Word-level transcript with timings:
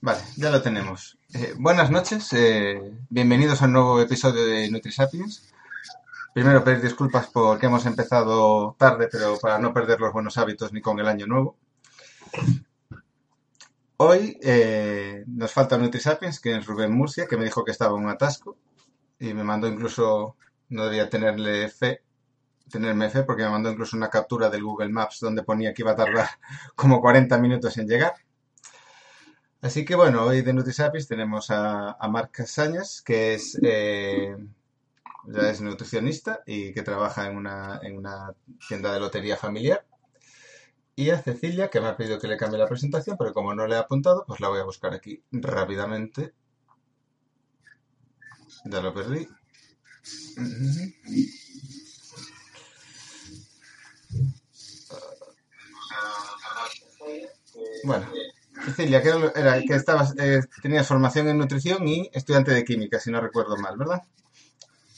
Vale, 0.00 0.20
ya 0.36 0.50
lo 0.50 0.60
tenemos. 0.60 1.18
Eh, 1.32 1.54
buenas 1.56 1.90
noches, 1.90 2.30
eh, 2.34 2.78
bienvenidos 3.08 3.62
a 3.62 3.64
un 3.64 3.72
nuevo 3.72 4.00
episodio 4.02 4.44
de 4.44 4.70
NutriSapiens. 4.70 5.50
Primero 6.34 6.62
pedir 6.62 6.82
disculpas 6.82 7.28
porque 7.28 7.66
hemos 7.66 7.86
empezado 7.86 8.76
tarde, 8.78 9.08
pero 9.10 9.38
para 9.38 9.58
no 9.58 9.72
perder 9.72 10.00
los 10.00 10.12
buenos 10.12 10.36
hábitos 10.36 10.72
ni 10.74 10.82
con 10.82 11.00
el 11.00 11.08
año 11.08 11.26
nuevo. 11.26 11.56
Hoy 13.96 14.38
eh, 14.42 15.24
nos 15.26 15.52
falta 15.52 15.78
NutriSapiens, 15.78 16.38
que 16.38 16.56
es 16.56 16.66
Rubén 16.66 16.92
Murcia, 16.92 17.26
que 17.26 17.38
me 17.38 17.44
dijo 17.44 17.64
que 17.64 17.70
estaba 17.70 17.94
un 17.94 18.08
atasco 18.08 18.58
y 19.18 19.32
me 19.32 19.42
mandó 19.42 19.68
incluso, 19.68 20.36
no 20.68 20.84
debía 20.84 21.08
tenerle 21.08 21.68
fe, 21.70 22.02
tenerme 22.70 23.10
fe 23.10 23.22
porque 23.22 23.42
me 23.44 23.50
mandó 23.50 23.70
incluso 23.70 23.96
una 23.96 24.10
captura 24.10 24.50
del 24.50 24.64
Google 24.64 24.88
Maps 24.88 25.20
donde 25.20 25.42
ponía 25.42 25.72
que 25.74 25.82
iba 25.82 25.92
a 25.92 25.96
tardar 25.96 26.28
como 26.74 27.00
40 27.00 27.38
minutos 27.38 27.76
en 27.78 27.88
llegar. 27.88 28.14
Así 29.60 29.84
que 29.84 29.94
bueno, 29.94 30.24
hoy 30.24 30.42
de 30.42 30.52
NutriSapiens 30.52 31.08
tenemos 31.08 31.50
a, 31.50 31.92
a 31.92 32.08
Marc 32.08 32.32
Casañas, 32.32 33.00
que 33.00 33.34
es, 33.34 33.58
eh, 33.62 34.36
ya 35.26 35.50
es 35.50 35.60
nutricionista 35.60 36.42
y 36.46 36.72
que 36.74 36.82
trabaja 36.82 37.26
en 37.26 37.36
una, 37.36 37.80
en 37.82 37.96
una 37.96 38.34
tienda 38.68 38.92
de 38.92 39.00
lotería 39.00 39.36
familiar. 39.36 39.86
Y 40.96 41.10
a 41.10 41.18
Cecilia, 41.22 41.70
que 41.70 41.80
me 41.80 41.88
ha 41.88 41.96
pedido 41.96 42.18
que 42.18 42.28
le 42.28 42.36
cambie 42.36 42.58
la 42.58 42.68
presentación, 42.68 43.16
pero 43.18 43.32
como 43.32 43.54
no 43.54 43.66
le 43.66 43.74
he 43.74 43.78
apuntado, 43.78 44.24
pues 44.26 44.40
la 44.40 44.48
voy 44.48 44.60
a 44.60 44.64
buscar 44.64 44.94
aquí 44.94 45.22
rápidamente. 45.32 46.34
Ya 48.64 48.80
lo 48.80 48.92
perdí. 48.92 49.28
Bueno, 57.82 58.06
Cecilia, 58.64 59.02
que 59.02 59.10
era 59.34 59.60
que 59.60 59.74
estabas, 59.74 60.14
eh, 60.18 60.40
tenías 60.62 60.86
formación 60.86 61.28
en 61.28 61.38
nutrición 61.38 61.86
y 61.86 62.08
estudiante 62.12 62.52
de 62.52 62.64
química, 62.64 63.00
si 63.00 63.10
no 63.10 63.20
recuerdo 63.20 63.56
mal, 63.56 63.76
¿verdad? 63.76 64.02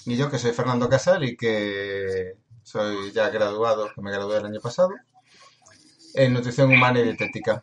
Y 0.04 0.16
yo 0.16 0.30
que 0.30 0.38
soy 0.38 0.52
Fernando 0.52 0.88
Casal 0.88 1.24
y 1.24 1.36
que 1.36 2.36
soy 2.62 3.12
ya 3.12 3.28
graduado, 3.30 3.90
que 3.94 4.00
me 4.02 4.12
gradué 4.12 4.38
el 4.38 4.46
año 4.46 4.60
pasado, 4.60 4.90
en 6.14 6.32
nutrición 6.32 6.72
humana 6.72 7.00
y 7.00 7.04
dietética. 7.04 7.62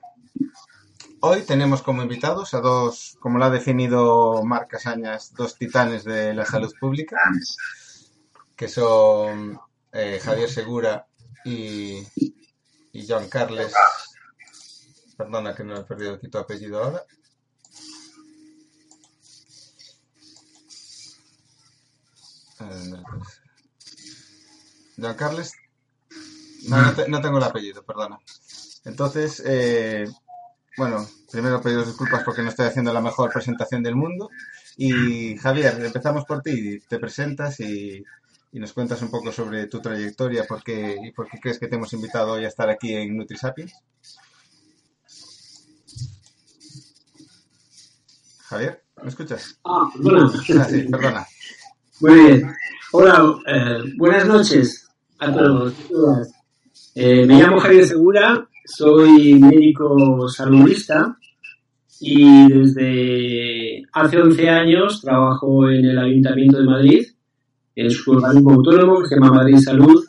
Hoy 1.21 1.43
tenemos 1.43 1.81
como 1.81 2.01
invitados 2.01 2.53
a 2.53 2.59
dos, 2.59 3.15
como 3.19 3.37
lo 3.37 3.45
ha 3.45 3.49
definido 3.49 4.43
Marc 4.43 4.71
Casañas, 4.71 5.33
dos 5.33 5.57
titanes 5.57 6.03
de 6.03 6.33
la 6.33 6.45
salud 6.45 6.73
pública, 6.79 7.17
que 8.57 8.67
son 8.67 9.57
eh, 9.93 10.19
Javier 10.21 10.49
Segura 10.49 11.07
y, 11.45 12.03
y 12.91 13.07
Joan 13.07 13.29
Carles 13.29 13.73
Perdona 15.17 15.55
que 15.55 15.63
no 15.63 15.77
he 15.77 15.83
perdido 15.83 16.15
aquí 16.15 16.27
tu 16.27 16.37
apellido 16.37 16.83
ahora. 16.83 17.03
Don 24.97 25.13
Carles. 25.15 25.53
No, 26.67 26.77
no, 27.07 27.21
tengo 27.21 27.37
el 27.37 27.43
apellido, 27.43 27.83
perdona. 27.83 28.19
Entonces, 28.85 29.41
eh, 29.45 30.07
bueno, 30.77 31.05
primero 31.31 31.61
pedir 31.61 31.85
disculpas 31.85 32.23
porque 32.23 32.41
no 32.41 32.49
estoy 32.49 32.67
haciendo 32.67 32.93
la 32.93 33.01
mejor 33.01 33.31
presentación 33.31 33.83
del 33.83 33.95
mundo. 33.95 34.29
Y 34.77 35.37
Javier, 35.37 35.83
empezamos 35.83 36.25
por 36.25 36.41
ti. 36.41 36.79
Te 36.87 36.99
presentas 36.99 37.59
y, 37.59 38.03
nos 38.53 38.73
cuentas 38.73 39.01
un 39.01 39.09
poco 39.09 39.31
sobre 39.31 39.67
tu 39.67 39.81
trayectoria 39.81 40.45
por 40.45 40.63
qué, 40.63 40.95
y 41.03 41.11
por 41.11 41.27
qué 41.27 41.39
crees 41.39 41.59
que 41.59 41.67
te 41.67 41.75
hemos 41.75 41.91
invitado 41.93 42.33
hoy 42.33 42.45
a 42.45 42.49
estar 42.49 42.69
aquí 42.69 42.93
en 42.93 43.17
NutriSapiens. 43.17 43.73
Javier, 48.53 48.83
¿me 49.01 49.09
escuchas? 49.09 49.59
Ah, 49.65 49.89
perdona. 49.95 50.31
Ah, 50.59 50.63
sí, 50.65 50.83
perdona. 50.83 51.25
Muy 52.01 52.13
bien. 52.13 52.43
Hola, 52.91 53.35
eh, 53.47 53.79
buenas 53.97 54.27
noches 54.27 54.87
a 55.17 55.33
todos. 55.33 55.73
Eh, 56.93 57.25
me 57.25 57.41
llamo 57.41 57.59
Javier 57.59 57.87
Segura, 57.87 58.47
soy 58.63 59.39
médico 59.39 60.29
saludista 60.29 61.17
y 61.99 62.47
desde 62.47 63.81
hace 63.91 64.21
11 64.21 64.47
años 64.47 65.01
trabajo 65.01 65.67
en 65.71 65.85
el 65.85 65.97
Ayuntamiento 65.97 66.59
de 66.59 66.65
Madrid, 66.65 67.07
en 67.75 67.89
su 67.89 68.11
organismo 68.11 68.51
autónomo 68.51 69.01
que 69.01 69.07
se 69.07 69.15
llama 69.15 69.31
Madrid 69.31 69.57
Salud, 69.57 70.05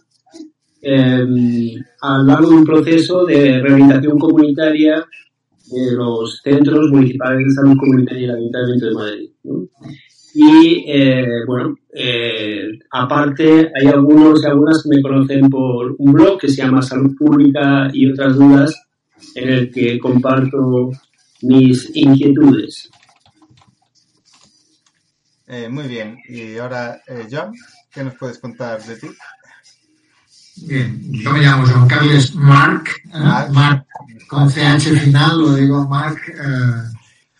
eh, 0.82 1.76
a 2.02 2.18
lo 2.18 2.24
largo 2.24 2.50
de 2.50 2.56
un 2.56 2.64
proceso 2.64 3.24
de 3.24 3.58
rehabilitación 3.62 4.18
comunitaria 4.18 5.02
de 5.74 5.92
los 5.92 6.40
centros 6.42 6.90
municipales 6.90 7.46
de 7.46 7.54
salud 7.54 7.76
comunitaria 7.78 8.28
del 8.28 8.36
Ayuntamiento 8.36 8.86
de 8.86 8.94
Madrid. 8.94 9.30
Y 10.34 10.84
eh, 10.88 11.44
bueno, 11.46 11.76
eh, 11.92 12.78
aparte 12.90 13.70
hay 13.74 13.86
algunos 13.86 14.42
y 14.42 14.46
algunas 14.46 14.82
que 14.82 14.88
me 14.88 15.02
conocen 15.02 15.48
por 15.48 15.94
un 15.98 16.12
blog 16.12 16.40
que 16.40 16.48
se 16.48 16.62
llama 16.62 16.82
Salud 16.82 17.14
Pública 17.16 17.88
y 17.92 18.10
otras 18.10 18.34
dudas, 18.36 18.74
en 19.34 19.48
el 19.48 19.70
que 19.70 19.98
comparto 19.98 20.90
mis 21.42 21.90
inquietudes. 21.94 22.90
Eh, 25.46 25.68
muy 25.68 25.86
bien. 25.86 26.18
Y 26.28 26.56
ahora, 26.56 27.00
eh, 27.06 27.26
John, 27.30 27.52
¿qué 27.92 28.02
nos 28.02 28.14
puedes 28.14 28.38
contar 28.38 28.82
de 28.82 28.96
ti? 28.96 29.08
Bien, 30.66 30.98
yo 31.12 31.30
me 31.30 31.42
llamo 31.42 31.66
Juan 31.66 31.86
Carles 31.86 32.34
Marc, 32.34 33.02
eh, 33.12 33.52
Marc 33.52 33.86
con 34.26 34.48
CH 34.48 34.98
final, 34.98 35.38
lo 35.38 35.54
digo 35.54 35.86
Marc. 35.86 36.26
Eh, 36.28 36.82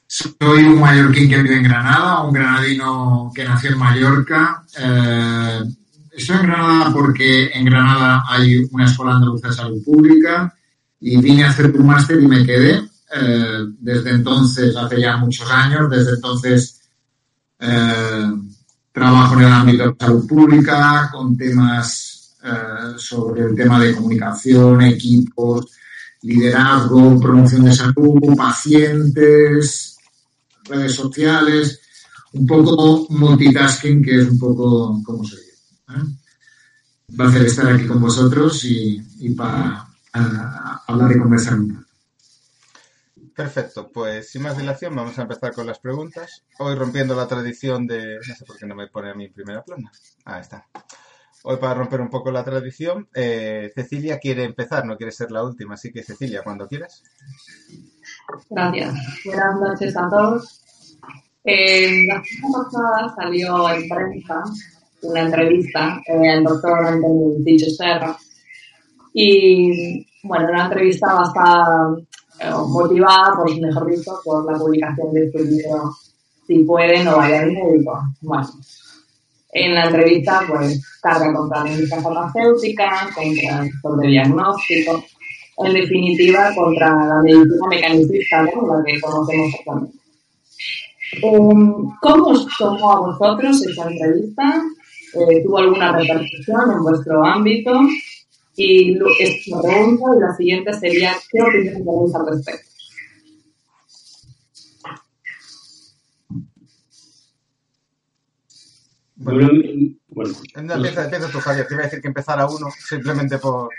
soy 0.07 0.65
un 0.65 0.79
mallorquín 0.79 1.31
que 1.31 1.43
vive 1.43 1.57
en 1.57 1.63
Granada, 1.63 2.23
un 2.23 2.35
granadino 2.35 3.33
que 3.35 3.45
nació 3.45 3.71
en 3.71 3.79
Mallorca. 3.79 4.63
Eh, 4.79 5.61
estoy 6.13 6.37
en 6.37 6.43
Granada 6.43 6.93
porque 6.93 7.51
en 7.55 7.65
Granada 7.65 8.25
hay 8.29 8.63
una 8.71 8.85
escuela 8.85 9.15
andaluza 9.15 9.49
de 9.49 9.55
salud 9.55 9.83
pública 9.83 10.55
y 11.01 11.17
vine 11.17 11.45
a 11.45 11.51
hacer 11.51 11.71
un 11.71 11.87
máster 11.87 12.23
y 12.23 12.29
me 12.29 12.45
quedé. 12.45 12.83
Desde 13.79 14.11
entonces, 14.11 14.77
hace 14.77 15.01
ya 15.01 15.17
muchos 15.17 15.49
años, 15.49 15.89
desde 15.89 16.15
entonces 16.15 16.81
trabajo 18.93 19.35
en 19.35 19.41
el 19.41 19.53
ámbito 19.53 19.85
de 19.85 19.97
salud 19.99 20.27
pública 20.27 21.11
con 21.13 21.37
temas 21.37 22.14
eh, 22.45 22.99
sobre 22.99 23.43
el 23.43 23.55
tema 23.55 23.81
de 23.81 23.95
comunicación, 23.95 24.83
equipos, 24.83 25.73
liderazgo, 26.21 27.19
promoción 27.19 27.65
de 27.65 27.73
salud, 27.73 28.37
pacientes, 28.37 29.97
redes 30.65 30.95
sociales, 30.95 31.81
un 32.35 32.47
poco 32.47 33.07
multitasking, 33.09 34.03
que 34.03 34.21
es 34.21 34.29
un 34.29 34.39
poco 34.39 35.03
como 35.03 35.25
soy 35.25 35.39
yo. 35.39 35.95
¿eh? 35.95 37.17
Va 37.19 37.31
a 37.31 37.39
estar 37.39 37.73
aquí 37.73 37.87
con 37.87 38.03
vosotros 38.03 38.63
y, 38.65 39.01
para 39.37 39.87
hablar 40.87 41.13
y 41.13 41.19
conversar 41.19 41.59
un 41.59 41.69
poco. 41.69 41.85
Perfecto, 43.35 43.91
pues 43.91 44.31
sin 44.31 44.43
más 44.43 44.59
dilación 44.59 44.95
vamos 44.95 45.19
a 45.19 45.23
empezar 45.23 45.55
con 45.55 45.67
las 45.67 45.79
preguntas. 45.79 46.45
Hoy 46.59 46.75
rompiendo 46.75 47.17
la 47.17 47.27
tradición 47.27 47.87
de... 47.87 48.17
No 48.17 48.35
sé 48.35 48.45
por 48.45 48.59
qué 48.59 48.67
no 48.67 48.75
me 48.75 48.89
pone 48.89 49.11
a 49.11 49.15
mi 49.15 49.29
primera 49.29 49.65
plana. 49.65 49.91
Ahí 50.27 50.43
está. 50.43 50.67
Hoy 51.47 51.59
para 51.59 51.75
romper 51.75 52.01
un 52.01 52.09
poco 52.09 52.31
la 52.31 52.43
tradición, 52.43 53.07
eh, 53.15 53.71
Cecilia 53.75 54.19
quiere 54.19 54.45
empezar, 54.45 54.87
no 54.87 54.97
quiere 54.97 55.13
ser 55.13 55.31
la 55.31 55.45
última, 55.45 55.75
así 55.75 55.93
que 55.93 56.03
Cecilia, 56.03 56.41
cuando 56.43 56.67
quieras. 56.67 57.03
Gracias. 58.49 58.95
Buenas 59.27 59.61
noches 59.61 59.95
a 59.95 60.09
todos. 60.09 60.65
Eh, 61.45 62.07
la 62.07 62.23
semana 62.25 62.65
pasada 62.65 63.15
salió 63.15 63.71
en 63.75 63.87
prensa 63.87 64.43
una 65.03 65.21
entrevista 65.21 66.01
eh, 66.07 66.31
al 66.31 66.45
doctor 66.45 66.87
Antonio 66.87 67.35
Dicho 67.41 67.67
Serra 67.77 68.17
y, 69.13 70.07
bueno, 70.23 70.49
una 70.49 70.65
entrevista 70.65 71.13
bastante 71.13 72.07
eh, 72.41 72.51
motivada, 72.69 73.37
por 73.37 73.61
mejor 73.61 73.91
dicho, 73.95 74.19
por 74.25 74.51
la 74.51 74.59
publicación 74.59 75.13
de 75.13 75.31
su 75.31 75.39
libro 75.45 75.95
Si 76.47 76.65
pueden 76.65 77.07
o 77.09 77.19
vayan 77.19 77.53
médico. 77.53 78.03
Bueno, 78.23 78.49
en 79.55 79.73
la 79.73 79.85
entrevista, 79.85 80.43
pues, 80.49 80.99
carga 81.01 81.33
contra 81.33 81.63
la 81.63 81.71
industria 81.71 82.03
farmacéutica, 82.03 83.09
contra 83.15 83.63
el 83.63 84.01
de 84.01 84.09
diagnóstico, 84.09 85.05
en 85.59 85.75
definitiva, 85.75 86.53
contra 86.55 86.89
la 86.89 87.23
medicina 87.23 87.69
mecanicista, 87.71 88.43
¿no? 88.43 88.77
la 88.77 88.85
que 88.85 89.01
conocemos 89.01 89.55
actualmente. 89.55 89.99
Um, 91.23 91.95
¿Cómo 92.01 92.27
os 92.31 92.49
tomó 92.59 92.93
a 92.93 93.01
vosotros 93.01 93.65
esa 93.65 93.89
entrevista? 93.89 94.63
Eh, 95.15 95.45
¿Tuvo 95.45 95.59
alguna 95.59 95.93
repercusión 95.93 96.73
en 96.73 96.83
vuestro 96.83 97.25
ámbito? 97.25 97.71
Y 98.57 98.99
esta 99.21 99.63
pregunta 99.63 100.05
y 100.17 100.21
la 100.21 100.35
siguiente 100.35 100.73
sería, 100.75 101.13
¿qué 101.31 101.41
opinión 101.41 101.85
tenéis 101.85 102.15
al 102.17 102.27
respecto? 102.27 102.74
Bueno, 109.25 109.49
bueno. 110.09 110.35
No, 110.63 110.75
empieza, 110.75 111.05
empieza 111.05 111.29
tú, 111.31 111.41
Javier. 111.41 111.67
Te 111.67 111.75
iba 111.75 111.83
a 111.83 111.87
decir 111.87 112.01
que 112.01 112.09
empezara 112.09 112.47
uno 112.47 112.69
simplemente 112.71 113.39
por, 113.39 113.71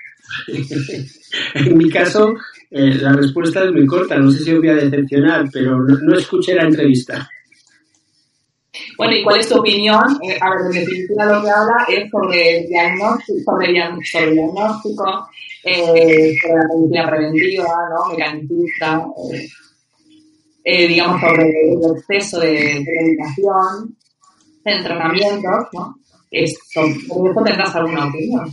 en 1.55 1.77
mi 1.77 1.89
caso, 1.89 2.33
eh, 2.71 2.95
la 2.95 3.13
respuesta 3.13 3.63
es 3.63 3.71
muy 3.71 3.85
corta. 3.85 4.17
No 4.17 4.31
sé 4.31 4.43
si 4.43 4.51
os 4.53 4.59
voy 4.59 4.69
a 4.69 4.75
decepcionar, 4.75 5.45
pero 5.51 5.79
no, 5.79 6.17
escuché 6.17 6.55
la 6.55 6.63
entrevista. 6.63 7.29
Bueno, 8.97 9.13
¿y 9.13 9.23
cuál 9.23 9.39
es 9.39 9.47
tu 9.47 9.59
opinión? 9.59 10.03
Eh, 10.23 10.37
a 10.41 10.49
ver, 10.49 10.59
en 10.65 10.71
definitiva 10.71 11.25
lo 11.25 11.43
que 11.43 11.49
habla 11.49 11.85
es 11.87 12.09
sobre 12.09 12.65
diagnóstico, 12.67 13.51
sobre, 13.51 13.71
diagnóstico, 13.71 15.29
eh, 15.63 16.35
sobre 16.41 16.55
la 16.55 16.67
medicina 16.73 17.09
preventiva, 17.09 17.67
¿no? 17.89 18.09
Mecanicista, 18.11 19.05
digamos, 20.65 21.21
sobre 21.21 21.43
el 21.43 21.97
exceso 21.97 22.39
de, 22.39 22.51
de 22.51 23.01
medicación, 23.01 23.95
de 24.65 24.71
entrenamientos, 24.71 25.67
¿no? 25.73 25.95
¿Sobre 26.73 26.91
esto 26.91 27.43
tendrás 27.43 27.75
alguna 27.75 28.07
opinión? 28.07 28.51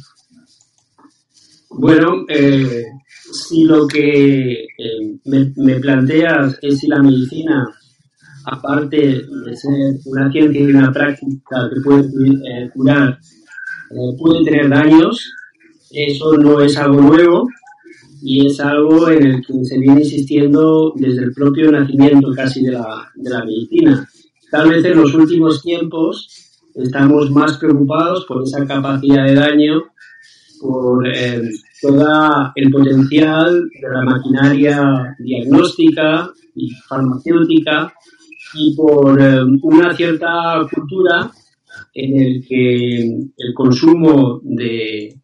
Bueno, 1.70 2.24
eh, 2.28 2.84
si 3.32 3.64
lo 3.64 3.86
que 3.86 4.52
eh, 4.52 5.18
me, 5.24 5.80
planteas 5.80 6.58
es 6.60 6.78
si 6.78 6.86
la 6.86 7.02
medicina, 7.02 7.66
aparte 8.44 8.96
de 8.98 9.56
ser 9.56 9.96
una 10.04 10.30
ciencia 10.30 10.60
y 10.60 10.66
una 10.66 10.92
práctica 10.92 11.70
que 11.74 11.80
puede 11.80 12.02
eh, 12.02 12.70
curar, 12.74 13.18
puede 14.18 14.44
tener 14.44 14.68
daños, 14.68 15.32
eso 15.90 16.36
no 16.36 16.60
es 16.60 16.76
algo 16.76 17.00
nuevo 17.00 17.48
y 18.22 18.46
es 18.46 18.60
algo 18.60 19.10
en 19.10 19.26
el 19.26 19.46
que 19.46 19.64
se 19.64 19.78
viene 19.78 20.02
insistiendo 20.02 20.92
desde 20.96 21.24
el 21.24 21.32
propio 21.32 21.72
nacimiento 21.72 22.32
casi 22.34 22.62
de 22.62 22.72
la, 22.72 23.10
de 23.14 23.30
la 23.30 23.44
medicina. 23.44 24.08
Tal 24.52 24.68
vez 24.68 24.84
en 24.84 24.98
los 24.98 25.14
últimos 25.14 25.62
tiempos 25.62 26.28
estamos 26.74 27.30
más 27.30 27.56
preocupados 27.56 28.26
por 28.26 28.42
esa 28.42 28.66
capacidad 28.66 29.24
de 29.24 29.34
daño 29.34 29.82
por 30.60 31.08
eh, 31.08 31.40
todo 31.80 32.52
el 32.54 32.70
potencial 32.70 33.66
de 33.70 33.88
la 33.88 34.02
maquinaria 34.02 35.16
diagnóstica 35.20 36.30
y 36.54 36.68
farmacéutica 36.86 37.94
y 38.52 38.76
por 38.76 39.18
eh, 39.22 39.42
una 39.62 39.96
cierta 39.96 40.60
cultura 40.70 41.30
en 41.94 42.20
el 42.20 42.46
que 42.46 43.04
el 43.34 43.54
consumo 43.54 44.38
de, 44.44 45.18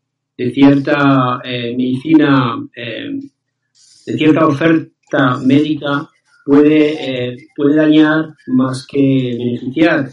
cierta 0.55 1.43
eh, 1.45 1.77
medicina, 1.77 2.57
de 2.75 4.17
cierta 4.17 4.47
oferta 4.47 5.37
médica 5.45 6.09
puede, 6.49 7.37
puede 7.55 7.77
dañar 7.77 8.35
más 8.47 8.87
que 8.87 9.37
beneficiar. 9.37 10.09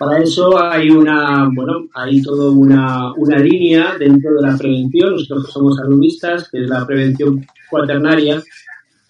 Para 0.00 0.18
eso 0.18 0.58
hay 0.58 0.90
una, 0.90 1.48
bueno, 1.54 1.86
hay 1.94 2.20
toda 2.22 2.50
una, 2.50 3.12
una 3.14 3.38
línea 3.38 3.96
dentro 3.96 4.34
de 4.34 4.48
la 4.48 4.56
prevención, 4.56 5.12
nosotros 5.12 5.52
somos 5.52 5.78
alumnistas, 5.78 6.48
que 6.50 6.62
es 6.62 6.68
la 6.68 6.84
prevención 6.84 7.46
cuaternaria, 7.70 8.42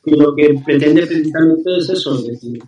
que 0.05 0.11
lo 0.17 0.35
que 0.35 0.61
pretende 0.65 1.07
precisamente 1.07 1.77
es 1.79 1.89
eso, 1.89 2.19
es 2.19 2.27
decir, 2.27 2.61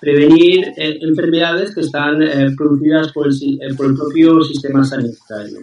prevenir 0.00 0.72
eh, 0.76 0.98
enfermedades 1.00 1.74
que 1.74 1.82
están 1.82 2.22
eh, 2.22 2.52
producidas 2.56 3.12
por 3.12 3.28
el, 3.28 3.34
eh, 3.34 3.74
por 3.76 3.86
el 3.86 3.94
propio 3.94 4.42
sistema 4.42 4.84
sanitario. 4.84 5.58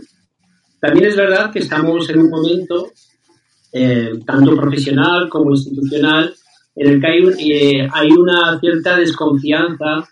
También 0.79 1.07
es 1.09 1.15
verdad 1.15 1.51
que 1.51 1.59
estamos 1.59 2.09
en 2.09 2.19
un 2.19 2.29
momento, 2.29 2.91
tanto 4.25 4.55
profesional 4.55 5.27
como 5.27 5.51
institucional, 5.51 6.33
en 6.75 6.91
el 6.91 7.01
que 7.01 7.07
hay, 7.07 7.87
hay 7.91 8.11
una 8.11 8.59
cierta 8.59 8.97
desconfianza 8.97 10.07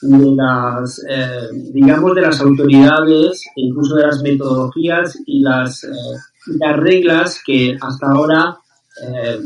de 0.00 0.34
las, 0.34 1.04
eh, 1.08 1.48
digamos, 1.72 2.14
de 2.14 2.20
las 2.20 2.40
autoridades, 2.40 3.42
incluso 3.56 3.96
de 3.96 4.06
las 4.06 4.22
metodologías 4.22 5.18
y 5.26 5.40
las, 5.40 5.84
eh, 5.84 5.88
las 6.58 6.76
reglas 6.76 7.42
que 7.44 7.76
hasta 7.80 8.06
ahora 8.08 8.56
eh, 9.02 9.40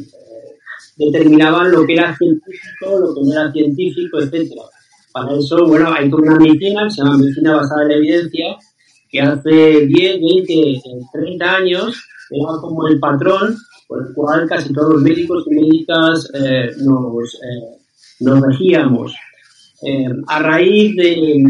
determinaban 0.96 1.70
lo 1.70 1.86
que 1.86 1.94
era 1.94 2.16
científico, 2.16 2.98
lo 2.98 3.14
que 3.14 3.20
no 3.22 3.32
era 3.32 3.52
científico, 3.52 4.20
etcétera. 4.20 4.62
Para 5.12 5.34
eso, 5.34 5.66
bueno, 5.66 5.92
hay 5.92 6.08
una 6.12 6.36
medicina 6.36 6.88
se 6.88 7.02
llama 7.02 7.18
medicina 7.18 7.56
basada 7.56 7.82
en 7.82 7.88
la 7.88 7.94
evidencia, 7.94 8.56
que 9.08 9.20
hace 9.20 9.86
10, 9.86 10.20
20, 10.20 10.82
30 11.12 11.56
años 11.56 12.04
era 12.30 12.60
como 12.60 12.86
el 12.86 13.00
patrón 13.00 13.56
por 13.90 14.06
el 14.06 14.14
cual 14.14 14.48
casi 14.48 14.72
todos 14.72 14.94
los 14.94 15.02
médicos 15.02 15.44
y 15.50 15.54
médicas 15.56 16.30
nos, 16.78 17.40
nos 18.20 18.40
regíamos. 18.40 19.12
Eh, 19.82 20.04
a 20.26 20.42
raíz 20.42 20.94
de, 20.94 21.42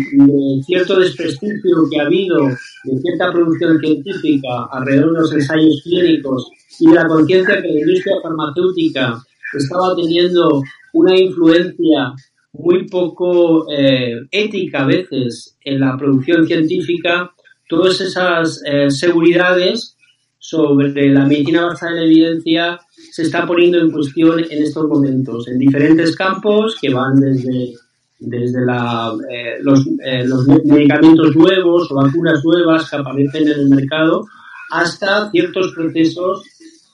cierto 0.64 1.00
desprestigio 1.00 1.88
que 1.90 1.98
ha 1.98 2.06
habido 2.06 2.46
de 2.84 2.98
cierta 3.00 3.32
producción 3.32 3.80
científica 3.80 4.68
alrededor 4.70 5.14
de 5.14 5.20
los 5.20 5.32
ensayos 5.32 5.80
clínicos 5.82 6.48
y 6.78 6.86
de 6.86 6.94
la 6.94 7.08
conciencia 7.08 7.60
que 7.60 7.68
la 7.68 7.80
industria 7.80 8.20
farmacéutica 8.22 9.20
estaba 9.52 9.96
teniendo 9.96 10.62
una 10.92 11.18
influencia 11.18 12.12
muy 12.52 12.86
poco 12.88 13.66
eh, 13.68 14.20
ética 14.30 14.82
a 14.82 14.86
veces 14.86 15.56
en 15.64 15.80
la 15.80 15.96
producción 15.96 16.46
científica, 16.46 17.32
todas 17.68 18.00
esas 18.00 18.62
eh, 18.64 18.92
seguridades 18.92 19.96
sobre 20.42 21.10
la 21.10 21.26
medicina 21.26 21.66
basada 21.66 21.92
en 21.92 22.04
evidencia 22.04 22.80
se 23.12 23.22
está 23.22 23.46
poniendo 23.46 23.78
en 23.78 23.92
cuestión 23.92 24.40
en 24.40 24.62
estos 24.62 24.88
momentos, 24.88 25.46
en 25.48 25.58
diferentes 25.58 26.16
campos 26.16 26.76
que 26.80 26.92
van 26.92 27.14
desde 27.16 27.74
desde 28.20 28.64
la, 28.64 29.12
eh, 29.30 29.58
los, 29.62 29.86
eh, 30.04 30.24
los, 30.26 30.46
medicamentos 30.46 31.34
nuevos 31.34 31.90
o 31.90 31.94
vacunas 31.94 32.44
nuevas 32.44 32.88
que 32.88 32.96
aparecen 32.96 33.48
en 33.48 33.60
el 33.60 33.68
mercado 33.70 34.26
hasta 34.70 35.30
ciertos 35.30 35.72
procesos 35.72 36.42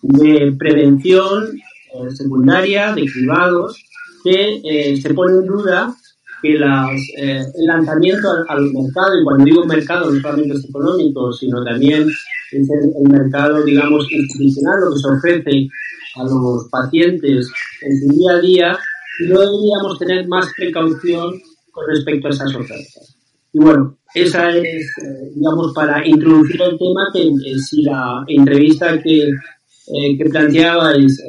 de 0.03 0.55
prevención 0.57 1.49
eh, 1.95 2.11
secundaria 2.11 2.93
de 2.93 3.07
cribados 3.07 3.83
que 4.23 4.99
se 5.01 5.15
pone 5.15 5.39
en 5.39 5.47
duda 5.47 5.95
que 6.43 6.59
las, 6.59 7.01
el 7.17 7.65
lanzamiento 7.65 8.29
al, 8.49 8.73
mercado, 8.73 9.21
y 9.21 9.25
cuando 9.25 9.45
digo 9.45 9.65
mercado 9.65 10.11
no 10.11 10.21
solamente 10.21 10.55
es 10.59 10.65
económico, 10.69 11.33
sino 11.33 11.65
también 11.65 12.09
es 12.53 12.69
el, 12.71 13.11
mercado, 13.11 13.63
digamos, 13.63 14.11
institucional, 14.11 14.81
lo 14.81 14.93
que 14.93 15.01
se 15.01 15.09
ofrece 15.09 15.69
a 16.17 16.25
los 16.25 16.69
pacientes 16.71 17.51
en 17.83 18.01
su 18.01 18.17
día 18.17 18.33
a 18.33 18.41
día, 18.41 18.79
y 19.21 19.29
no 19.29 19.41
deberíamos 19.41 19.99
tener 19.99 20.27
más 20.29 20.53
precaución 20.57 21.41
con 21.71 21.87
respecto 21.89 22.29
a 22.29 22.31
esas 22.31 22.55
ofertas. 22.55 23.17
Y 23.53 23.59
bueno, 23.59 23.97
esa 24.15 24.51
es, 24.51 24.65
eh, 24.65 25.31
digamos, 25.35 25.73
para 25.75 26.07
introducir 26.07 26.61
el 26.63 26.79
tema, 26.79 27.09
que 27.13 27.23
eh, 27.23 27.59
si 27.59 27.83
la 27.83 28.25
entrevista 28.27 29.01
que, 29.03 29.29
eh, 29.29 30.19
que 30.19 30.25
planteabais 30.25 31.23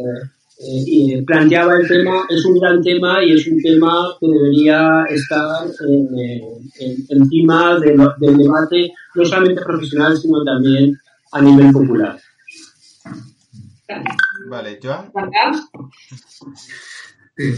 planteaba 1.25 1.77
el 1.77 1.88
tema, 1.88 2.25
es 2.30 2.44
un 2.46 2.60
gran 2.60 2.82
tema 2.82 3.24
y 3.24 3.34
es 3.34 3.48
un 3.48 3.62
tema 3.62 4.08
que 4.20 4.27
debería 4.27 5.03
estar 5.08 5.68
encima 7.10 7.80
del 7.80 8.38
debate, 8.38 8.91
no 9.13 9.25
solamente 9.25 9.62
profesional, 9.62 10.18
sino 10.18 10.44
también 10.44 10.98
a 11.38 11.41
nivel 11.41 11.72
popular. 11.72 12.20
Vale, 14.50 14.79
Joan. 14.82 15.12
Sí, 17.36 17.53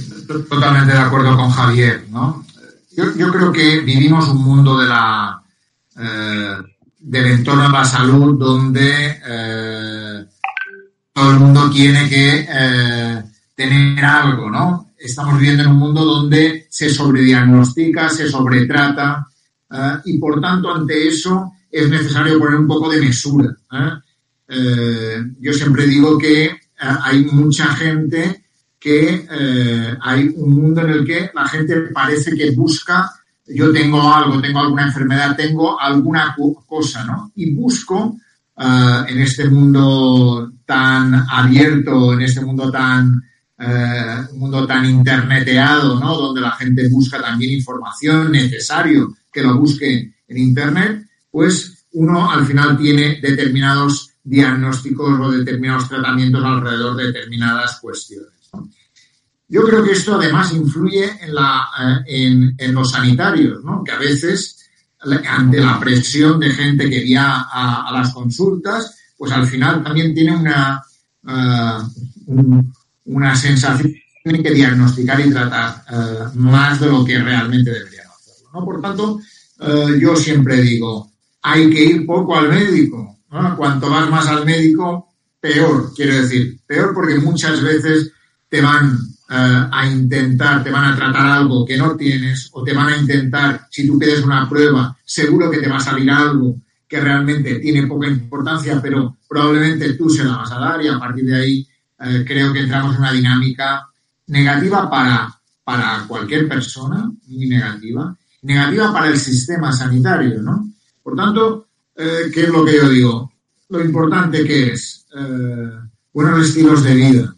totalmente 0.50 0.94
de 0.94 1.00
acuerdo 1.00 1.36
con 1.38 1.50
Javier, 1.50 2.06
¿no? 2.10 2.46
Yo, 2.92 3.32
creo 3.32 3.52
que 3.52 3.80
vivimos 3.80 4.28
un 4.28 4.44
mundo 4.44 4.78
de 4.78 4.88
la, 4.88 5.42
eh, 5.98 6.56
del 7.00 7.26
entorno 7.28 7.64
de 7.64 7.70
la 7.70 7.86
salud 7.86 8.38
donde 8.38 9.22
eh, 9.26 10.26
todo 11.14 11.32
el 11.32 11.40
mundo 11.40 11.70
tiene 11.70 12.10
que 12.10 12.46
eh, 12.50 13.24
tener 13.56 14.04
algo, 14.04 14.50
¿no? 14.50 14.92
Estamos 14.98 15.40
viviendo 15.40 15.64
en 15.64 15.70
un 15.70 15.78
mundo 15.78 16.04
donde 16.04 16.68
se 16.70 16.90
sobrediagnostica, 16.90 18.10
se 18.10 18.28
sobretrata 18.28 19.26
y 20.04 20.18
por 20.18 20.42
tanto 20.42 20.74
ante 20.74 21.08
eso 21.08 21.54
es 21.72 21.90
necesario 21.90 22.40
poner 22.40 22.60
un 22.60 22.68
poco 22.68 22.90
de 22.90 23.02
mesura. 23.02 23.56
yo 25.40 25.54
siempre 25.54 25.86
digo 25.86 26.18
que 26.18 26.52
hay 26.78 27.26
mucha 27.26 27.68
gente 27.76 28.44
que 28.80 29.28
eh, 29.30 29.98
hay 30.02 30.30
un 30.38 30.56
mundo 30.56 30.82
en 30.82 30.90
el 30.92 31.06
que 31.06 31.30
la 31.34 31.48
gente 31.48 31.76
parece 31.94 32.34
que 32.34 32.52
busca, 32.52 33.12
yo 33.46 33.74
tengo 33.74 34.02
algo, 34.14 34.40
tengo 34.40 34.60
alguna 34.60 34.86
enfermedad, 34.86 35.36
tengo 35.36 35.80
alguna 35.80 36.36
cosa, 36.66 37.04
¿no? 37.04 37.32
Y 37.36 37.54
busco 37.54 38.18
eh, 38.58 39.04
en 39.08 39.22
este 39.22 39.50
mundo 39.50 40.54
tan 40.66 41.14
abierto, 41.30 42.14
en 42.14 42.22
este 42.22 42.42
mundo 42.42 42.72
tan, 42.72 43.22
eh, 43.58 44.28
mundo 44.36 44.66
tan 44.66 44.86
interneteado, 44.86 46.00
¿no? 46.00 46.16
Donde 46.16 46.42
la 46.42 46.52
gente 46.52 46.88
busca 46.88 47.22
también 47.22 47.52
información 47.52 48.32
necesario 48.32 49.14
que 49.32 49.44
lo 49.44 49.58
busque 49.58 50.14
en 50.28 50.38
Internet, 50.38 51.06
pues 51.32 51.86
uno 51.94 52.30
al 52.30 52.46
final 52.46 52.78
tiene 52.78 53.20
determinados 53.22 54.12
diagnósticos 54.24 55.20
o 55.20 55.32
determinados 55.32 55.90
tratamientos 55.90 56.44
alrededor 56.44 56.96
de 56.96 57.08
determinadas 57.08 57.80
cuestiones. 57.80 58.30
Yo 59.48 59.64
creo 59.64 59.84
que 59.84 59.94
esto 59.94 60.16
además 60.16 60.54
influye 60.54 61.10
en, 62.06 62.56
eh, 62.56 62.68
los 62.68 62.92
sanitarios, 62.92 63.64
¿no? 63.64 63.84
que 63.84 63.92
a 63.92 63.98
veces 63.98 64.58
ante 65.28 65.60
la 65.60 65.80
presión 65.80 66.40
de 66.40 66.52
gente 66.52 66.90
que 66.90 67.16
va 67.16 67.48
a, 67.52 67.92
las 67.92 68.14
consultas, 68.14 68.96
pues 69.18 69.32
al 69.32 69.48
final 69.48 69.82
también 69.82 70.14
tiene 70.14 70.36
una, 70.36 70.84
uh, 71.24 72.64
una 73.06 73.36
sensación 73.36 73.96
que 74.24 74.52
diagnosticar 74.52 75.20
y 75.22 75.32
tratar 75.32 75.84
uh, 75.90 76.38
más 76.38 76.80
de 76.82 76.88
lo 76.88 77.04
que 77.04 77.18
realmente 77.18 77.72
deberían 77.72 78.08
hacerlo. 78.08 78.50
¿no? 78.54 78.66
Por 78.66 78.82
tanto, 78.82 79.20
yo 80.00 80.16
siempre 80.16 80.62
digo, 80.62 81.09
hay 81.42 81.70
que 81.70 81.84
ir 81.84 82.06
poco 82.06 82.38
al 82.38 82.50
médico. 82.50 83.18
¿no? 83.32 83.56
Cuanto 83.56 83.90
vas 83.90 84.10
más 84.10 84.28
al 84.28 84.46
médico, 84.46 85.14
peor, 85.40 85.94
quiero 85.96 86.16
decir. 86.16 86.60
Peor 86.66 86.94
porque 86.94 87.16
muchas 87.16 87.62
veces 87.62 88.12
te 88.48 88.62
van 88.62 88.98
a 89.32 89.88
intentar, 89.88 90.64
te 90.64 90.72
van 90.72 90.86
a 90.86 90.96
tratar 90.96 91.28
algo 91.28 91.64
que 91.64 91.78
no 91.78 91.96
tienes 91.96 92.50
o 92.52 92.64
te 92.64 92.74
van 92.74 92.88
a 92.88 92.98
intentar, 92.98 93.68
si 93.70 93.86
tú 93.86 94.00
pides 94.00 94.24
una 94.24 94.50
prueba, 94.50 94.98
seguro 95.06 95.52
que 95.52 95.60
te 95.60 95.70
va 95.70 95.78
a 95.78 95.82
salir 95.82 96.10
algo 96.10 96.56
que 96.88 97.00
realmente 97.00 97.60
tiene 97.60 97.86
poca 97.86 98.08
importancia, 98.08 98.80
pero 98.82 99.18
probablemente 99.28 99.94
tú 99.94 100.10
se 100.10 100.24
la 100.24 100.38
vas 100.38 100.52
a 100.52 100.60
dar 100.60 100.82
y 100.82 100.88
a 100.88 100.98
partir 100.98 101.26
de 101.26 101.36
ahí 101.36 101.68
eh, 102.00 102.24
creo 102.26 102.52
que 102.52 102.62
entramos 102.62 102.96
en 102.96 103.02
una 103.02 103.12
dinámica 103.12 103.88
negativa 104.28 104.90
para, 104.90 105.30
para 105.64 106.06
cualquier 106.08 106.48
persona, 106.50 107.12
muy 107.28 107.48
negativa, 107.48 108.16
negativa 108.42 108.92
para 108.92 109.10
el 109.10 109.20
sistema 109.20 109.72
sanitario, 109.72 110.42
¿no? 110.42 110.68
Por 111.10 111.18
tanto, 111.18 111.68
eh, 111.96 112.30
¿qué 112.32 112.44
es 112.44 112.50
lo 112.50 112.64
que 112.64 112.76
yo 112.76 112.88
digo? 112.88 113.32
Lo 113.70 113.84
importante 113.84 114.46
que 114.46 114.74
es 114.74 115.08
eh, 115.18 115.72
buenos 116.14 116.48
estilos 116.48 116.84
de 116.84 116.94
vida, 116.94 117.36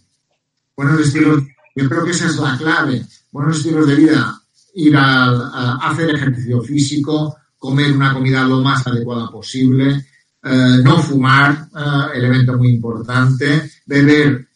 buenos 0.75 0.99
estilos, 0.99 1.43
yo 1.73 1.87
creo 1.87 2.03
que 2.03 2.11
esa 2.11 2.25
es 2.25 2.35
la 2.35 2.57
clave, 2.57 3.05
buenos 3.31 3.55
estilos 3.55 3.87
de 3.87 3.95
vida, 3.95 4.41
ir 4.75 4.97
a 4.97 5.77
hacer 5.77 6.09
ejercicio 6.09 6.61
físico, 6.61 7.37
comer 7.57 7.93
una 7.93 8.13
comida 8.13 8.43
lo 8.43 8.59
más 8.59 8.85
adecuada 8.85 9.31
posible, 9.31 10.05
eh, 10.43 10.77
no 10.83 11.01
fumar, 11.01 11.69
eh, 11.73 12.17
elemento 12.17 12.57
muy 12.57 12.71
importante, 12.71 13.71
beber 13.85 14.49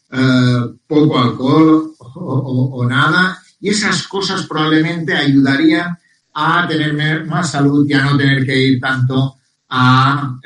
poco 0.87 1.19
alcohol 1.19 1.93
o, 1.99 2.85
nada, 2.85 3.41
y 3.61 3.69
esas 3.69 4.07
cosas 4.09 4.45
probablemente 4.45 5.13
ayudarían 5.13 5.97
a 6.35 6.67
tener 6.67 7.25
más 7.25 7.51
salud 7.51 7.89
y 7.89 7.93
a 7.93 8.03
no 8.03 8.17
tener 8.17 8.45
que 8.45 8.57
ir 8.57 8.79
tanto 8.79 9.37
a 9.69 10.37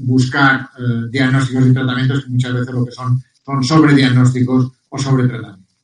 buscar 0.00 0.68
diagnósticos 1.10 1.66
y 1.66 1.72
tratamientos 1.72 2.24
que 2.24 2.30
muchas 2.30 2.52
veces 2.52 2.74
lo 2.74 2.84
que 2.84 2.92
son 2.92 3.22
son 3.48 3.64
sobrediagnósticos 3.64 4.72
o 4.90 4.98
sobretratamientos. 4.98 5.74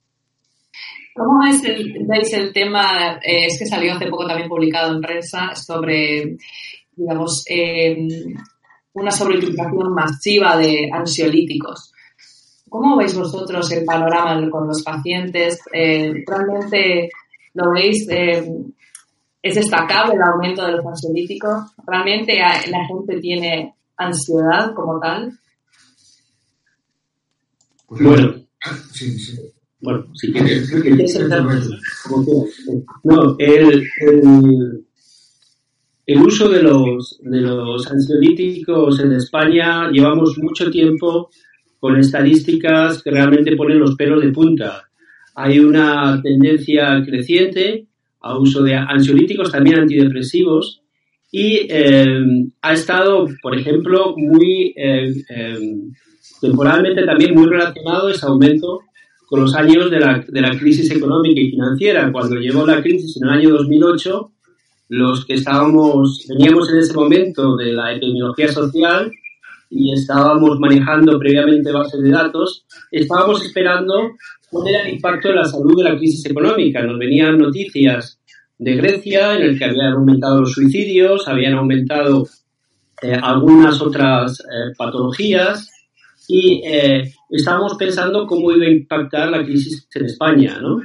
¿Cómo 1.15 1.45
es 1.45 1.63
veis 1.63 2.33
el 2.35 2.53
tema? 2.53 3.19
Eh, 3.23 3.47
es 3.47 3.59
que 3.59 3.65
salió 3.67 3.95
hace 3.95 4.09
poco 4.09 4.27
también 4.27 4.49
publicado 4.49 4.95
en 4.95 5.01
prensa 5.01 5.55
sobre, 5.55 6.37
digamos, 6.95 7.43
eh, 7.49 7.97
una 8.93 9.11
sobreutilización 9.11 9.95
masiva 9.95 10.59
de 10.59 10.91
ansiolíticos. 10.93 11.93
¿Cómo 12.69 12.97
veis 12.97 13.17
vosotros 13.17 13.71
el 13.73 13.85
panorama 13.85 14.51
con 14.51 14.67
los 14.67 14.83
pacientes? 14.83 15.61
Eh, 15.73 16.13
¿Realmente 16.27 17.09
lo 17.55 17.71
veis? 17.71 18.07
¿Es 19.45 19.57
destacable 19.57 20.15
el 20.15 20.23
aumento 20.23 20.65
de 20.65 20.73
los 20.73 20.87
ansiolíticos? 20.87 21.75
¿Realmente 21.87 22.39
la 22.39 22.87
gente 22.87 23.21
tiene 23.21 23.75
ansiedad 23.95 24.73
como 24.75 24.99
tal? 24.99 25.39
Bueno, 27.91 28.37
sí, 28.91 29.19
sí. 29.19 29.37
Bueno, 29.83 30.07
si 30.15 30.33
quieres, 30.33 30.73
No, 33.03 33.37
el, 33.39 33.87
el, 36.07 36.23
uso 36.23 36.49
de 36.49 36.63
los, 36.63 37.21
de 37.21 37.41
los 37.43 37.87
ansiolíticos 37.87 38.99
en 39.01 39.13
España 39.13 39.91
llevamos 39.91 40.39
mucho 40.39 40.71
tiempo 40.71 41.29
con 41.79 41.99
estadísticas 41.99 43.03
que 43.03 43.11
realmente 43.11 43.55
ponen 43.57 43.79
los 43.79 43.95
pelos 43.95 44.23
de 44.23 44.33
punta. 44.33 44.89
Hay 45.35 45.59
una 45.59 46.19
tendencia 46.23 47.03
creciente 47.05 47.89
a 48.25 48.39
uso 48.39 48.63
de 48.63 48.75
ansiolíticos, 48.75 49.53
también 49.53 49.81
antidepresivos, 49.81 50.81
y 51.31 51.67
eh, 51.69 52.25
ha 52.63 52.73
estado, 52.73 53.27
por 53.43 53.59
ejemplo, 53.59 54.15
muy 54.17 54.73
eh, 54.77 55.13
eh, 55.29 55.59
temporalmente 56.41 57.05
también 57.05 57.35
muy 57.35 57.47
relacionado 57.47 58.09
ese 58.09 58.25
aumento 58.25 58.81
con 59.27 59.41
los 59.43 59.55
años 59.55 59.91
de 59.91 60.01
la, 60.01 60.25
de 60.27 60.41
la 60.41 60.57
crisis 60.57 60.91
económica 60.91 61.41
y 61.41 61.51
financiera. 61.51 62.11
Cuando 62.11 62.37
llegó 62.37 62.67
la 62.67 62.81
crisis 62.81 63.17
en 63.19 63.29
el 63.29 63.35
año 63.35 63.51
2008, 63.51 64.31
los 64.89 65.27
que 65.27 65.35
estábamos, 65.35 66.25
veníamos 66.29 66.71
en 66.71 66.79
ese 66.79 66.95
momento 66.95 67.57
de 67.57 67.73
la 67.73 67.93
epidemiología 67.93 68.49
social 68.49 69.11
y 69.69 69.93
estábamos 69.93 70.59
manejando 70.61 71.19
previamente 71.19 71.73
bases 71.73 72.01
de 72.01 72.11
datos, 72.11 72.65
estábamos 72.91 73.45
esperando 73.45 74.13
cuál 74.55 74.69
era 74.69 74.83
el 74.83 74.95
impacto 74.95 75.29
de 75.29 75.35
la 75.35 75.45
salud 75.45 75.77
de 75.77 75.91
la 75.91 75.97
crisis 75.97 76.25
económica. 76.27 76.81
Nos 76.83 76.99
venían 76.99 77.39
noticias 77.39 78.21
de 78.57 78.77
Grecia 78.77 79.35
en 79.35 79.43
el 79.43 79.59
que 79.59 79.65
habían 79.65 79.95
aumentado 79.95 80.41
los 80.41 80.53
suicidios, 80.53 81.27
habían 81.27 81.55
aumentado 81.55 82.29
eh, 83.03 83.19
algunas 83.21 83.83
otras 83.83 84.41
eh, 84.41 84.73
patologías 84.79 85.69
y 86.29 86.63
eh, 86.65 87.13
estábamos 87.31 87.75
pensando 87.75 88.27
cómo 88.27 88.53
iba 88.53 88.67
a 88.67 88.71
impactar 88.71 89.29
la 89.31 89.45
crisis 89.45 89.89
en 89.93 90.05
España, 90.07 90.59
¿no? 90.61 90.81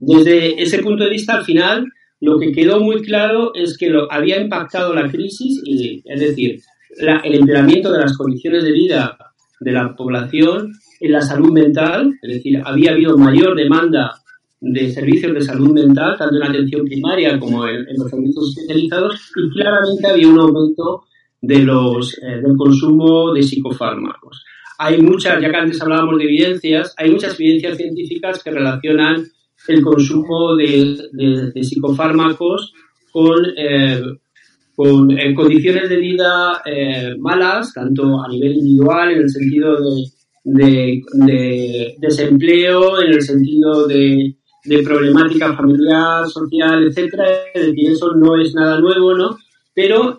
Desde 0.00 0.60
ese 0.60 0.82
punto 0.82 1.04
de 1.04 1.10
vista, 1.10 1.34
al 1.34 1.44
final, 1.44 1.86
lo 2.20 2.40
que 2.40 2.50
quedó 2.50 2.80
muy 2.80 3.02
claro 3.02 3.54
es 3.54 3.78
que 3.78 3.88
lo, 3.88 4.12
había 4.12 4.40
impactado 4.40 4.92
la 4.92 5.08
crisis, 5.08 5.62
y, 5.64 6.02
es 6.04 6.20
decir, 6.20 6.60
el 6.98 7.34
empeoramiento 7.36 7.92
de 7.92 8.00
las 8.00 8.16
condiciones 8.16 8.64
de 8.64 8.72
vida 8.72 9.16
de 9.60 9.72
la 9.72 9.94
población 9.94 10.72
en 11.02 11.12
la 11.12 11.20
salud 11.20 11.52
mental, 11.52 12.14
es 12.22 12.34
decir, 12.36 12.62
había 12.64 12.92
habido 12.92 13.18
mayor 13.18 13.56
demanda 13.56 14.12
de 14.60 14.88
servicios 14.92 15.34
de 15.34 15.40
salud 15.40 15.72
mental, 15.72 16.16
tanto 16.16 16.36
en 16.36 16.44
atención 16.44 16.86
primaria 16.86 17.36
como 17.40 17.66
en, 17.66 17.84
los 17.96 18.08
servicios 18.08 18.50
especializados, 18.50 19.32
y 19.34 19.50
claramente 19.50 20.06
había 20.06 20.28
un 20.28 20.38
aumento 20.38 21.02
de 21.40 21.58
los, 21.58 22.16
eh, 22.18 22.40
del 22.40 22.56
consumo 22.56 23.34
de 23.34 23.42
psicofármacos. 23.42 24.44
Hay 24.78 25.02
muchas, 25.02 25.42
ya 25.42 25.50
que 25.50 25.56
antes 25.56 25.82
hablábamos 25.82 26.18
de 26.18 26.24
evidencias, 26.24 26.94
hay 26.96 27.10
muchas 27.10 27.38
evidencias 27.38 27.76
científicas 27.76 28.40
que 28.40 28.52
relacionan 28.52 29.26
el 29.66 29.82
consumo 29.82 30.54
de, 30.54 31.52
psicofármacos 31.60 32.72
con, 33.10 33.38
eh, 33.56 34.00
con 34.76 35.08
condiciones 35.34 35.88
de 35.88 35.96
vida 35.96 36.62
eh, 36.64 37.16
malas, 37.18 37.72
tanto 37.74 38.22
a 38.22 38.28
nivel 38.28 38.52
individual, 38.58 39.10
en 39.10 39.22
el 39.22 39.30
sentido 39.30 39.80
de, 39.80 40.04
de 40.44 41.94
desempleo, 41.98 43.00
en 43.02 43.12
el 43.12 43.22
sentido 43.22 43.86
de, 43.86 44.34
problemática 44.84 45.54
familiar, 45.54 46.28
social, 46.28 46.84
etcétera, 46.84 47.24
es 47.52 47.66
decir, 47.66 47.90
eso 47.90 48.14
no 48.14 48.40
es 48.40 48.54
nada 48.54 48.80
nuevo, 48.80 49.14
¿no? 49.14 49.36
Pero 49.74 50.14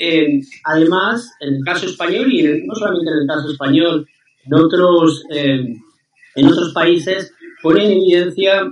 además, 0.66 1.32
en 1.40 1.56
el 1.56 1.64
caso 1.64 1.86
español, 1.86 2.32
y 2.32 2.44
no 2.66 2.76
solamente 2.76 3.12
en 3.12 3.18
el 3.22 3.28
caso 3.28 3.52
español, 3.52 4.06
en 4.46 4.54
otros, 4.54 5.24
eh, 5.30 5.76
en 6.36 6.48
otros 6.48 6.74
países 6.74 7.34
pone 7.62 7.86
en 7.86 7.92
evidencia 7.94 8.64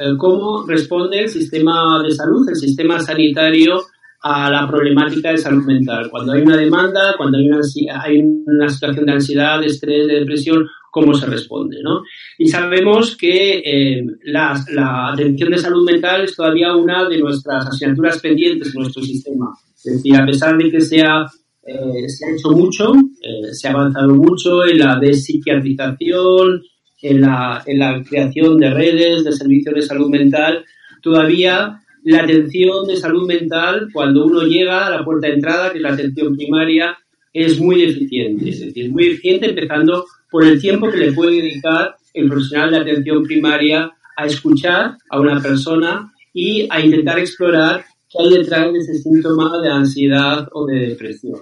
eh, 0.00 0.16
cómo 0.18 0.66
responde 0.66 1.20
el 1.20 1.28
sistema 1.28 2.02
de 2.02 2.10
salud, 2.10 2.48
el 2.48 2.56
sistema 2.56 3.00
sanitario 3.00 3.80
a 4.22 4.50
la 4.50 4.66
problemática 4.66 5.30
de 5.30 5.38
salud 5.38 5.64
mental. 5.64 6.10
Cuando 6.10 6.32
hay 6.32 6.42
una 6.42 6.56
demanda, 6.56 7.14
cuando 7.16 7.38
hay 7.38 7.48
una, 7.48 7.60
hay 8.02 8.20
una 8.20 8.68
situación 8.68 9.06
de 9.06 9.12
ansiedad, 9.12 9.60
de 9.60 9.66
estrés, 9.66 10.06
de 10.06 10.20
depresión, 10.20 10.66
cómo 10.94 11.12
se 11.12 11.26
responde. 11.26 11.82
¿no? 11.82 12.04
Y 12.38 12.46
sabemos 12.46 13.16
que 13.16 13.58
eh, 13.58 14.06
la, 14.26 14.54
la, 14.72 15.12
atención 15.12 15.50
de 15.50 15.58
salud 15.58 15.84
mental 15.84 16.22
es 16.22 16.36
todavía 16.36 16.76
una 16.76 17.08
de 17.08 17.18
nuestras 17.18 17.66
asignaturas 17.66 18.20
pendientes 18.20 18.72
en 18.72 18.80
nuestro 18.80 19.02
sistema. 19.02 19.52
Es 19.76 19.96
decir, 19.96 20.14
a 20.14 20.24
pesar 20.24 20.56
de 20.56 20.70
que 20.70 20.80
sea 20.80 21.26
eh, 21.66 22.08
se 22.08 22.26
ha 22.26 22.32
hecho 22.32 22.50
mucho, 22.52 22.92
eh, 23.20 23.52
se 23.52 23.66
ha 23.66 23.72
avanzado 23.72 24.14
mucho 24.14 24.64
en 24.64 24.78
la 24.78 24.96
despsiquiatrización, 25.00 26.62
en 27.02 27.20
la, 27.20 27.60
en 27.66 27.78
la 27.80 28.00
creación 28.08 28.56
de 28.58 28.70
redes 28.70 29.24
de 29.24 29.32
servicios 29.32 29.74
de 29.74 29.82
salud 29.82 30.08
mental. 30.08 30.64
Todavía 31.02 31.80
la 32.04 32.22
atención 32.22 32.86
de 32.86 32.96
salud 32.96 33.26
mental, 33.26 33.88
cuando 33.92 34.26
uno 34.26 34.42
llega 34.42 34.86
a 34.86 34.90
la 34.90 35.04
puerta 35.04 35.26
de 35.26 35.34
entrada, 35.34 35.72
que 35.72 35.78
es 35.78 35.82
la 35.82 35.94
atención 35.94 36.36
primaria, 36.36 36.96
es 37.34 37.60
muy 37.60 37.82
eficiente. 37.82 38.48
Es 38.48 38.60
decir, 38.60 38.90
muy 38.90 39.08
eficiente 39.08 39.50
empezando 39.50 40.06
por 40.30 40.46
el 40.46 40.58
tiempo 40.58 40.90
que 40.90 40.96
le 40.96 41.12
puede 41.12 41.42
dedicar 41.42 41.96
el 42.14 42.28
profesional 42.28 42.70
de 42.70 42.78
atención 42.78 43.22
primaria 43.24 43.92
a 44.16 44.24
escuchar 44.24 44.96
a 45.10 45.20
una 45.20 45.42
persona 45.42 46.10
y 46.32 46.66
a 46.70 46.80
intentar 46.80 47.18
explorar 47.18 47.84
qué 48.08 48.22
hay 48.22 48.38
detrás 48.38 48.72
de 48.72 48.78
ese 48.78 48.94
síntoma 48.94 49.60
de 49.60 49.68
ansiedad 49.68 50.48
o 50.52 50.64
de 50.64 50.88
depresión 50.88 51.40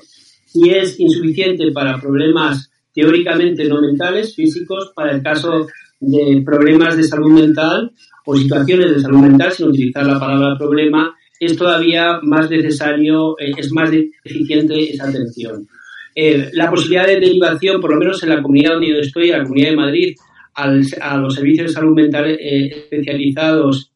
si 0.53 0.69
es 0.69 1.01
insuficiente 1.01 1.73
para 1.73 1.99
problemas 1.99 2.71
teóricamente 2.93 3.65
no 3.65 3.81
mentales, 3.81 4.35
físicos, 4.35 4.93
para 4.95 5.13
el 5.13 5.23
caso 5.23 5.67
de 5.99 6.43
problemas 6.45 6.97
de 6.97 7.05
salud 7.05 7.33
mental 7.33 7.91
o 8.27 8.37
situaciones 8.37 8.95
de 8.95 9.01
salud 9.01 9.21
mental, 9.21 9.51
sin 9.53 9.69
utilizar 9.69 10.07
la 10.07 10.21
palabra 10.21 10.59
problema, 10.59 11.17
es 11.41 11.57
todavía 11.57 12.21
más 12.23 12.51
necesario, 12.51 13.35
eh, 13.39 13.53
es 13.57 13.73
más 13.73 13.91
eficiente 14.25 14.93
esa 14.93 15.09
atención. 15.09 15.67
Eh, 16.15 16.51
la 16.53 16.71
posibilidad 16.71 17.07
de 17.07 17.21
derivación, 17.21 17.81
por 17.81 17.91
lo 17.91 17.99
menos 17.99 18.23
en 18.23 18.29
la 18.31 18.43
comunidad 18.43 18.73
donde 18.73 18.89
yo 18.89 18.99
estoy, 18.99 19.31
en 19.31 19.39
la 19.39 19.45
comunidad 19.45 19.71
de 19.71 19.77
Madrid, 19.77 20.17
a 20.55 21.17
los 21.17 21.35
servicios 21.35 21.69
de 21.69 21.73
salud 21.73 21.95
mental 21.95 22.31
eh, 22.31 22.79
especializados. 22.79 23.93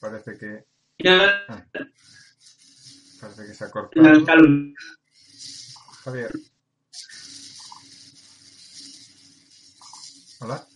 Parece 0.00 0.36
que. 0.38 0.64
Ah, 1.08 1.64
parece 3.20 3.46
que 3.46 3.54
se 3.54 3.64
ha 3.64 3.70
cortado. 3.70 4.22
Javier. 6.04 6.30
Hola. 10.40 10.68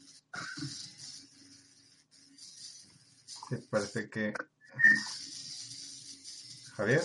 Sí, 3.26 3.56
parece 3.70 4.08
que. 4.08 4.32
Javier. 6.78 7.02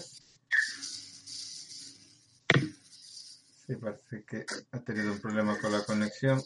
Sí, 3.65 3.75
parece 3.81 4.23
que 4.29 4.45
ha 4.71 4.79
tenido 4.79 5.13
un 5.13 5.19
problema 5.19 5.57
con 5.57 5.71
la 5.71 5.83
conexión. 5.83 6.39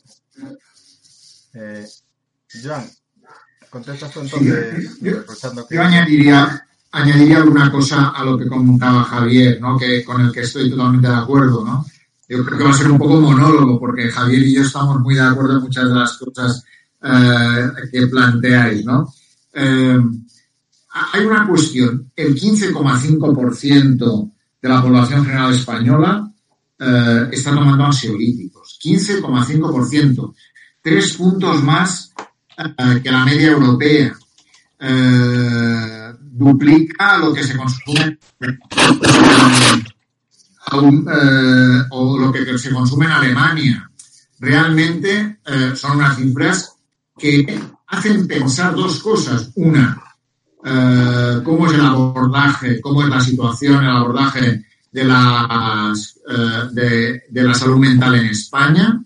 Eh, 1.54 1.86
Joan, 2.64 2.90
¿contestas 3.70 4.14
tú 4.14 4.22
entonces? 4.22 4.98
yo, 5.02 5.26
yo 5.70 5.82
añadiría, 5.82 6.68
añadiría 6.92 7.38
alguna 7.40 7.70
cosa 7.70 8.12
a 8.12 8.24
lo 8.24 8.38
que 8.38 8.48
comentaba 8.48 9.04
Javier, 9.04 9.60
¿no? 9.60 9.78
que, 9.78 10.06
con 10.06 10.22
el 10.22 10.32
que 10.32 10.42
estoy 10.42 10.70
totalmente 10.70 11.10
de 11.10 11.16
acuerdo. 11.16 11.66
¿no? 11.66 11.86
Yo 12.30 12.46
creo 12.46 12.58
que 12.58 12.64
va 12.64 12.70
a 12.70 12.74
ser 12.74 12.90
un 12.90 12.98
poco 12.98 13.20
monólogo, 13.20 13.78
porque 13.78 14.10
Javier 14.10 14.44
y 14.44 14.56
yo 14.56 14.62
estamos 14.62 15.02
muy 15.02 15.16
de 15.16 15.22
acuerdo 15.22 15.58
en 15.58 15.64
muchas 15.64 15.90
de 15.90 15.96
las 15.96 16.18
cosas 16.18 16.64
eh, 17.04 17.72
que 17.92 18.08
planteáis. 18.08 18.86
¿no? 18.86 19.14
Eh, 19.54 20.00
hay 21.14 21.26
una 21.26 21.48
cuestión. 21.48 22.12
El 22.16 22.36
15,5% 22.36 24.32
de 24.62 24.70
la 24.70 24.82
población 24.82 25.26
general 25.26 25.54
española 25.54 26.32
eh, 26.80 27.30
está 27.32 27.54
tomando 27.54 27.86
ansiolíticos. 27.86 28.80
15,5%. 28.84 30.34
Tres 30.82 31.14
puntos 31.14 31.64
más 31.64 32.14
que 33.04 33.12
la 33.12 33.26
media 33.26 33.52
europea. 33.52 34.16
duplica 36.22 37.18
lo 37.18 37.34
que 37.34 37.44
se 37.44 37.58
consume 37.58 38.18
eh, 40.72 41.84
o 41.92 42.18
lo 42.20 42.32
que 42.32 42.58
se 42.58 42.72
consume 42.72 43.06
en 43.06 43.12
Alemania. 43.12 43.90
Realmente 44.40 45.40
eh, 45.46 45.72
son 45.76 45.98
unas 45.98 46.18
cifras 46.18 46.74
que 47.18 47.60
hacen 47.88 48.28
pensar 48.28 48.76
dos 48.76 49.00
cosas. 49.00 49.52
Una, 49.56 49.98
eh, 50.70 51.42
cómo 51.44 51.68
es 51.68 51.74
el 51.74 51.86
abordaje, 51.86 52.82
cómo 52.82 53.04
es 53.04 53.10
la 53.10 53.22
situación, 53.22 53.84
el 53.84 53.90
abordaje 53.90 54.66
de, 54.92 55.04
las, 55.06 56.20
de, 56.74 57.22
la 57.32 57.54
salud 57.54 57.78
mental 57.78 58.16
en 58.16 58.26
España. 58.26 59.02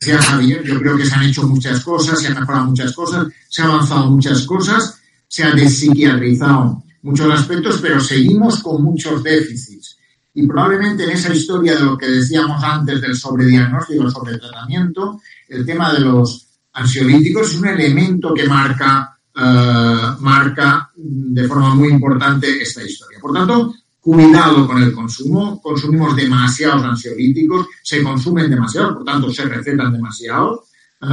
sea 0.00 0.22
Javier, 0.22 0.62
yo 0.62 0.78
creo 0.78 0.96
que 0.96 1.06
se 1.06 1.14
han 1.14 1.24
hecho 1.24 1.46
muchas 1.48 1.80
cosas, 1.82 2.20
se 2.20 2.28
han 2.28 2.40
mejorado 2.40 2.66
muchas 2.66 2.92
cosas, 2.92 3.26
se 3.48 3.62
han 3.62 3.70
avanzado 3.70 4.10
muchas 4.10 4.46
cosas, 4.46 5.00
se 5.26 5.44
ha 5.44 5.52
despsiquiatrizado 5.52 6.82
muchos 7.02 7.32
aspectos, 7.32 7.78
pero 7.80 8.00
seguimos 8.00 8.62
con 8.62 8.82
muchos 8.82 9.22
déficits. 9.22 9.98
Y 10.34 10.46
probablemente 10.46 11.04
en 11.04 11.10
esa 11.10 11.34
historia 11.34 11.74
de 11.74 11.84
lo 11.84 11.96
que 11.96 12.06
decíamos 12.06 12.62
antes 12.62 13.00
del 13.00 13.16
sobrediagnóstico, 13.16 14.04
el 14.04 14.10
sobretratamiento, 14.10 15.20
el 15.48 15.66
tema 15.66 15.92
de 15.92 16.00
los 16.00 16.46
ansiolíticos 16.72 17.48
es 17.50 17.58
un 17.58 17.68
elemento 17.68 18.32
que 18.32 18.44
marca, 18.44 19.17
eh, 19.40 20.16
marca 20.18 20.90
de 20.96 21.46
forma 21.46 21.72
muy 21.72 21.90
importante 21.90 22.60
esta 22.60 22.82
historia. 22.82 23.20
Por 23.20 23.32
tanto, 23.32 23.72
cuidado 24.00 24.66
con 24.66 24.82
el 24.82 24.92
consumo. 24.92 25.62
Consumimos 25.62 26.16
demasiados 26.16 26.82
ansiolíticos, 26.82 27.68
se 27.82 28.02
consumen 28.02 28.50
demasiados, 28.50 28.94
por 28.94 29.04
tanto, 29.04 29.30
se 29.30 29.44
recetan 29.44 29.92
demasiado 29.92 30.64
eh, 31.00 31.06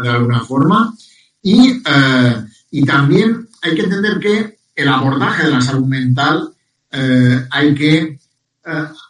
de 0.00 0.08
alguna 0.08 0.40
forma. 0.40 0.94
Y, 1.42 1.82
eh, 1.84 2.44
y 2.70 2.84
también 2.84 3.48
hay 3.62 3.74
que 3.74 3.82
entender 3.82 4.20
que 4.20 4.58
el 4.76 4.88
abordaje 4.88 5.44
de 5.44 5.50
la 5.50 5.60
salud 5.60 5.86
mental 5.86 6.50
hay 7.50 7.74
que 7.74 8.18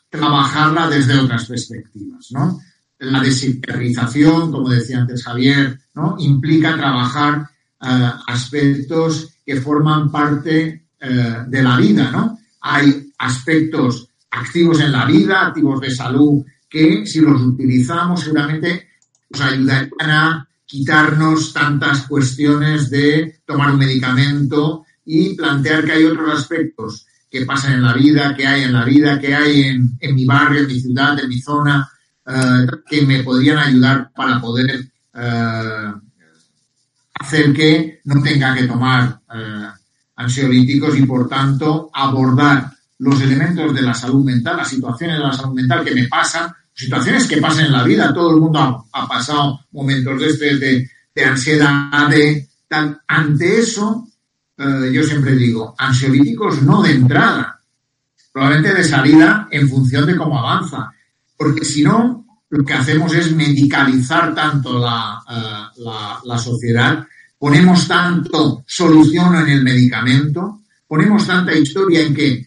trabajarla 0.08 0.88
desde 0.88 1.18
otras 1.18 1.46
perspectivas, 1.46 2.28
¿no? 2.30 2.60
La 3.00 3.20
desincronización, 3.20 4.52
como 4.52 4.68
decía 4.68 5.00
antes 5.00 5.24
Javier, 5.24 5.80
¿no? 5.94 6.14
Implica 6.20 6.76
trabajar 6.76 7.48
aspectos 7.82 9.32
que 9.44 9.60
forman 9.60 10.10
parte 10.10 10.86
eh, 11.00 11.36
de 11.48 11.62
la 11.62 11.76
vida, 11.76 12.10
¿no? 12.10 12.38
Hay 12.60 13.12
aspectos 13.18 14.08
activos 14.30 14.80
en 14.80 14.92
la 14.92 15.04
vida, 15.04 15.46
activos 15.46 15.80
de 15.80 15.90
salud, 15.90 16.44
que 16.68 17.04
si 17.06 17.20
los 17.20 17.42
utilizamos 17.42 18.20
seguramente 18.20 18.88
nos 19.30 19.40
ayudarían 19.40 20.10
a 20.10 20.48
quitarnos 20.64 21.52
tantas 21.52 22.06
cuestiones 22.06 22.88
de 22.88 23.40
tomar 23.44 23.72
un 23.72 23.78
medicamento 23.78 24.84
y 25.04 25.34
plantear 25.34 25.84
que 25.84 25.92
hay 25.92 26.04
otros 26.04 26.38
aspectos 26.38 27.06
que 27.28 27.44
pasan 27.44 27.74
en 27.74 27.82
la 27.82 27.94
vida, 27.94 28.34
que 28.36 28.46
hay 28.46 28.62
en 28.62 28.72
la 28.72 28.84
vida, 28.84 29.18
que 29.18 29.34
hay 29.34 29.62
en, 29.62 29.96
en 29.98 30.14
mi 30.14 30.24
barrio, 30.24 30.60
en 30.60 30.66
mi 30.68 30.80
ciudad, 30.80 31.18
en 31.18 31.28
mi 31.28 31.40
zona, 31.40 31.90
eh, 32.26 32.66
que 32.88 33.02
me 33.02 33.24
podrían 33.24 33.58
ayudar 33.58 34.12
para 34.14 34.40
poder 34.40 34.88
eh, 35.14 35.92
hacer 37.22 37.52
que 37.52 38.00
no 38.04 38.20
tenga 38.20 38.54
que 38.54 38.64
tomar 38.64 39.20
eh, 39.32 39.68
ansiolíticos 40.16 40.98
y, 40.98 41.06
por 41.06 41.28
tanto, 41.28 41.90
abordar 41.92 42.70
los 42.98 43.20
elementos 43.20 43.72
de 43.74 43.82
la 43.82 43.94
salud 43.94 44.24
mental, 44.24 44.56
las 44.56 44.68
situaciones 44.68 45.16
de 45.16 45.22
la 45.22 45.32
salud 45.32 45.54
mental 45.54 45.84
que 45.84 45.94
me 45.94 46.08
pasan, 46.08 46.52
situaciones 46.74 47.26
que 47.26 47.40
pasan 47.40 47.66
en 47.66 47.72
la 47.72 47.84
vida. 47.84 48.12
Todo 48.12 48.34
el 48.34 48.40
mundo 48.40 48.86
ha, 48.92 49.08
pasado 49.08 49.60
momentos 49.72 50.20
de, 50.20 50.26
este, 50.26 50.58
de, 50.58 50.90
de 51.14 51.24
ansiedad, 51.24 52.08
de 52.08 52.48
tal. 52.68 53.00
Ante 53.06 53.60
eso, 53.60 54.08
eh, 54.58 54.90
yo 54.92 55.02
siempre 55.02 55.34
digo, 55.36 55.74
ansiolíticos 55.78 56.62
no 56.62 56.82
de 56.82 56.92
entrada, 56.92 57.60
probablemente 58.32 58.74
de 58.78 58.84
salida 58.84 59.48
en 59.50 59.68
función 59.68 60.06
de 60.06 60.16
cómo 60.16 60.38
avanza, 60.38 60.90
porque 61.36 61.64
si 61.64 61.82
no, 61.82 62.21
lo 62.52 62.64
que 62.66 62.74
hacemos 62.74 63.14
es 63.14 63.34
medicalizar 63.34 64.34
tanto 64.34 64.78
la, 64.78 65.22
eh, 65.26 66.20
la, 66.24 66.38
sociedad, 66.38 67.02
ponemos 67.38 67.88
tanto 67.88 68.62
solución 68.66 69.36
en 69.36 69.48
el 69.48 69.62
medicamento, 69.64 70.60
ponemos 70.86 71.26
tanta 71.26 71.56
historia 71.56 72.02
en 72.02 72.14
que 72.14 72.28
eh, 72.28 72.46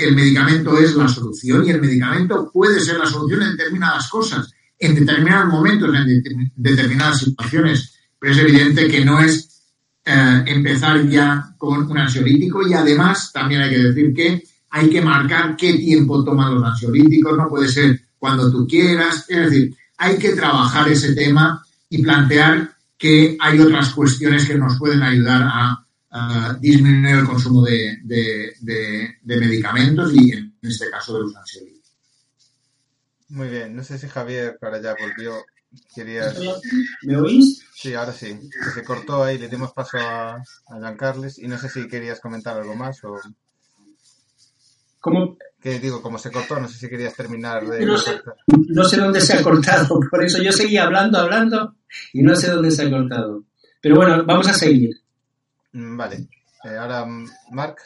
el 0.00 0.16
medicamento 0.16 0.76
es 0.76 0.96
la 0.96 1.06
solución 1.06 1.64
y 1.64 1.70
el 1.70 1.80
medicamento 1.80 2.50
puede 2.52 2.80
ser 2.80 2.98
la 2.98 3.06
solución 3.06 3.42
en 3.42 3.56
determinadas 3.56 4.08
cosas, 4.08 4.52
en 4.76 4.96
determinados 4.96 5.52
momentos, 5.52 5.94
en 5.94 6.52
determinadas 6.56 7.20
situaciones, 7.20 7.94
pero 8.18 8.32
es 8.32 8.38
evidente 8.40 8.88
que 8.88 9.04
no 9.04 9.20
es 9.20 9.62
eh, 10.04 10.42
empezar 10.46 11.08
ya 11.08 11.54
con 11.56 11.88
un 11.88 11.98
ansiolítico 11.98 12.66
y 12.66 12.74
además 12.74 13.30
también 13.32 13.62
hay 13.62 13.70
que 13.70 13.82
decir 13.84 14.12
que 14.12 14.42
hay 14.70 14.90
que 14.90 15.00
marcar 15.00 15.54
qué 15.54 15.74
tiempo 15.74 16.24
toman 16.24 16.56
los 16.56 16.64
ansiolíticos, 16.64 17.38
no 17.38 17.48
puede 17.48 17.68
ser 17.68 18.00
cuando 18.24 18.50
tú 18.50 18.66
quieras, 18.66 19.26
es 19.28 19.50
decir, 19.50 19.76
hay 19.98 20.16
que 20.16 20.30
trabajar 20.30 20.88
ese 20.88 21.14
tema 21.14 21.62
y 21.90 22.02
plantear 22.02 22.74
que 22.96 23.36
hay 23.38 23.60
otras 23.60 23.92
cuestiones 23.92 24.48
que 24.48 24.54
nos 24.54 24.78
pueden 24.78 25.02
ayudar 25.02 25.42
a, 25.42 25.80
disminuir 26.58 27.16
el 27.16 27.26
consumo 27.26 27.60
de, 27.62 27.98
de, 28.02 29.36
medicamentos 29.36 30.14
y 30.14 30.32
en 30.32 30.54
este 30.62 30.88
caso 30.88 31.12
de 31.12 31.20
los 31.24 31.36
ansiolíticos. 31.36 31.92
Muy 33.28 33.48
bien, 33.48 33.76
no 33.76 33.84
sé 33.84 33.98
si 33.98 34.08
Javier 34.08 34.56
para 34.58 34.78
allá 34.78 34.96
volvió 34.98 35.44
¿Me 37.02 37.16
oís? 37.18 37.62
Sí, 37.74 37.92
ahora 37.92 38.12
sí. 38.12 38.40
Se 38.72 38.84
cortó 38.84 39.22
ahí, 39.22 39.36
le 39.36 39.48
dimos 39.48 39.72
paso 39.72 39.98
a, 39.98 40.36
a 40.36 40.80
Jean 40.80 40.96
Carles 40.96 41.38
y 41.38 41.46
no 41.46 41.58
sé 41.58 41.68
si 41.68 41.88
querías 41.88 42.20
comentar 42.20 42.56
algo 42.56 42.74
más 42.74 43.04
o... 43.04 43.20
¿Cómo? 45.00 45.36
Que 45.64 45.78
digo, 45.78 46.02
como 46.02 46.18
se 46.18 46.30
cortó, 46.30 46.60
no 46.60 46.68
sé 46.68 46.76
si 46.76 46.90
querías 46.90 47.16
terminar 47.16 47.66
de... 47.66 47.86
No 47.86 47.96
sé, 47.96 48.20
no 48.68 48.84
sé 48.84 48.98
dónde 48.98 49.22
se 49.22 49.32
ha 49.32 49.42
cortado, 49.42 49.98
por 50.10 50.22
eso 50.22 50.42
yo 50.42 50.52
seguía 50.52 50.84
hablando, 50.84 51.18
hablando 51.18 51.76
y 52.12 52.20
no 52.20 52.36
sé 52.36 52.50
dónde 52.50 52.70
se 52.70 52.82
ha 52.82 52.90
cortado. 52.90 53.44
Pero 53.80 53.96
bueno, 53.96 54.22
vamos 54.26 54.46
a 54.46 54.52
seguir. 54.52 54.90
Mm, 55.72 55.96
vale. 55.96 56.16
Eh, 56.64 56.76
ahora, 56.78 57.06
Marc. 57.50 57.78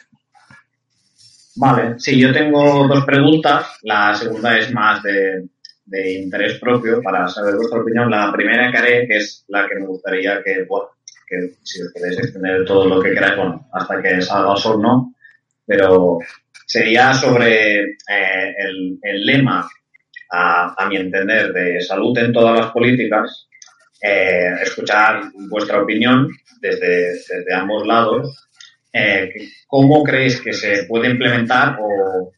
Vale, 1.55 1.97
sí, 1.99 2.19
yo 2.19 2.33
tengo 2.33 2.85
dos 2.85 3.05
preguntas. 3.05 3.67
La 3.83 4.13
segunda 4.13 4.57
es 4.57 4.73
más 4.73 5.01
de, 5.01 5.47
de 5.85 6.19
interés 6.19 6.59
propio 6.59 7.01
para 7.01 7.29
saber 7.29 7.55
vuestra 7.55 7.79
opinión. 7.79 8.11
La 8.11 8.29
primera 8.33 8.69
que 8.69 8.77
haré, 8.77 9.07
es 9.09 9.45
la 9.47 9.69
que 9.69 9.75
me 9.75 9.87
gustaría 9.87 10.43
que, 10.43 10.65
bueno, 10.67 10.89
que 11.25 11.55
si 11.63 11.81
os 11.81 11.93
queréis 11.93 12.19
extender 12.19 12.65
todo 12.65 12.89
lo 12.89 13.01
que 13.01 13.13
queráis, 13.13 13.37
bueno, 13.37 13.69
hasta 13.71 14.01
que 14.01 14.21
salga 14.21 14.51
o 14.51 14.77
no, 14.77 15.15
pero 15.65 16.19
sería 16.69 17.13
sobre 17.13 17.79
eh, 17.81 18.55
el, 18.57 18.99
el, 19.01 19.25
lema, 19.25 19.67
a, 20.31 20.75
a, 20.77 20.87
mi 20.87 20.97
entender, 20.97 21.51
de 21.51 21.81
salud 21.81 22.15
en 22.19 22.31
todas 22.31 22.59
las 22.59 22.71
políticas, 22.71 23.47
eh, 24.01 24.53
escuchar 24.61 25.23
vuestra 25.49 25.81
opinión 25.81 26.29
desde, 26.61 27.13
desde 27.13 27.53
ambos 27.55 27.87
lados 27.87 28.49
eh, 28.91 29.31
¿cómo 29.67 30.03
crees 30.03 30.41
que 30.41 30.53
se 30.53 30.83
puede 30.85 31.11
implementar 31.11 31.77
o 31.79 32.31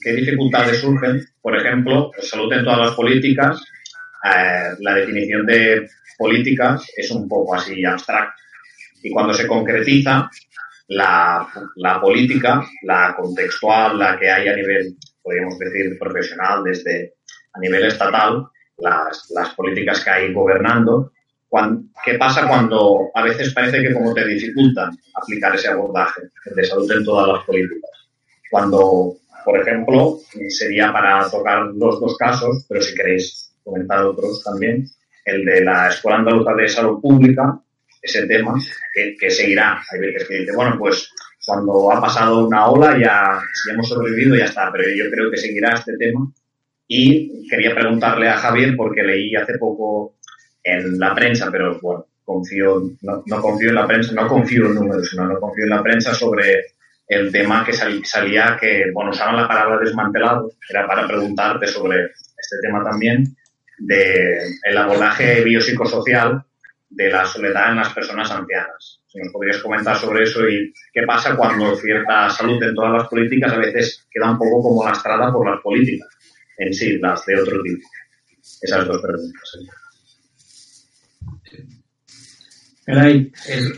qué 0.00 0.12
dificultades 0.12 0.80
surgen? 0.80 1.20
Por 1.42 1.56
ejemplo, 1.56 2.12
salud 2.20 2.52
en 2.52 2.64
todas 2.64 2.78
las 2.78 2.94
políticas, 2.94 3.60
eh, 4.24 4.74
la 4.78 4.94
definición 4.94 5.44
de 5.46 5.88
políticas 6.16 6.86
es 6.96 7.10
un 7.10 7.28
poco 7.28 7.54
así 7.54 7.84
abstracta. 7.84 8.34
Y 9.02 9.10
cuando 9.10 9.34
se 9.34 9.46
concretiza, 9.46 10.30
la, 10.90 11.48
la 11.76 12.00
política, 12.00 12.64
la 12.82 13.14
contextual, 13.16 13.98
la 13.98 14.18
que 14.18 14.30
hay 14.30 14.48
a 14.48 14.56
nivel, 14.56 14.96
podríamos 15.22 15.58
decir, 15.58 15.98
profesional, 15.98 16.62
desde 16.64 17.14
a 17.52 17.58
nivel 17.60 17.86
estatal, 17.86 18.46
las, 18.78 19.30
las 19.34 19.54
políticas 19.54 20.04
que 20.04 20.10
hay 20.10 20.32
gobernando, 20.32 21.12
¿Qué 22.04 22.14
pasa 22.14 22.46
cuando 22.46 23.10
a 23.12 23.22
veces 23.22 23.52
parece 23.52 23.82
que 23.82 23.92
como 23.92 24.14
te 24.14 24.24
dificultan 24.24 24.96
aplicar 25.14 25.54
ese 25.54 25.68
abordaje 25.68 26.22
de 26.54 26.64
salud 26.64 26.90
en 26.92 27.04
todas 27.04 27.26
las 27.26 27.44
políticas? 27.44 27.90
Cuando, 28.50 29.16
por 29.44 29.58
ejemplo, 29.58 30.18
sería 30.48 30.92
para 30.92 31.28
tocar 31.28 31.66
los 31.74 32.00
dos 32.00 32.16
casos, 32.16 32.64
pero 32.68 32.80
si 32.80 32.94
queréis 32.94 33.52
comentar 33.64 34.04
otros 34.04 34.44
también, 34.44 34.86
el 35.24 35.44
de 35.44 35.64
la 35.64 35.88
Escuela 35.88 36.18
Andaluza 36.18 36.54
de 36.54 36.68
Salud 36.68 37.00
Pública, 37.00 37.60
ese 38.02 38.26
tema, 38.26 38.54
que, 39.18 39.30
seguirá. 39.30 39.82
Hay 39.92 40.00
veces 40.00 40.28
que 40.28 40.38
dice, 40.38 40.52
bueno, 40.54 40.76
pues 40.78 41.10
cuando 41.44 41.92
ha 41.92 42.00
pasado 42.00 42.46
una 42.46 42.66
ola 42.66 42.92
ya, 42.98 43.40
ya 43.66 43.72
hemos 43.72 43.88
sobrevivido 43.88 44.36
ya 44.36 44.44
está, 44.44 44.70
pero 44.72 44.84
yo 44.88 45.10
creo 45.10 45.30
que 45.30 45.36
seguirá 45.36 45.74
este 45.74 45.96
tema. 45.96 46.30
Y 46.86 47.48
quería 47.48 47.74
preguntarle 47.74 48.28
a 48.28 48.36
Javier, 48.36 48.74
porque 48.76 49.02
leí 49.02 49.34
hace 49.36 49.58
poco 49.58 50.16
en 50.62 50.98
la 50.98 51.14
prensa, 51.14 51.48
pero 51.50 51.78
bueno, 51.80 52.06
confío, 52.24 52.82
no, 53.02 53.22
confío 53.40 53.70
en 53.70 53.74
la 53.74 53.86
prensa, 53.86 54.12
no 54.12 54.26
confío 54.28 54.66
en 54.66 54.74
números, 54.74 55.08
sino 55.10 55.26
no 55.26 55.38
confío 55.38 55.64
en 55.64 55.70
la 55.70 55.82
prensa 55.82 56.14
sobre 56.14 56.64
el 57.06 57.32
tema 57.32 57.64
que 57.64 57.72
salía, 57.72 58.56
que, 58.60 58.90
bueno, 58.92 59.10
usaban 59.10 59.36
la 59.36 59.48
palabra 59.48 59.78
desmantelado, 59.78 60.52
era 60.68 60.86
para 60.86 61.06
preguntarte 61.06 61.66
sobre 61.66 62.04
este 62.04 62.56
tema 62.62 62.84
también, 62.84 63.24
de 63.78 64.38
el 64.62 64.78
abordaje 64.78 65.42
biopsicosocial 65.42 66.44
de 66.90 67.08
la 67.08 67.24
soledad 67.24 67.70
en 67.70 67.76
las 67.76 67.94
personas 67.94 68.30
ancianas. 68.30 69.00
Si 69.06 69.18
nos 69.18 69.32
podrías 69.32 69.58
comentar 69.58 69.96
sobre 69.96 70.24
eso 70.24 70.46
y 70.48 70.72
qué 70.92 71.02
pasa 71.06 71.36
cuando 71.36 71.74
cierta 71.76 72.28
salud 72.30 72.62
en 72.62 72.74
todas 72.74 72.92
las 72.92 73.08
políticas 73.08 73.52
a 73.52 73.58
veces 73.58 74.06
queda 74.10 74.30
un 74.30 74.38
poco 74.38 74.62
como 74.62 74.84
lastrada 74.84 75.32
por 75.32 75.48
las 75.48 75.60
políticas 75.62 76.08
en 76.58 76.74
sí, 76.74 76.98
las 76.98 77.24
de 77.24 77.40
otro 77.40 77.62
tipo. 77.62 77.88
Esas 78.60 78.86
dos 78.86 79.00
preguntas. 79.00 79.58
Caray, 82.84 83.32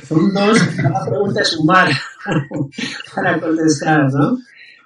son 0.09 0.33
dos, 0.33 0.59
cada 0.77 1.05
pregunta 1.07 1.43
es 1.43 1.57
un 1.59 1.67
para 3.15 3.41
contestar, 3.41 4.11
¿no? 4.13 4.39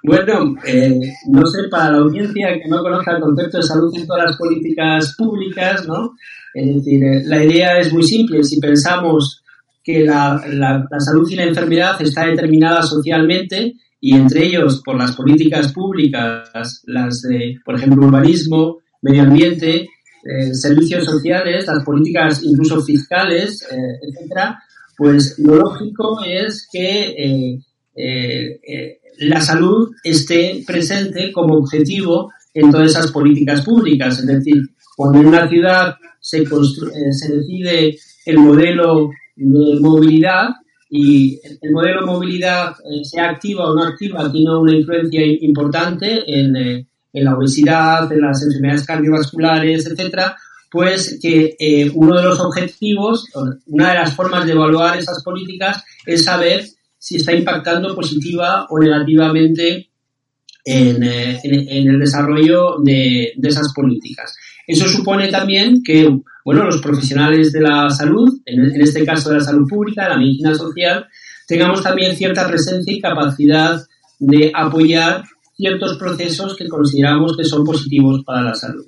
Bueno, 0.03 0.55
eh, 0.65 1.13
no 1.27 1.45
sé, 1.45 1.67
para 1.69 1.91
la 1.91 1.97
audiencia 1.99 2.59
que 2.61 2.69
no 2.69 2.81
conozca 2.81 3.15
el 3.15 3.21
concepto 3.21 3.57
de 3.57 3.63
salud 3.63 3.93
en 3.95 4.07
todas 4.07 4.25
las 4.25 4.37
políticas 4.37 5.15
públicas, 5.17 5.87
¿no? 5.87 6.15
Es 6.57 6.75
decir, 6.75 7.03
eh, 7.03 7.23
la 7.25 7.43
idea 7.43 7.77
es 7.77 7.93
muy 7.93 8.03
simple. 8.03 8.43
Si 8.43 8.59
pensamos 8.59 9.43
que 9.83 10.03
la, 10.03 10.41
salud 10.97 11.29
y 11.29 11.35
la 11.35 11.43
enfermedad 11.43 12.01
está 12.01 12.25
determinada 12.25 12.81
socialmente 12.81 13.73
y 14.01 14.15
entre 14.15 14.47
ellos 14.47 14.81
por 14.83 14.97
las 14.97 15.15
políticas 15.15 15.71
públicas, 15.71 16.49
las 16.85 17.21
de, 17.21 17.57
por 17.63 17.75
ejemplo, 17.75 18.07
urbanismo, 18.07 18.79
medio 19.03 19.23
ambiente, 19.23 19.87
eh, 20.23 20.53
servicios 20.53 21.05
sociales, 21.05 21.67
las 21.67 21.83
políticas 21.83 22.41
incluso 22.43 22.81
fiscales, 22.81 23.61
eh, 23.71 23.99
etcétera, 24.01 24.57
pues 24.97 25.37
lo 25.37 25.55
lógico 25.55 26.23
es 26.25 26.67
que 26.71 27.59
eh, 27.95 28.99
la 29.19 29.41
salud 29.41 29.91
esté 30.03 30.63
presente 30.65 31.31
como 31.31 31.55
objetivo 31.55 32.31
en 32.53 32.71
todas 32.71 32.91
esas 32.91 33.11
políticas 33.11 33.61
públicas. 33.61 34.19
Es 34.19 34.25
decir, 34.25 34.63
cuando 34.97 35.19
en 35.19 35.27
una 35.27 35.47
ciudad 35.47 35.95
se, 36.19 36.43
se 36.45 37.37
decide 37.37 37.97
el 38.25 38.37
modelo 38.39 39.11
de 39.37 39.79
movilidad 39.79 40.49
y 40.89 41.39
el 41.61 41.71
modelo 41.71 42.01
de 42.01 42.07
movilidad 42.07 42.75
sea 43.03 43.29
activa 43.29 43.69
o 43.69 43.75
no 43.75 43.83
activa 43.83 44.29
tiene 44.31 44.57
una 44.57 44.75
influencia 44.75 45.21
importante 45.23 46.23
en 46.27 46.85
en 47.17 47.25
la 47.25 47.35
obesidad, 47.35 48.11
en 48.11 48.21
las 48.21 48.43
enfermedades 48.43 48.85
cardiovasculares, 48.85 49.87
etcétera, 49.87 50.35
pues 50.69 51.19
que 51.21 51.55
eh, 51.59 51.89
uno 51.93 52.15
de 52.17 52.23
los 52.23 52.39
objetivos, 52.39 53.25
una 53.67 53.89
de 53.89 53.95
las 53.95 54.15
formas 54.15 54.45
de 54.45 54.51
evaluar 54.51 54.97
esas 54.97 55.23
políticas 55.23 55.83
es 56.05 56.25
saber 56.25 56.65
si 56.97 57.15
está 57.15 57.33
impactando 57.33 57.95
positiva 57.95 58.67
o 58.69 58.79
negativamente 58.79 59.89
en, 60.65 61.03
eh, 61.03 61.39
el 61.43 61.99
desarrollo 61.99 62.77
de, 62.83 63.33
esas 63.41 63.73
políticas. 63.73 64.35
Eso 64.67 64.89
supone 64.89 65.29
también 65.29 65.81
que, 65.81 66.13
bueno, 66.43 66.65
los 66.65 66.81
profesionales 66.81 67.53
de 67.53 67.61
la 67.61 67.89
salud, 67.89 68.41
en, 68.45 68.81
este 68.81 69.05
caso 69.05 69.29
de 69.29 69.37
la 69.37 69.43
salud 69.43 69.65
pública, 69.65 70.03
de 70.03 70.09
la 70.09 70.17
medicina 70.17 70.53
social, 70.53 71.07
tengamos 71.47 71.81
también 71.81 72.13
cierta 72.17 72.45
presencia 72.45 72.93
y 72.93 72.99
capacidad 72.99 73.81
de 74.19 74.51
apoyar 74.53 75.23
ciertos 75.55 75.97
procesos 75.97 76.57
que 76.57 76.67
consideramos 76.67 77.37
que 77.37 77.45
son 77.45 77.63
positivos 77.63 78.23
para 78.25 78.41
la 78.41 78.55
salud. 78.55 78.85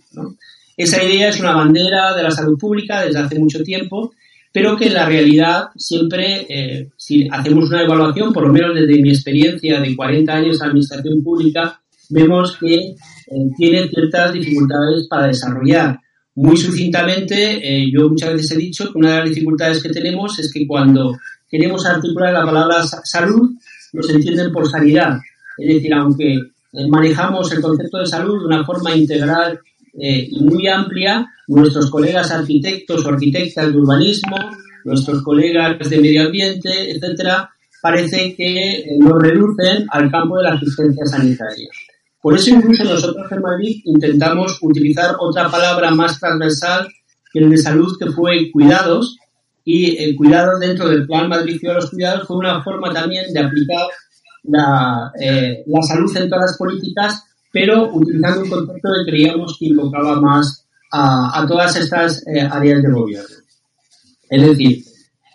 Esa 0.76 1.02
idea 1.02 1.30
es 1.30 1.40
una 1.40 1.54
bandera 1.54 2.14
de 2.14 2.24
la 2.24 2.32
salud 2.32 2.58
pública 2.58 3.02
desde 3.02 3.20
hace 3.20 3.40
mucho 3.40 3.64
tiempo, 3.64 4.14
pero 4.52 4.76
que 4.76 4.88
en 4.88 4.96
la 4.96 5.06
realidad 5.06 5.70
siempre, 5.78 6.46
eh, 6.50 6.90
si 6.98 7.28
hacemos 7.32 7.70
una 7.70 7.84
evaluación, 7.84 8.34
por 8.34 8.46
lo 8.46 8.52
menos 8.52 8.76
desde 8.76 9.02
mi 9.02 9.10
experiencia 9.10 9.80
de 9.80 9.96
40 9.96 10.34
años 10.34 10.60
de 10.60 10.66
administración 10.66 11.24
pública, 11.24 11.82
vemos 12.10 12.58
que 12.58 12.76
eh, 12.76 12.96
tiene 13.58 13.88
ciertas 13.88 14.34
dificultades 14.34 15.08
para 15.08 15.28
desarrollar. 15.28 16.00
Muy 16.36 16.58
sucintamente, 16.58 17.60
eh, 17.62 17.92
yo 17.94 18.10
muchas 18.10 18.34
veces 18.34 18.52
he 18.52 18.58
dicho 18.58 18.92
que 18.92 18.98
una 18.98 19.12
de 19.12 19.20
las 19.20 19.30
dificultades 19.30 19.84
que 19.84 19.90
tenemos 19.90 20.38
es 20.40 20.52
que 20.52 20.66
cuando 20.66 21.18
queremos 21.50 21.86
articular 21.86 22.34
la 22.34 22.46
palabra 22.46 22.84
salud, 22.84 23.52
nos 23.94 24.10
entienden 24.10 24.52
por 24.52 24.70
sanidad. 24.70 25.20
Es 25.58 25.76
decir, 25.76 25.94
aunque 25.94 26.34
eh, 26.34 26.88
manejamos 26.88 27.52
el 27.52 27.62
concepto 27.62 28.00
de 28.00 28.06
salud 28.06 28.40
de 28.40 28.46
una 28.46 28.66
forma 28.66 28.96
integral 28.96 29.60
y 30.02 30.40
muy 30.42 30.66
amplia. 30.68 31.28
Nuestros 31.48 31.90
colegas 31.90 32.32
arquitectos 32.32 33.04
o 33.04 33.10
arquitectas 33.10 33.70
de 33.70 33.78
urbanismo, 33.78 34.38
nuestros 34.86 35.22
colegas 35.24 35.90
de 35.90 36.00
medio 36.00 36.28
ambiente, 36.28 36.92
etcétera, 36.92 37.50
parece 37.82 38.34
que 38.36 38.86
nos 39.00 39.22
reducen 39.22 39.88
al 39.90 40.10
campo 40.10 40.38
de 40.38 40.44
la 40.44 40.54
asistencia 40.54 41.06
sanitaria. 41.06 41.68
Por 42.22 42.36
eso 42.36 42.50
incluso 42.50 42.84
nosotros 42.84 43.32
en 43.32 43.42
Madrid 43.42 43.82
intentamos 43.86 44.60
utilizar 44.62 45.16
otra 45.20 45.50
palabra 45.50 45.92
más 45.92 46.20
transversal 46.20 46.88
que 47.32 47.40
el 47.40 47.50
de 47.50 47.58
salud, 47.58 47.98
que 47.98 48.12
fue 48.12 48.52
cuidados, 48.52 49.18
y 49.64 49.98
el 50.04 50.16
cuidado 50.16 50.58
dentro 50.58 50.90
del 50.90 51.06
Plan 51.06 51.30
Madrid 51.30 51.60
de 51.62 51.74
los 51.74 51.92
Cuidados 51.92 52.28
fue 52.28 52.38
una 52.38 52.62
forma 52.64 52.92
también 52.92 53.32
de 53.32 53.40
aplicar 53.40 53.88
la, 54.44 55.12
eh, 55.20 55.64
la 55.68 55.82
salud 55.84 56.16
en 56.18 56.30
todas 56.30 56.52
las 56.52 56.58
políticas, 56.58 57.24
pero 57.52 57.94
utilizando 57.94 58.42
un 58.42 58.50
concepto 58.50 58.90
que 58.94 59.12
creíamos 59.12 59.58
que 59.60 59.68
invocaba 59.68 60.20
más 60.20 60.66
a, 60.92 61.46
todas 61.48 61.76
estas 61.76 62.26
eh, 62.28 62.42
áreas 62.42 62.82
de 62.82 62.92
gobierno. 62.92 63.36
Es 64.30 64.42
decir, 64.42 64.84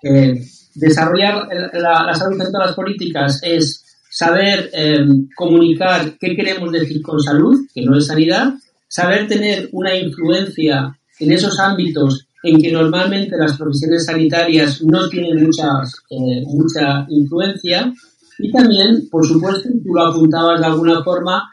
eh, 0.02 0.44
desarrollar 0.74 1.46
la, 1.74 2.02
la, 2.04 2.14
salud 2.14 2.40
en 2.40 2.50
todas 2.50 2.68
las 2.68 2.76
políticas 2.76 3.40
es 3.42 3.83
saber 4.14 4.70
comunicar 5.34 6.16
qué 6.20 6.36
queremos 6.36 6.70
decir 6.70 7.02
con 7.02 7.20
salud, 7.20 7.66
que 7.74 7.82
no 7.82 7.98
es 7.98 8.06
sanidad, 8.06 8.54
saber 8.86 9.26
tener 9.26 9.68
una 9.72 9.96
influencia 9.96 10.96
en 11.18 11.32
esos 11.32 11.58
ámbitos 11.58 12.28
en 12.44 12.60
que 12.62 12.70
normalmente 12.70 13.36
las 13.36 13.56
profesiones 13.56 14.06
sanitarias 14.06 14.82
no 14.82 15.08
tienen 15.08 15.42
muchas, 15.42 15.96
mucha 16.46 17.04
influencia 17.08 17.92
y 18.38 18.52
también, 18.52 19.08
por 19.10 19.26
supuesto, 19.26 19.68
tú 19.82 19.94
lo 19.94 20.06
apuntabas 20.06 20.60
de 20.60 20.66
alguna 20.66 21.02
forma, 21.02 21.50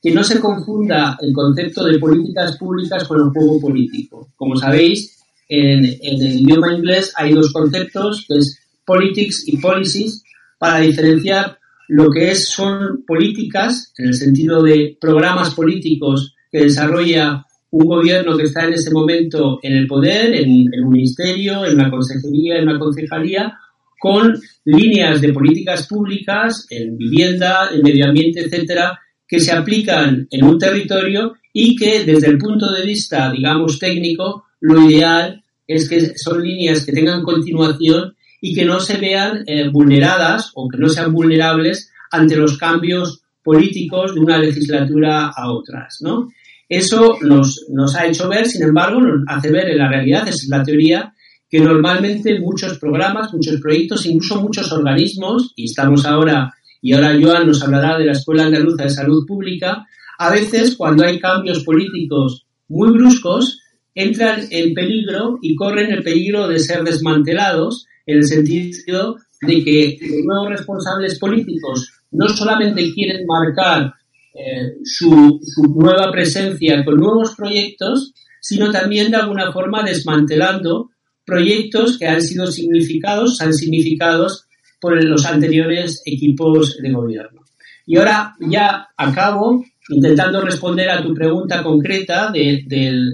que 0.00 0.12
no 0.12 0.22
se 0.22 0.38
confunda 0.38 1.18
el 1.20 1.32
concepto 1.32 1.84
de 1.84 1.98
políticas 1.98 2.56
públicas 2.58 3.04
con 3.08 3.20
el 3.20 3.30
juego 3.30 3.60
político. 3.60 4.28
Como 4.36 4.54
sabéis, 4.54 5.18
en, 5.48 5.84
el 5.84 6.40
idioma 6.40 6.74
inglés 6.74 7.12
hay 7.16 7.32
dos 7.32 7.52
conceptos, 7.52 8.24
que 8.28 8.38
es 8.38 8.58
politics 8.84 9.48
y 9.48 9.56
policies, 9.56 10.22
para 10.58 10.78
diferenciar 10.78 11.58
lo 11.88 12.10
que 12.10 12.30
es, 12.30 12.48
son 12.48 13.04
políticas, 13.06 13.92
en 13.98 14.08
el 14.08 14.14
sentido 14.14 14.62
de 14.62 14.96
programas 15.00 15.54
políticos 15.54 16.34
que 16.50 16.60
desarrolla 16.60 17.44
un 17.70 17.86
gobierno 17.86 18.36
que 18.36 18.44
está 18.44 18.64
en 18.64 18.74
ese 18.74 18.90
momento 18.92 19.58
en 19.62 19.74
el 19.74 19.86
poder, 19.86 20.34
en, 20.34 20.72
en 20.72 20.84
un 20.84 20.90
ministerio, 20.90 21.64
en 21.64 21.74
una 21.74 21.90
consejería, 21.90 22.58
en 22.58 22.68
una 22.68 22.78
concejalía, 22.78 23.58
con 23.98 24.38
líneas 24.66 25.20
de 25.20 25.32
políticas 25.32 25.86
públicas 25.86 26.66
en 26.70 26.96
vivienda, 26.96 27.70
en 27.72 27.82
medio 27.82 28.06
ambiente, 28.06 28.40
etcétera, 28.42 29.00
que 29.26 29.40
se 29.40 29.52
aplican 29.52 30.28
en 30.30 30.44
un 30.44 30.58
territorio 30.58 31.34
y 31.52 31.74
que 31.74 32.04
desde 32.04 32.28
el 32.28 32.38
punto 32.38 32.70
de 32.70 32.84
vista, 32.84 33.32
digamos, 33.32 33.78
técnico, 33.78 34.44
lo 34.60 34.88
ideal 34.88 35.42
es 35.66 35.88
que 35.88 36.18
son 36.18 36.42
líneas 36.42 36.84
que 36.84 36.92
tengan 36.92 37.22
continuación 37.22 38.13
y 38.46 38.54
que 38.54 38.66
no 38.66 38.78
se 38.78 38.98
vean 38.98 39.42
eh, 39.46 39.70
vulneradas 39.70 40.50
o 40.54 40.68
que 40.68 40.76
no 40.76 40.90
sean 40.90 41.14
vulnerables 41.14 41.90
ante 42.10 42.36
los 42.36 42.58
cambios 42.58 43.22
políticos 43.42 44.14
de 44.14 44.20
una 44.20 44.36
legislatura 44.36 45.32
a 45.34 45.50
otras, 45.50 45.96
¿no? 46.02 46.28
Eso 46.68 47.16
nos, 47.22 47.64
nos 47.70 47.96
ha 47.96 48.06
hecho 48.06 48.28
ver, 48.28 48.46
sin 48.46 48.64
embargo, 48.64 49.00
nos 49.00 49.24
hace 49.28 49.50
ver 49.50 49.70
en 49.70 49.78
la 49.78 49.88
realidad, 49.88 50.28
esa 50.28 50.36
es 50.36 50.48
la 50.50 50.62
teoría, 50.62 51.14
que 51.48 51.58
normalmente 51.58 52.38
muchos 52.38 52.78
programas, 52.78 53.32
muchos 53.32 53.58
proyectos, 53.62 54.04
incluso 54.04 54.42
muchos 54.42 54.70
organismos, 54.72 55.54
y 55.56 55.64
estamos 55.64 56.04
ahora, 56.04 56.52
y 56.82 56.92
ahora 56.92 57.16
Joan 57.18 57.46
nos 57.46 57.62
hablará 57.62 57.96
de 57.96 58.04
la 58.04 58.12
Escuela 58.12 58.44
Andaluza 58.44 58.82
de 58.82 58.90
Salud 58.90 59.24
Pública, 59.26 59.86
a 60.18 60.30
veces 60.30 60.76
cuando 60.76 61.02
hay 61.02 61.18
cambios 61.18 61.64
políticos 61.64 62.44
muy 62.68 62.90
bruscos, 62.90 63.60
entran 63.94 64.42
en 64.50 64.74
peligro 64.74 65.38
y 65.40 65.56
corren 65.56 65.90
el 65.92 66.02
peligro 66.02 66.46
de 66.46 66.58
ser 66.58 66.84
desmantelados 66.84 67.86
en 68.06 68.18
el 68.18 68.24
sentido 68.24 69.16
de 69.40 69.64
que 69.64 69.98
los 70.00 70.24
nuevos 70.24 70.50
responsables 70.50 71.18
políticos 71.18 71.90
no 72.10 72.28
solamente 72.28 72.92
quieren 72.92 73.26
marcar 73.26 73.92
eh, 74.34 74.78
su, 74.84 75.40
nueva 75.74 76.10
presencia 76.10 76.84
con 76.84 76.96
nuevos 76.96 77.34
proyectos, 77.36 78.12
sino 78.40 78.70
también 78.70 79.10
de 79.10 79.16
alguna 79.18 79.52
forma 79.52 79.82
desmantelando 79.82 80.90
proyectos 81.24 81.98
que 81.98 82.06
han 82.06 82.20
sido 82.20 82.46
significados, 82.46 83.40
han 83.40 83.54
significados 83.54 84.46
por 84.80 85.02
los 85.02 85.24
anteriores 85.24 86.02
equipos 86.04 86.76
de 86.76 86.92
gobierno. 86.92 87.42
Y 87.86 87.96
ahora 87.96 88.34
ya 88.40 88.88
acabo 88.96 89.64
intentando 89.88 90.40
responder 90.40 90.90
a 90.90 91.02
tu 91.02 91.14
pregunta 91.14 91.62
concreta 91.62 92.30
de, 92.30 92.64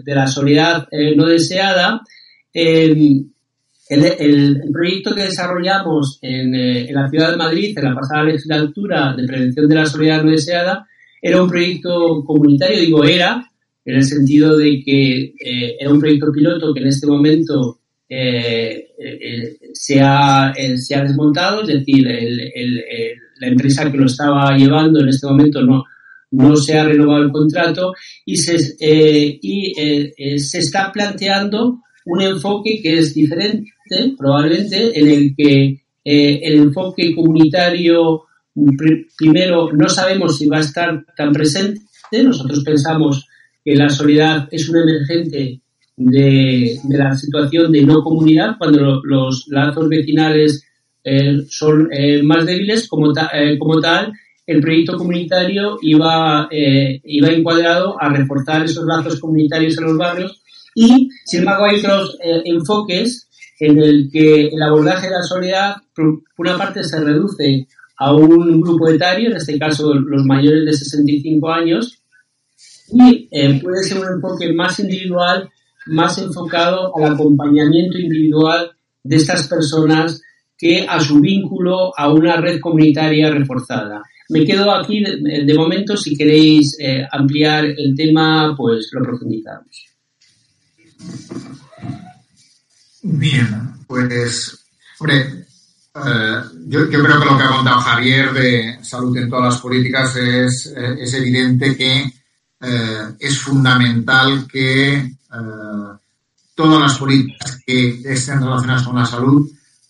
la 0.04 0.26
soledad 0.26 0.88
eh, 0.90 1.14
no 1.16 1.26
deseada. 1.26 2.00
El, 3.90 4.62
proyecto 4.72 5.14
que 5.14 5.24
desarrollamos 5.24 6.18
en, 6.22 6.54
eh, 6.54 6.88
en, 6.88 6.94
la 6.94 7.08
ciudad 7.08 7.32
de 7.32 7.36
Madrid 7.36 7.76
en 7.76 7.84
la 7.84 7.94
pasada 7.94 8.24
legislatura 8.24 9.14
de 9.16 9.26
prevención 9.26 9.68
de 9.68 9.74
la 9.74 9.86
soledad 9.86 10.22
no 10.22 10.30
deseada 10.30 10.86
era 11.20 11.42
un 11.42 11.50
proyecto 11.50 12.24
comunitario, 12.24 12.80
digo 12.80 13.04
era, 13.04 13.44
en 13.84 13.96
el 13.96 14.04
sentido 14.04 14.56
de 14.56 14.80
que 14.82 15.34
eh, 15.38 15.76
era 15.78 15.90
un 15.90 16.00
proyecto 16.00 16.32
piloto 16.32 16.72
que 16.72 16.80
en 16.80 16.86
este 16.86 17.06
momento 17.06 17.80
eh, 18.08 18.88
se, 19.72 20.00
ha, 20.00 20.52
se, 20.76 20.94
ha, 20.94 21.02
desmontado, 21.02 21.62
es 21.62 21.68
decir, 21.68 22.08
la 23.40 23.48
empresa 23.48 23.90
que 23.90 23.98
lo 23.98 24.06
estaba 24.06 24.56
llevando 24.56 25.00
en 25.00 25.08
este 25.08 25.26
momento 25.26 25.62
no, 25.62 25.84
no 26.30 26.56
se 26.56 26.78
ha 26.78 26.84
renovado 26.84 27.22
el 27.22 27.32
contrato 27.32 27.92
y 28.24 28.36
se, 28.36 28.56
y, 28.80 29.74
se 30.38 30.58
está 30.58 30.90
planteando 30.90 31.80
un 32.06 32.22
enfoque 32.22 32.80
que 32.82 32.98
es 32.98 33.14
diferente, 33.14 33.70
probablemente, 34.16 34.98
en 34.98 35.08
el 35.08 35.34
que 35.36 35.82
el 36.04 36.54
enfoque 36.54 37.14
comunitario 37.14 38.24
primero, 39.16 39.72
no 39.72 39.88
sabemos 39.88 40.38
si 40.38 40.46
va 40.46 40.58
a 40.58 40.60
estar 40.60 41.04
tan 41.16 41.32
presente. 41.32 41.80
Nosotros 42.12 42.62
pensamos 42.64 43.26
que 43.64 43.76
la 43.76 43.88
soledad 43.88 44.48
es 44.50 44.68
un 44.68 44.78
emergente 44.78 45.60
de, 45.96 46.78
la 46.88 47.14
situación 47.14 47.70
de 47.72 47.82
no 47.82 48.02
comunidad 48.02 48.56
cuando 48.58 49.00
los 49.04 49.46
lazos 49.48 49.88
vecinales 49.88 50.64
eh, 51.04 51.42
son 51.48 51.88
eh, 51.92 52.22
más 52.22 52.44
débiles 52.46 52.88
como, 52.88 53.12
eh, 53.32 53.58
como 53.58 53.80
tal. 53.80 54.12
El 54.46 54.60
proyecto 54.60 54.96
comunitario 54.96 55.78
iba, 55.80 56.48
iba 56.50 57.28
encuadrado 57.28 57.96
a 58.02 58.08
reforzar 58.08 58.64
esos 58.64 58.84
lazos 58.84 59.20
comunitarios 59.20 59.78
en 59.78 59.84
los 59.84 59.96
barrios 59.96 60.42
y, 60.74 61.08
sin 61.24 61.40
embargo, 61.40 61.66
hay 61.66 61.78
otros 61.78 62.18
enfoques 62.20 63.28
en 63.60 63.78
el 63.78 64.08
que 64.10 64.48
el 64.48 64.62
abordaje 64.62 65.08
de 65.08 65.14
la 65.14 65.22
soledad, 65.22 65.76
por 65.94 66.22
una 66.38 66.56
parte, 66.56 66.82
se 66.82 66.98
reduce 66.98 67.68
a 67.98 68.14
un 68.14 68.60
grupo 68.62 68.88
etario, 68.88 69.28
en 69.30 69.36
este 69.36 69.58
caso 69.58 69.92
los 69.92 70.24
mayores 70.24 70.64
de 70.64 70.72
65 70.72 71.50
años, 71.50 72.02
y 72.92 73.28
eh, 73.30 73.60
puede 73.62 73.82
ser 73.82 73.98
un 73.98 74.14
enfoque 74.14 74.50
más 74.52 74.80
individual, 74.80 75.48
más 75.86 76.16
enfocado 76.18 76.96
al 76.96 77.12
acompañamiento 77.12 77.98
individual 77.98 78.70
de 79.02 79.16
estas 79.16 79.46
personas 79.46 80.22
que 80.56 80.86
a 80.88 80.98
su 81.00 81.20
vínculo 81.20 81.92
a 81.96 82.10
una 82.12 82.36
red 82.36 82.60
comunitaria 82.60 83.30
reforzada. 83.30 84.02
Me 84.30 84.44
quedo 84.44 84.72
aquí 84.72 85.02
de, 85.02 85.54
momento, 85.54 85.96
si 85.96 86.16
queréis 86.16 86.76
eh, 86.80 87.02
ampliar 87.10 87.64
el 87.64 87.94
tema, 87.94 88.54
pues 88.56 88.88
lo 88.92 89.02
profundizamos. 89.02 89.86
Bien, 93.02 93.72
pues, 93.86 94.58
hombre, 94.98 95.46
eh, 95.94 96.42
yo, 96.66 96.88
creo 96.88 97.18
que 97.18 97.24
lo 97.24 97.36
que 97.36 97.44
ha 97.44 97.48
contado 97.48 97.80
Javier 97.80 98.32
de 98.32 98.78
salud 98.82 99.16
en 99.16 99.28
todas 99.28 99.54
las 99.54 99.60
políticas 99.60 100.14
es, 100.16 100.72
eh, 100.76 100.96
es 101.00 101.14
evidente 101.14 101.76
que 101.76 102.12
eh, 102.60 103.14
es 103.18 103.38
fundamental 103.38 104.46
que 104.46 105.14
todas 106.54 106.80
las 106.80 106.98
políticas 106.98 107.60
que 107.64 108.02
estén 108.04 108.40
relacionadas 108.40 108.82
con 108.82 108.96
la 108.96 109.06
salud 109.06 109.48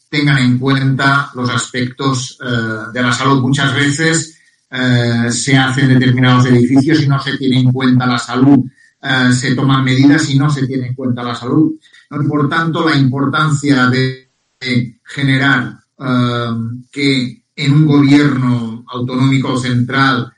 tengan 0.08 0.38
en 0.38 0.58
cuenta 0.58 1.30
los 1.34 1.48
aspectos 1.50 2.38
de 2.38 3.02
la 3.02 3.12
salud. 3.12 3.40
Muchas 3.40 3.74
veces 3.74 4.38
se 4.70 5.56
hacen 5.56 5.88
determinados 5.88 6.46
edificios 6.46 7.02
y 7.02 7.08
no 7.08 7.18
se 7.20 7.38
tiene 7.38 7.58
en 7.58 7.72
cuenta 7.72 8.06
la 8.06 8.18
salud. 8.18 8.60
se 9.32 9.54
toman 9.54 9.82
medidas 9.82 10.28
y 10.28 10.38
no 10.38 10.50
se 10.50 10.66
tiene 10.66 10.88
en 10.88 10.94
cuenta 10.94 11.22
la 11.22 11.34
salud. 11.34 11.72
Por 12.28 12.48
tanto, 12.48 12.88
la 12.88 12.96
importancia 12.96 13.86
de 13.86 14.28
generar 15.04 15.80
Um, 16.00 16.86
que 16.90 17.42
en 17.54 17.74
un 17.74 17.84
gobierno 17.84 18.86
autonómico 18.88 19.58
central 19.58 20.32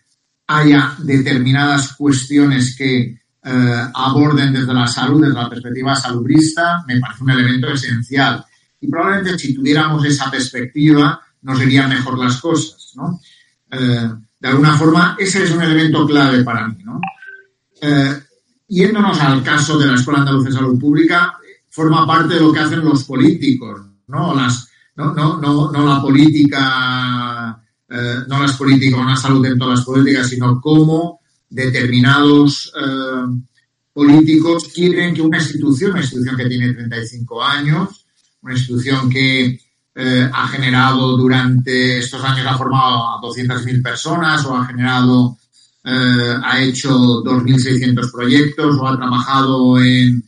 haya 0.48 0.96
determinadas 0.98 1.94
cuestiones 1.94 2.74
que 2.76 3.16
uh, 3.44 3.90
aborden 3.94 4.52
desde 4.52 4.74
la 4.74 4.88
salud, 4.88 5.22
desde 5.22 5.40
la 5.40 5.48
perspectiva 5.48 5.94
salubrista, 5.94 6.82
me 6.84 6.98
parece 6.98 7.22
un 7.22 7.30
elemento 7.30 7.68
esencial. 7.68 8.44
Y 8.80 8.88
probablemente 8.88 9.38
si 9.38 9.54
tuviéramos 9.54 10.04
esa 10.04 10.28
perspectiva 10.32 11.22
nos 11.42 11.62
irían 11.62 11.90
mejor 11.90 12.18
las 12.18 12.40
cosas. 12.40 12.94
¿no? 12.96 13.20
Uh, 13.72 14.20
de 14.40 14.48
alguna 14.48 14.76
forma, 14.76 15.14
ese 15.16 15.44
es 15.44 15.52
un 15.52 15.62
elemento 15.62 16.04
clave 16.04 16.42
para 16.42 16.66
mí. 16.66 16.78
¿no? 16.82 16.96
Uh, 17.82 18.14
yéndonos 18.66 19.20
al 19.20 19.44
caso 19.44 19.78
de 19.78 19.86
la 19.86 19.94
Escuela 19.94 20.18
Andaluza 20.18 20.48
de 20.48 20.56
Salud 20.56 20.80
Pública, 20.80 21.38
forma 21.72 22.06
parte 22.06 22.34
de 22.34 22.40
lo 22.40 22.52
que 22.52 22.60
hacen 22.60 22.84
los 22.84 23.04
políticos, 23.04 23.80
¿no? 24.08 24.34
Las, 24.34 24.68
no, 24.94 25.14
no, 25.14 25.40
no, 25.40 25.72
no 25.72 25.86
la 25.86 26.02
política, 26.02 27.58
eh, 27.88 28.18
no 28.28 28.42
las 28.42 28.56
políticas, 28.58 29.00
una 29.00 29.16
salud 29.16 29.44
en 29.46 29.58
todas 29.58 29.78
las 29.78 29.86
políticas, 29.86 30.28
sino 30.28 30.60
cómo 30.60 31.20
determinados 31.48 32.70
eh, 32.78 33.40
políticos 33.90 34.70
quieren 34.74 35.14
que 35.14 35.22
una 35.22 35.38
institución, 35.38 35.92
una 35.92 36.02
institución 36.02 36.36
que 36.36 36.46
tiene 36.46 36.74
35 36.74 37.42
años, 37.42 38.04
una 38.42 38.52
institución 38.52 39.08
que 39.08 39.58
eh, 39.94 40.30
ha 40.30 40.48
generado 40.48 41.16
durante 41.16 42.00
estos 42.00 42.22
años, 42.22 42.46
ha 42.46 42.58
formado 42.58 43.08
a 43.08 43.20
200.000 43.22 43.82
personas 43.82 44.44
o 44.44 44.54
ha 44.54 44.66
generado, 44.66 45.38
ha 45.84 46.62
hecho 46.62 47.24
2.600 47.24 48.12
proyectos 48.12 48.76
o 48.76 48.86
ha 48.86 48.96
trabajado 48.96 49.82
en 49.82 50.22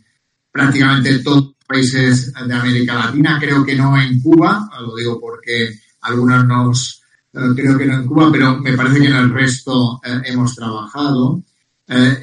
prácticamente 0.54 1.18
todo 1.18 1.56
países 1.66 2.32
de 2.32 2.54
América 2.54 2.94
Latina, 2.94 3.38
creo 3.40 3.64
que 3.64 3.74
no 3.74 4.00
en 4.00 4.20
Cuba, 4.20 4.70
lo 4.80 4.94
digo 4.94 5.20
porque 5.20 5.80
algunos 6.02 6.46
nos, 6.46 7.02
eh, 7.32 7.40
creo 7.56 7.76
que 7.76 7.86
no 7.86 7.94
en 7.94 8.06
Cuba, 8.06 8.30
pero 8.30 8.58
me 8.60 8.74
parece 8.74 9.00
que 9.00 9.06
en 9.06 9.16
el 9.16 9.32
resto 9.32 10.00
eh, 10.04 10.20
hemos 10.26 10.54
trabajado. 10.54 11.42
Eh, 11.88 12.18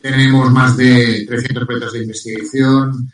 tenemos 0.00 0.50
más 0.50 0.74
de 0.74 1.26
300 1.28 1.66
proyectos 1.66 1.92
de 1.92 2.02
investigación, 2.02 3.12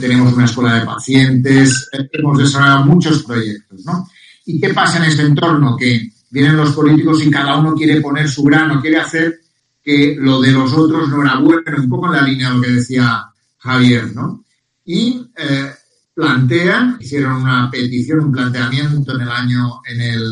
tenemos 0.00 0.32
una 0.32 0.44
escuela 0.44 0.74
de 0.74 0.86
pacientes, 0.86 1.88
hemos 1.92 2.38
desarrollado 2.38 2.84
muchos 2.86 3.22
proyectos, 3.22 3.84
¿no? 3.84 4.08
¿Y 4.46 4.60
qué 4.60 4.74
pasa 4.74 4.98
en 4.98 5.04
este 5.04 5.22
entorno? 5.22 5.76
Que 5.76 6.10
vienen 6.30 6.56
los 6.56 6.72
políticos 6.72 7.24
y 7.24 7.30
cada 7.30 7.58
uno 7.58 7.74
quiere 7.74 8.00
poner 8.00 8.28
su 8.28 8.42
grano, 8.42 8.80
quiere 8.80 8.98
hacer 8.98 9.40
que 9.82 10.16
lo 10.18 10.40
de 10.40 10.52
los 10.52 10.72
otros 10.72 11.08
no 11.08 11.22
era 11.22 11.38
bueno, 11.38 11.62
un 11.78 11.88
poco 11.88 12.06
en 12.06 12.12
la 12.12 12.22
línea 12.22 12.50
de 12.50 12.56
lo 12.56 12.60
que 12.60 12.70
decía 12.70 13.24
Javier, 13.58 14.14
¿no? 14.14 14.44
Y 14.84 15.26
eh, 15.36 15.70
plantean, 16.14 16.98
hicieron 17.00 17.42
una 17.42 17.70
petición, 17.70 18.20
un 18.20 18.32
planteamiento 18.32 19.14
en 19.14 19.20
el 19.22 19.30
año, 19.30 19.80
en 19.86 20.00
el, 20.00 20.22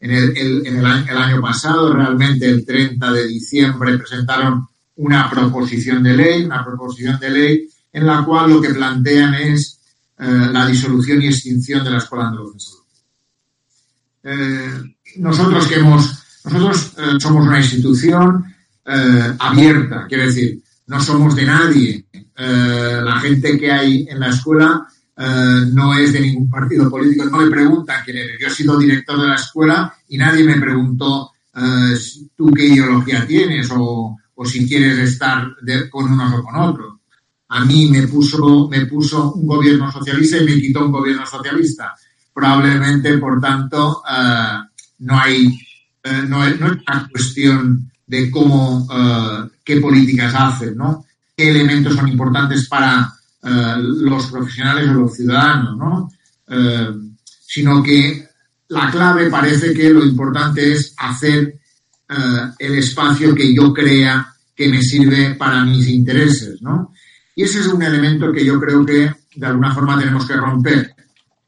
en 0.00 0.10
el, 0.10 0.66
en 0.66 0.76
el, 0.76 0.86
año, 0.86 1.40
pasado, 1.40 1.92
realmente 1.92 2.46
el 2.46 2.64
30 2.64 3.12
de 3.12 3.26
diciembre 3.26 3.98
presentaron 3.98 4.66
una 4.96 5.28
proposición 5.28 6.02
de 6.02 6.16
ley, 6.16 6.44
una 6.44 6.64
proposición 6.64 7.18
de 7.18 7.30
ley 7.30 7.68
en 7.92 8.06
la 8.06 8.24
cual 8.24 8.50
lo 8.50 8.60
que 8.60 8.74
plantean 8.74 9.34
es 9.34 9.80
eh, 10.18 10.48
la 10.52 10.66
disolución 10.66 11.22
y 11.22 11.26
extinción 11.26 11.84
de 11.84 11.90
la 11.90 11.98
Escuela 11.98 12.28
Andaluza 12.28 12.54
de 12.54 12.60
Salud. 12.60 12.84
Eh, 14.24 14.94
nosotros 15.16 15.66
que 15.66 15.76
hemos, 15.76 16.22
nosotros 16.44 16.92
somos 17.18 17.46
una 17.46 17.58
institución 17.58 18.53
abierta, 18.84 20.06
quiero 20.08 20.24
decir, 20.24 20.62
no 20.86 21.00
somos 21.00 21.34
de 21.34 21.44
nadie, 21.44 22.06
eh, 22.36 23.00
la 23.02 23.20
gente 23.20 23.58
que 23.58 23.70
hay 23.70 24.06
en 24.08 24.18
la 24.18 24.30
escuela 24.30 24.86
eh, 25.16 25.66
no 25.72 25.94
es 25.94 26.12
de 26.12 26.20
ningún 26.20 26.50
partido 26.50 26.90
político, 26.90 27.26
no 27.26 27.42
le 27.42 27.50
preguntan 27.50 28.02
quién 28.04 28.16
eres. 28.18 28.36
Yo 28.40 28.48
he 28.48 28.50
sido 28.50 28.78
director 28.78 29.20
de 29.20 29.28
la 29.28 29.36
escuela 29.36 29.94
y 30.08 30.18
nadie 30.18 30.42
me 30.44 30.60
preguntó 30.60 31.30
eh, 31.54 31.96
tú 32.36 32.50
qué 32.50 32.66
ideología 32.66 33.26
tienes 33.26 33.68
o, 33.72 34.16
si 34.44 34.66
quieres 34.68 34.98
estar 34.98 35.46
con 35.90 36.12
unos 36.12 36.34
o 36.34 36.42
con 36.42 36.56
otros. 36.56 36.94
A 37.48 37.64
mí 37.64 37.88
me 37.88 38.08
puso, 38.08 38.68
me 38.68 38.84
puso 38.86 39.32
un 39.32 39.46
gobierno 39.46 39.90
socialista 39.92 40.38
y 40.38 40.44
me 40.44 40.60
quitó 40.60 40.84
un 40.86 40.92
gobierno 40.92 41.24
socialista. 41.24 41.94
Probablemente, 42.32 43.16
por 43.18 43.40
tanto, 43.40 44.02
eh, 44.10 44.58
no 44.98 45.18
hay, 45.18 45.56
no, 46.28 46.44
es, 46.44 46.60
una 46.60 47.08
cuestión 47.10 47.92
de 48.06 48.30
cómo, 48.30 48.86
qué 49.64 49.80
políticas 49.80 50.34
hacen, 50.34 50.76
¿no? 50.76 51.04
Qué 51.36 51.50
elementos 51.50 51.94
son 51.94 52.08
importantes 52.08 52.68
para 52.68 53.14
eh, 53.46 53.74
los 53.78 54.26
profesionales 54.28 54.88
o 54.88 54.94
los 54.94 55.14
ciudadanos, 55.14 55.76
¿no? 55.76 56.10
Eh, 56.48 56.88
sino 57.46 57.82
que 57.82 58.26
la 58.68 58.90
clave 58.90 59.28
parece 59.28 59.74
que 59.74 59.90
lo 59.90 60.02
importante 60.02 60.72
es 60.72 60.94
hacer 60.96 61.54
eh, 62.08 62.50
el 62.58 62.78
espacio 62.78 63.34
que 63.34 63.54
yo 63.54 63.74
crea 63.74 64.34
que 64.56 64.68
me 64.68 64.80
sirve 64.80 65.34
para 65.34 65.62
mis 65.62 65.86
intereses, 65.88 66.62
¿no? 66.62 66.94
Y 67.36 67.42
ese 67.42 67.60
es 67.60 67.66
un 67.66 67.82
elemento 67.82 68.32
que 68.32 68.46
yo 68.46 68.58
creo 68.58 68.86
que 68.86 69.12
de 69.34 69.46
alguna 69.46 69.74
forma 69.74 69.98
tenemos 69.98 70.26
que 70.26 70.36
romper. 70.36 70.94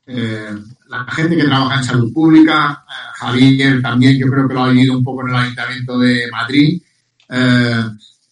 La 0.06 1.04
gente 1.10 1.36
que 1.36 1.44
trabaja 1.44 1.78
en 1.78 1.84
salud 1.84 2.12
pública, 2.12 2.84
Javier 3.16 3.82
también 3.82 4.16
yo 4.18 4.28
creo 4.28 4.46
que 4.46 4.54
lo 4.54 4.64
ha 4.64 4.68
vivido 4.68 4.96
un 4.96 5.02
poco 5.02 5.22
en 5.22 5.34
el 5.34 5.36
Ayuntamiento 5.36 5.98
de 5.98 6.30
Madrid, 6.30 6.80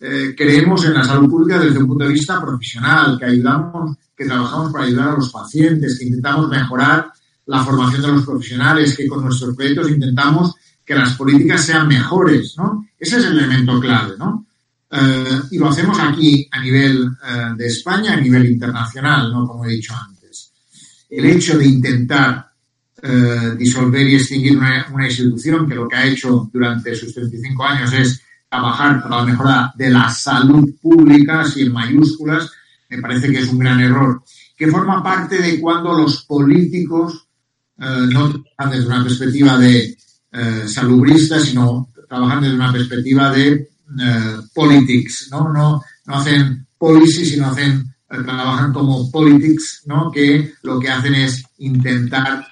eh, 0.06 0.34
creemos 0.37 0.84
en 0.84 0.92
la 0.92 1.02
salud 1.02 1.30
pública 1.30 1.58
desde 1.58 1.78
un 1.78 1.87
punto 1.87 2.04
de 2.04 2.12
vista 2.12 2.38
profesional, 2.38 3.16
que 3.18 3.24
ayudamos, 3.24 3.96
que 4.14 4.26
trabajamos 4.26 4.70
para 4.70 4.84
ayudar 4.84 5.08
a 5.08 5.16
los 5.16 5.30
pacientes, 5.30 5.98
que 5.98 6.04
intentamos 6.04 6.48
mejorar 6.50 7.10
la 7.46 7.64
formación 7.64 8.02
de 8.02 8.08
los 8.08 8.24
profesionales, 8.24 8.94
que 8.94 9.06
con 9.06 9.24
nuestros 9.24 9.56
proyectos 9.56 9.90
intentamos 9.90 10.54
que 10.84 10.94
las 10.94 11.14
políticas 11.14 11.62
sean 11.62 11.88
mejores, 11.88 12.54
¿no? 12.58 12.87
Ese 12.98 13.16
es 13.16 13.24
el 13.24 13.38
elemento 13.38 13.80
clave, 13.80 14.12
¿no? 14.18 14.46
Eh, 14.90 15.40
y 15.52 15.58
lo 15.58 15.70
hacemos 15.70 15.98
aquí 15.98 16.46
a 16.52 16.60
nivel 16.60 17.08
eh, 17.26 17.54
de 17.56 17.66
España, 17.66 18.12
a 18.12 18.20
nivel 18.20 18.44
internacional, 18.44 19.32
¿no? 19.32 19.46
Como 19.48 19.64
he 19.64 19.70
dicho 19.70 19.94
antes. 19.94 20.13
El 21.16 21.27
hecho 21.27 21.59
de 21.59 21.66
intentar 21.66 22.50
disolver 23.59 24.09
y 24.09 24.14
extinguir 24.14 24.57
una, 24.57 25.07
institución 25.07 25.68
que 25.68 25.74
lo 25.74 25.87
que 25.87 25.96
ha 25.96 26.07
hecho 26.07 26.48
durante 26.50 26.94
sus 26.94 27.12
35 27.12 27.62
años 27.62 27.92
es 27.92 28.22
trabajar 28.48 29.03
para 29.03 29.18
la 29.18 29.24
mejora 29.24 29.72
de 29.77 29.90
la 29.90 30.09
salud 30.09 30.70
pública, 30.81 31.42
así 31.42 31.62
en 31.62 31.72
mayúsculas, 31.72 32.50
me 32.88 33.03
parece 33.03 33.31
que 33.31 33.40
es 33.40 33.48
un 33.48 33.59
gran 33.59 33.81
error, 33.81 34.22
que 34.57 34.68
forma 34.68 35.03
parte 35.03 35.38
de 35.38 35.61
cuando 35.61 35.92
los 35.92 36.24
políticos 36.24 37.29
eh, 37.79 38.07
no 38.11 38.31
trabajan 38.31 38.70
desde 38.70 38.87
una 38.87 39.03
perspectiva 39.03 39.59
de 39.59 39.96
eh, 40.33 40.64
salubrista, 40.66 41.40
sino 41.40 41.90
trabajan 42.09 42.42
desde 42.42 42.55
una 42.55 42.72
perspectiva 42.72 43.31
de 43.33 43.53
eh, 43.53 44.37
politics, 44.55 45.29
¿no? 45.31 45.53
No, 45.53 45.83
no 46.07 46.14
hacen 46.14 46.66
policy, 46.79 47.24
sino 47.24 47.48
hacen, 47.48 47.93
trabajan 48.22 48.72
como 48.72 49.11
politics, 49.11 49.83
¿no? 49.87 50.11
Que 50.11 50.55
lo 50.62 50.79
que 50.79 50.90
hacen 50.90 51.14
es 51.14 51.42
intentar 51.59 52.46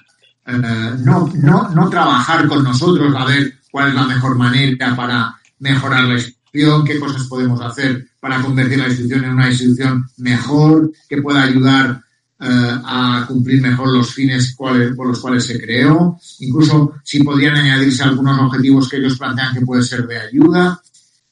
no, 0.45 1.31
no, 1.35 1.69
no 1.69 1.89
trabajar 1.89 2.47
con 2.47 2.63
nosotros 2.63 3.13
a 3.15 3.25
ver 3.25 3.59
cuál 3.71 3.89
es 3.89 3.95
la 3.95 4.07
mejor 4.07 4.37
manera 4.37 4.95
para 4.95 5.35
mejorar 5.59 6.03
la 6.05 6.15
institución, 6.15 6.83
qué 6.83 6.99
cosas 6.99 7.23
podemos 7.27 7.61
hacer 7.61 8.07
para 8.19 8.41
convertir 8.41 8.77
la 8.77 8.87
institución 8.87 9.23
en 9.25 9.31
una 9.31 9.49
institución 9.49 10.05
mejor, 10.17 10.91
que 11.07 11.21
pueda 11.21 11.43
ayudar 11.43 12.01
eh, 12.39 12.45
a 12.85 13.25
cumplir 13.27 13.61
mejor 13.61 13.89
los 13.89 14.13
fines 14.13 14.53
por 14.55 15.07
los 15.07 15.19
cuales 15.19 15.45
se 15.45 15.59
creó, 15.59 16.19
incluso 16.39 16.93
si 17.03 17.23
podrían 17.23 17.55
añadirse 17.55 18.03
algunos 18.03 18.39
objetivos 18.39 18.89
que 18.89 18.97
ellos 18.97 19.17
plantean 19.17 19.53
que 19.53 19.61
pueden 19.61 19.83
ser 19.83 20.05
de 20.05 20.19
ayuda, 20.19 20.81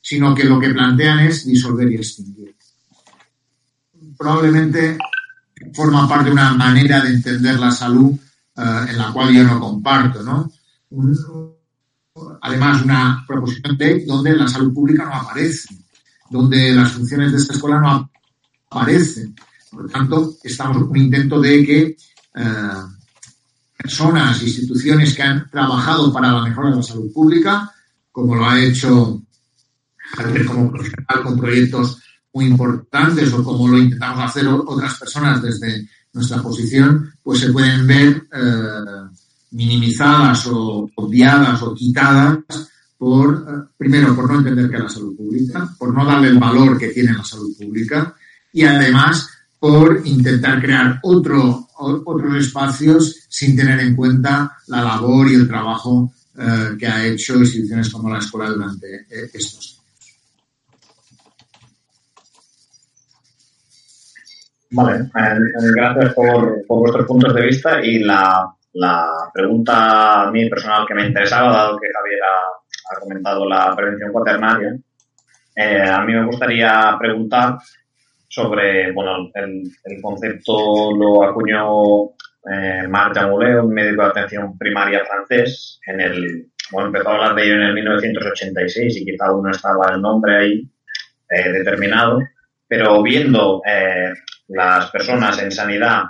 sino 0.01 0.33
que 0.33 0.45
lo 0.45 0.59
que 0.59 0.69
plantean 0.69 1.19
es 1.19 1.45
disolver 1.45 1.91
y 1.91 1.95
extinguir. 1.95 2.55
Probablemente 4.21 4.99
forma 5.73 6.07
parte 6.07 6.25
de 6.25 6.33
una 6.33 6.53
manera 6.53 7.03
de 7.03 7.09
entender 7.09 7.59
la 7.59 7.71
salud 7.71 8.11
eh, 8.55 8.85
en 8.89 8.95
la 8.95 9.11
cual 9.11 9.33
yo 9.33 9.43
no 9.43 9.59
comparto, 9.59 10.21
¿no? 10.21 10.51
además 12.39 12.83
una 12.83 13.25
proposición 13.27 13.75
de 13.77 14.05
donde 14.05 14.35
la 14.35 14.47
salud 14.47 14.71
pública 14.71 15.05
no 15.05 15.15
aparece, 15.15 15.75
donde 16.29 16.71
las 16.71 16.91
funciones 16.91 17.31
de 17.31 17.39
esta 17.39 17.53
escuela 17.53 17.79
no 17.79 18.11
aparecen. 18.69 19.35
Por 19.71 19.85
lo 19.85 19.89
tanto, 19.89 20.35
estamos 20.43 20.77
en 20.77 20.83
un 20.83 20.97
intento 20.97 21.41
de 21.41 21.65
que 21.65 21.81
eh, 22.35 22.83
personas, 23.75 24.43
instituciones 24.43 25.15
que 25.15 25.23
han 25.23 25.49
trabajado 25.49 26.13
para 26.13 26.31
la 26.31 26.43
mejora 26.43 26.69
de 26.69 26.75
la 26.75 26.83
salud 26.83 27.11
pública, 27.11 27.71
como 28.11 28.35
lo 28.35 28.47
ha 28.47 28.61
hecho 28.61 29.19
Javier 29.97 30.45
como 30.45 30.69
profesional 30.69 31.23
con 31.23 31.39
proyectos 31.39 31.97
muy 32.33 32.45
importantes 32.45 33.33
o 33.33 33.43
como 33.43 33.67
lo 33.67 33.77
intentamos 33.77 34.23
hacer 34.23 34.47
otras 34.47 34.97
personas 34.97 35.41
desde 35.41 35.87
nuestra 36.13 36.41
posición, 36.41 37.13
pues 37.23 37.39
se 37.39 37.51
pueden 37.51 37.85
ver 37.87 38.23
eh, 38.33 39.09
minimizadas 39.51 40.47
o 40.47 40.89
obviadas 40.95 41.61
o 41.61 41.73
quitadas 41.73 42.39
por, 42.97 43.45
eh, 43.47 43.69
primero, 43.77 44.15
por 44.15 44.31
no 44.31 44.39
entender 44.39 44.69
que 44.69 44.77
es 44.77 44.83
la 44.83 44.89
salud 44.89 45.15
pública, 45.15 45.75
por 45.77 45.93
no 45.93 46.05
darle 46.05 46.29
el 46.29 46.39
valor 46.39 46.77
que 46.77 46.89
tiene 46.89 47.13
la 47.13 47.23
salud 47.23 47.55
pública 47.57 48.15
y 48.53 48.63
además 48.63 49.27
por 49.59 50.01
intentar 50.05 50.61
crear 50.61 50.99
otro, 51.03 51.67
otros 51.77 52.35
espacios 52.35 53.27
sin 53.29 53.55
tener 53.55 53.79
en 53.79 53.95
cuenta 53.95 54.57
la 54.67 54.81
labor 54.81 55.29
y 55.29 55.35
el 55.35 55.47
trabajo 55.47 56.11
eh, 56.37 56.75
que 56.79 56.87
ha 56.87 57.05
hecho 57.05 57.35
instituciones 57.35 57.89
como 57.89 58.09
la 58.09 58.19
escuela 58.19 58.49
durante 58.49 59.05
estos 59.09 59.75
años. 59.75 59.80
Vale, 64.71 65.09
gracias 65.75 66.13
por, 66.13 66.65
por 66.65 66.79
vuestros 66.79 67.05
puntos 67.05 67.33
de 67.33 67.41
vista 67.41 67.83
y 67.83 67.99
la 67.99 68.55
la 68.73 69.29
pregunta 69.33 70.23
a 70.23 70.31
mí 70.31 70.49
personal 70.49 70.85
que 70.87 70.93
me 70.93 71.07
interesaba, 71.07 71.51
dado 71.51 71.79
que 71.79 71.87
Javier 71.93 72.19
ha, 72.23 72.99
comentado 72.99 73.47
la 73.47 73.73
prevención 73.75 74.11
cuaternaria, 74.11 74.75
eh, 75.55 75.81
a 75.81 76.01
mí 76.03 76.13
me 76.13 76.25
gustaría 76.25 76.95
preguntar 76.99 77.57
sobre, 78.27 78.91
bueno, 78.91 79.29
el, 79.33 80.01
concepto 80.01 80.91
lo 80.95 81.23
acuñó 81.23 82.11
eh, 82.51 82.87
Marc 82.87 83.15
Jamoulet, 83.15 83.61
un 83.61 83.73
médico 83.73 84.03
de 84.03 84.09
atención 84.09 84.57
primaria 84.57 85.05
francés, 85.05 85.79
en 85.85 86.01
el, 86.01 86.47
bueno, 86.71 86.87
empezó 86.87 87.09
a 87.09 87.13
hablar 87.13 87.35
de 87.35 87.43
ello 87.43 87.55
en 87.55 87.61
el 87.61 87.73
1986 87.73 88.97
y 88.97 89.05
quizá 89.05 89.27
aún 89.27 89.43
no 89.43 89.51
estaba 89.51 89.93
el 89.93 90.01
nombre 90.01 90.37
ahí 90.37 90.69
eh, 91.29 91.51
determinado, 91.51 92.19
pero 92.67 93.01
viendo 93.01 93.61
eh, 93.65 94.13
las 94.53 94.89
personas 94.91 95.41
en 95.41 95.51
sanidad 95.51 96.03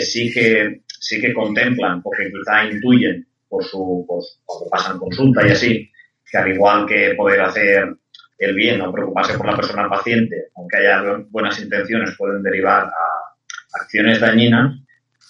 sí 0.00 0.32
que 0.32 0.82
sí 1.00 1.20
que 1.20 1.32
contemplan, 1.32 2.02
porque 2.02 2.30
quizá 2.30 2.64
intuyen 2.64 3.26
por 3.48 3.64
su, 3.64 4.04
pues, 4.06 4.40
cuando 4.44 4.70
pasan 4.70 4.98
consulta 4.98 5.46
y 5.46 5.50
así, 5.50 5.90
que 6.30 6.38
al 6.38 6.52
igual 6.52 6.86
que 6.86 7.14
poder 7.16 7.40
hacer 7.40 7.96
el 8.38 8.54
bien 8.54 8.80
o 8.82 8.92
preocuparse 8.92 9.36
por 9.36 9.46
la 9.46 9.56
persona 9.56 9.88
paciente, 9.88 10.48
aunque 10.56 10.76
haya 10.78 11.24
buenas 11.30 11.60
intenciones, 11.60 12.14
pueden 12.16 12.42
derivar 12.42 12.84
a 12.84 13.80
acciones 13.80 14.20
dañinas. 14.20 14.76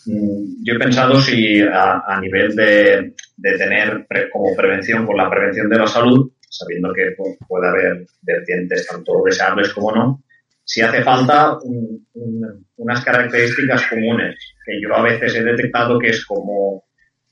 Mm, 0.06 0.64
yo 0.64 0.74
he 0.74 0.78
pensado 0.78 1.20
si 1.20 1.62
a, 1.62 2.18
nivel 2.20 2.54
de, 2.56 3.14
de 3.36 3.58
tener 3.58 4.06
como 4.32 4.56
prevención 4.56 5.06
por 5.06 5.16
la 5.16 5.30
prevención 5.30 5.68
de 5.68 5.78
la 5.78 5.86
salud, 5.86 6.32
sabiendo 6.48 6.92
que 6.92 7.14
pues, 7.16 7.36
puede 7.46 7.68
haber 7.68 8.06
vertientes 8.22 8.86
tanto 8.86 9.22
deseables 9.24 9.72
como 9.72 9.92
no, 9.92 10.24
si 10.68 10.82
hace 10.82 11.02
falta 11.02 11.56
unas 12.76 13.02
características 13.02 13.86
comunes 13.86 14.36
que 14.62 14.78
yo 14.82 14.94
a 14.94 15.00
veces 15.00 15.34
he 15.34 15.42
detectado 15.42 15.98
que 15.98 16.10
es 16.10 16.26
como 16.26 16.84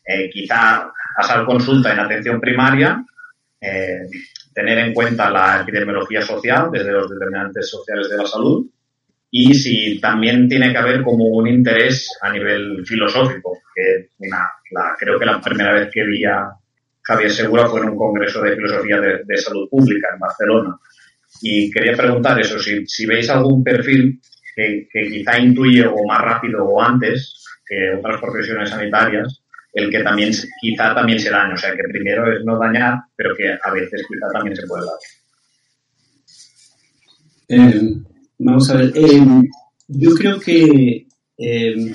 eh, 0.07 0.30
quizá 0.30 0.91
pasar 1.14 1.45
consulta 1.45 1.93
en 1.93 2.01
atención 2.01 2.41
primaria, 2.41 3.05
eh, 3.61 4.07
tener 4.55 4.78
en 4.78 4.95
cuenta 4.95 5.30
la 5.30 5.61
epidemiología 5.61 6.22
social 6.22 6.70
desde 6.72 6.91
los 6.93 7.11
determinantes 7.11 7.68
sociales 7.68 8.09
de 8.09 8.16
la 8.16 8.26
salud 8.26 8.66
y 9.30 9.53
si 9.53 10.01
también 10.01 10.49
tiene 10.49 10.72
que 10.72 10.78
haber 10.78 11.03
como 11.03 11.26
un 11.26 11.47
interés 11.47 12.09
a 12.22 12.30
nivel 12.30 12.87
filosófico, 12.87 13.59
que 13.74 14.09
creo 14.99 15.18
que 15.18 15.26
la 15.26 15.43
primera 15.43 15.74
vez 15.74 15.91
que 15.93 16.07
vi 16.07 16.24
a 16.24 16.53
Javier 17.03 17.30
Segura 17.30 17.66
fue 17.66 17.80
en 17.80 17.91
un 17.91 17.99
congreso 17.99 18.41
de 18.41 18.57
filosofía 18.57 18.99
de 18.99 19.37
salud 19.37 19.68
pública 19.68 20.09
en 20.14 20.20
Barcelona 20.20 20.78
y 21.43 21.70
quería 21.70 21.97
preguntar 21.97 22.41
eso, 22.41 22.59
si, 22.59 23.07
veis 23.07 23.28
algún 23.30 23.62
perfil 23.62 24.20
que, 24.55 24.89
quizá 24.91 25.39
intuye 25.39 25.87
o 25.87 26.05
más 26.07 26.20
rápido 26.22 26.64
o 26.64 26.80
antes 26.80 27.45
que 27.66 27.95
otras 27.99 28.20
profesiones 28.20 28.70
sanitarias, 28.70 29.43
el 29.72 29.91
que 29.91 30.03
también 30.03 30.32
quizá 30.61 30.95
también 30.95 31.18
se 31.18 31.30
daña. 31.30 31.55
O 31.55 31.57
sea, 31.57 31.72
que 31.72 31.82
primero 31.91 32.32
es 32.32 32.45
no 32.45 32.59
dañar, 32.59 32.95
pero 33.14 33.34
que 33.37 33.53
a 33.53 33.70
veces 33.72 34.03
quizá 34.09 34.28
también 34.32 34.57
se 34.57 34.66
puede 34.66 34.84
dar. 34.87 34.99
Eh, 37.49 37.93
vamos 38.39 38.70
a 38.70 38.76
ver. 38.76 38.93
Eh, 38.95 39.22
yo 39.89 40.14
creo 40.14 40.41
que 40.41 41.07
eh, 41.39 41.95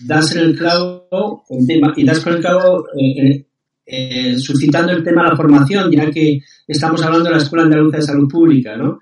das 0.00 0.34
en 0.34 0.42
el 0.42 0.58
clavo 0.58 1.44
tema, 1.66 1.92
y 1.96 2.04
das 2.04 2.20
con 2.20 2.34
el 2.34 2.40
clavo 2.40 2.86
eh, 2.98 3.44
eh, 3.90 4.38
suscitando 4.38 4.92
el 4.92 5.02
tema 5.02 5.24
de 5.24 5.30
la 5.30 5.36
formación, 5.36 5.90
ya 5.90 6.10
que 6.10 6.40
estamos 6.66 7.02
hablando 7.02 7.28
de 7.28 7.36
la 7.36 7.42
Escuela 7.42 7.64
Andaluza 7.64 7.96
de 7.98 8.02
Salud 8.02 8.28
Pública, 8.28 8.76
¿no? 8.76 9.00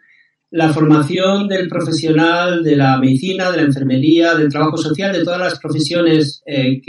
La 0.50 0.72
formación 0.72 1.46
del 1.46 1.68
profesional 1.68 2.64
de 2.64 2.76
la 2.76 2.96
medicina, 2.98 3.50
de 3.50 3.58
la 3.58 3.64
enfermería, 3.64 4.34
del 4.34 4.48
trabajo 4.48 4.78
social, 4.78 5.12
de 5.12 5.22
todas 5.22 5.40
las 5.40 5.58
profesiones 5.58 6.42
que, 6.46 6.80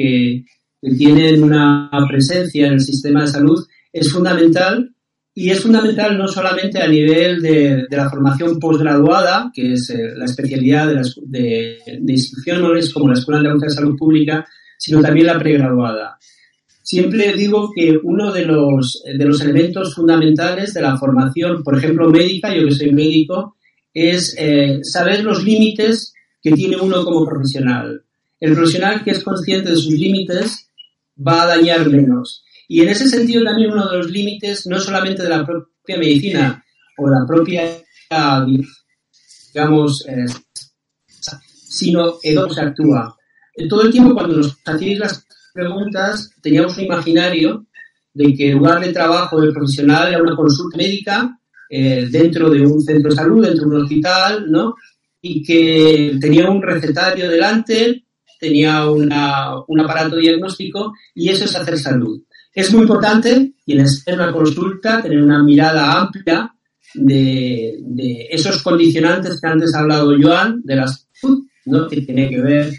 que 0.82 0.90
tienen 0.98 1.44
una 1.44 1.90
presencia 2.08 2.68
en 2.68 2.74
el 2.74 2.80
sistema 2.80 3.22
de 3.22 3.28
salud 3.28 3.68
es 3.92 4.12
fundamental 4.12 4.94
y 5.34 5.52
es 5.52 5.62
fundamental 5.62 6.18
no 6.18 6.28
solamente 6.28 6.82
a 6.82 6.88
nivel 6.88 7.42
de, 7.42 7.88
la 7.90 8.10
formación 8.10 8.60
posgraduada, 8.60 9.52
que 9.54 9.74
es 9.74 9.90
eh, 9.90 10.12
la 10.16 10.26
especialidad 10.26 10.88
de, 10.88 10.96
las, 10.96 11.16
de, 11.24 11.78
instituciones 12.08 12.94
como 12.94 13.08
la 13.08 13.14
Escuela 13.14 13.42
de 13.42 13.58
de 13.58 13.70
Salud 13.70 13.96
Pública, 13.98 14.46
sino 14.78 15.02
también 15.02 15.28
la 15.28 15.40
pregraduada. 15.40 16.18
Siempre 16.90 17.34
digo 17.34 17.72
que 17.72 18.00
uno 18.02 18.32
de 18.32 18.46
los, 18.46 19.04
de 19.06 19.24
los 19.24 19.40
elementos 19.42 19.94
fundamentales 19.94 20.74
de 20.74 20.82
la 20.82 20.98
formación, 20.98 21.62
por 21.62 21.78
ejemplo, 21.78 22.10
médica, 22.10 22.52
yo 22.52 22.66
que 22.66 22.74
soy 22.74 22.92
médico, 22.92 23.58
es 23.94 24.34
eh, 24.40 24.80
saber 24.82 25.24
los 25.24 25.44
límites 25.44 26.16
que 26.42 26.52
tiene 26.52 26.78
uno 26.78 27.06
como 27.06 27.28
profesional. 27.28 28.02
El 28.40 28.56
profesional 28.56 29.04
que 29.04 29.12
es 29.12 29.24
consciente 29.24 29.70
de 29.70 29.76
sus 29.76 29.94
límites 29.94 30.68
va 31.16 31.44
a 31.44 31.58
dañar 31.58 31.88
menos. 31.88 32.44
Y 32.68 32.82
en 32.82 32.90
ese 32.90 33.08
sentido 33.08 33.44
también 33.44 33.72
uno 33.72 33.88
de 33.88 33.98
los 33.98 34.10
límites, 34.10 34.66
no 34.66 34.80
solamente 34.80 35.22
de 35.22 35.30
la 35.30 35.46
propia 35.46 35.96
medicina 35.96 36.66
o 36.98 37.08
la 37.08 37.24
propia, 37.28 37.84
digamos, 39.54 40.08
eh, 40.08 40.26
sino 41.54 42.16
en 42.24 42.36
cómo 42.36 42.52
se 42.52 42.62
actúa. 42.62 43.16
Todo 43.70 43.84
el 43.84 43.92
tiempo 43.92 44.16
cuando 44.16 44.38
nos 44.38 44.58
hacíais 44.66 44.98
las 44.98 45.29
preguntas, 45.54 46.32
teníamos 46.42 46.78
un 46.78 46.86
imaginario 46.86 47.66
de 48.14 48.34
que 48.34 48.52
el 48.52 48.58
lugar 48.58 48.80
de 48.80 48.94
trabajo 48.94 49.40
del 49.40 49.54
profesional 49.54 50.10
era 50.10 50.22
una 50.22 50.36
consulta 50.36 50.78
médica 50.78 51.40
eh, 51.70 52.08
dentro 52.10 52.50
de 52.50 52.66
un 52.66 52.82
centro 52.82 53.10
de 53.10 53.16
salud, 53.16 53.46
dentro 53.46 53.70
de 53.70 53.76
un 53.76 53.84
hospital, 53.84 54.46
¿no? 54.50 54.76
Y 55.22 55.44
que 55.44 56.18
tenía 56.20 56.50
un 56.50 56.62
recetario 56.62 57.30
delante, 57.30 58.06
tenía 58.40 58.90
una, 58.90 59.52
un 59.68 59.80
aparato 59.80 60.16
diagnóstico 60.16 60.94
y 61.14 61.30
eso 61.30 61.46
es 61.46 61.56
hacer 61.56 61.78
salud. 61.78 62.22
Es 62.54 62.74
muy 62.74 62.82
importante, 62.82 63.54
quienes 63.64 64.04
en 64.08 64.16
una 64.16 64.32
consulta, 64.32 65.02
tener 65.02 65.22
una 65.22 65.44
mirada 65.44 66.00
amplia 66.00 66.52
de, 66.96 68.28
esos 68.32 68.64
condicionantes 68.64 69.40
que 69.40 69.48
antes 69.48 69.74
ha 69.76 69.80
hablado 69.80 70.16
Joan, 70.20 70.62
de 70.64 70.76
la 70.76 70.88
salud, 70.88 71.46
¿no? 71.66 71.88
que 71.88 72.02
tiene 72.02 72.30
que 72.30 72.42
ver 72.42 72.74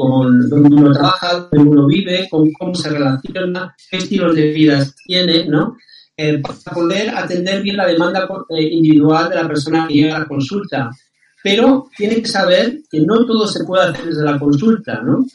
con 0.00 0.48
dónde 0.48 0.74
uno 0.76 0.92
trabaja, 0.92 1.46
dónde 1.52 1.70
uno 1.70 1.86
vive, 1.86 2.26
con 2.30 2.50
cómo 2.52 2.74
se 2.74 2.88
relaciona, 2.88 3.76
qué 3.90 3.98
estilos 3.98 4.34
de 4.34 4.50
vida 4.50 4.86
tiene, 5.04 5.44
¿no? 5.44 5.76
Eh, 6.16 6.38
para 6.38 6.74
poder 6.74 7.10
atender 7.10 7.62
bien 7.62 7.76
la 7.76 7.86
demanda 7.86 8.26
eh, 8.48 8.62
individual 8.62 9.28
de 9.28 9.36
la 9.36 9.46
persona 9.46 9.86
que 9.86 9.94
llega 9.94 10.16
a 10.16 10.20
la 10.20 10.26
consulta. 10.26 10.90
Pero 11.42 11.90
tiene 11.94 12.22
que 12.22 12.28
saber 12.28 12.80
que 12.90 13.00
no 13.00 13.26
todo 13.26 13.46
se 13.46 13.62
puede 13.64 13.84
hacer 13.84 14.06
desde 14.06 14.24
la 14.24 14.38
consulta, 14.38 15.02
¿no? 15.02 15.26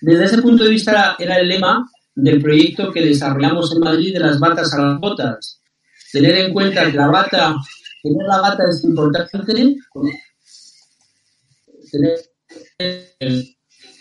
Desde 0.00 0.24
ese 0.24 0.40
punto 0.40 0.64
de 0.64 0.70
vista 0.70 1.16
era 1.18 1.36
el 1.36 1.48
lema 1.48 1.86
del 2.14 2.40
proyecto 2.40 2.90
que 2.90 3.04
desarrollamos 3.04 3.70
en 3.74 3.80
Madrid 3.80 4.14
de 4.14 4.20
las 4.20 4.40
batas 4.40 4.72
a 4.72 4.82
las 4.82 4.98
botas. 4.98 5.60
Tener 6.10 6.36
en 6.36 6.54
cuenta 6.54 6.90
que 6.90 6.96
la 6.96 7.08
bata, 7.08 7.54
tener 8.02 8.26
la 8.26 8.40
bata 8.40 8.62
es 8.70 8.82
importante, 8.82 9.76
tener 11.90 12.31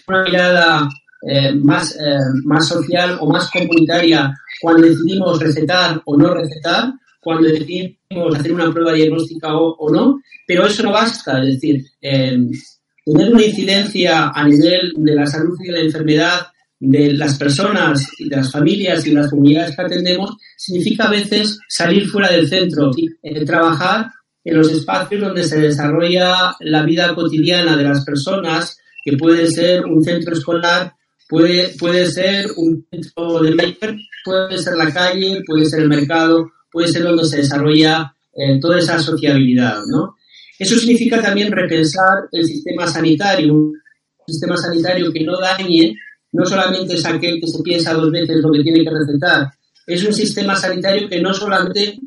una 0.08 0.24
mirada 0.24 0.90
eh, 1.28 1.54
más, 1.54 1.96
eh, 1.96 2.18
más 2.44 2.68
social 2.68 3.18
o 3.20 3.30
más 3.30 3.50
comunitaria 3.52 4.34
cuando 4.60 4.88
decidimos 4.88 5.40
recetar 5.40 6.02
o 6.06 6.18
no 6.18 6.34
recetar, 6.34 6.94
cuando 7.20 7.48
decidimos 7.48 8.36
hacer 8.36 8.54
una 8.54 8.72
prueba 8.72 8.94
diagnóstica 8.94 9.56
o, 9.56 9.92
no, 9.92 10.20
pero 10.48 10.66
eso 10.66 10.84
no 10.84 10.92
basta, 10.92 11.40
es 11.44 11.56
decir, 11.56 11.86
eh, 12.02 12.38
tener 13.06 13.34
una 13.34 13.44
incidencia 13.44 14.30
a 14.30 14.48
nivel 14.48 14.94
de 14.96 15.16
la 15.16 15.28
salud 15.28 15.58
y 15.62 15.68
de 15.68 15.72
la 15.72 15.80
enfermedad 15.82 16.48
de 16.80 17.14
las 17.14 17.38
personas 17.38 18.08
de 18.18 18.36
las 18.36 18.52
familias 18.52 19.06
y 19.06 19.12
de 19.12 19.16
las 19.18 19.30
comunidades 19.30 19.76
que 19.76 19.82
atendemos 19.84 20.36
significa 20.58 21.06
a 21.06 21.12
veces 21.12 21.60
salir 21.68 22.08
fuera 22.08 22.32
del 22.32 22.50
centro, 22.50 22.90
eh, 23.22 23.46
trabajar 23.46 24.08
en 24.44 24.58
los 24.58 24.72
espacios 24.72 25.22
donde 25.22 25.44
se 25.44 25.60
desarrolla 25.60 26.56
la 26.60 26.84
vida 26.84 27.14
cotidiana 27.14 27.76
de 27.76 27.84
las 27.84 28.04
personas, 28.04 28.78
que 29.04 29.18
puede 29.18 29.48
ser 29.48 29.86
un 29.86 30.04
centro 30.04 30.34
escolar, 30.34 30.94
puede, 31.28 31.70
puede 31.80 32.06
ser 32.08 32.48
un 32.58 32.86
centro 32.90 33.40
de 33.40 33.56
maker, 33.56 33.96
puede 34.24 34.58
ser 34.58 34.76
la 34.76 34.92
calle, 34.92 35.42
puede 35.46 35.66
ser 35.66 35.82
el 35.82 35.90
mercado, 35.90 36.52
puede 36.72 36.88
ser 36.88 37.04
donde 37.04 37.26
se 37.26 37.38
desarrolla 37.38 38.14
eh, 38.34 38.60
toda 38.60 38.80
esa 38.80 39.00
sociabilidad, 39.00 39.80
¿no? 39.88 40.16
Eso 40.58 40.78
significa 40.78 41.22
también 41.22 41.52
repensar 41.52 42.30
el 42.32 42.46
sistema 42.46 42.88
sanitario, 42.88 43.54
un 43.56 43.74
sistema 44.28 44.56
sanitario 44.56 45.12
que 45.12 45.24
no 45.24 45.40
dañe 45.40 45.96
no 46.34 46.46
solamente 46.46 46.94
es 46.94 47.06
aquel 47.06 47.42
que 47.42 47.48
se 47.48 47.62
piensa 47.62 47.94
dos 47.94 48.12
veces 48.12 48.38
lo 48.42 48.52
que 48.52 48.64
tiene 48.64 48.84
que 48.84 48.90
recetar, 48.90 49.50
es 49.86 50.04
un 50.04 50.14
sistema 50.14 50.56
sanitario 50.56 51.10
que 51.10 51.20
no 51.20 51.34
solamente 51.34 52.00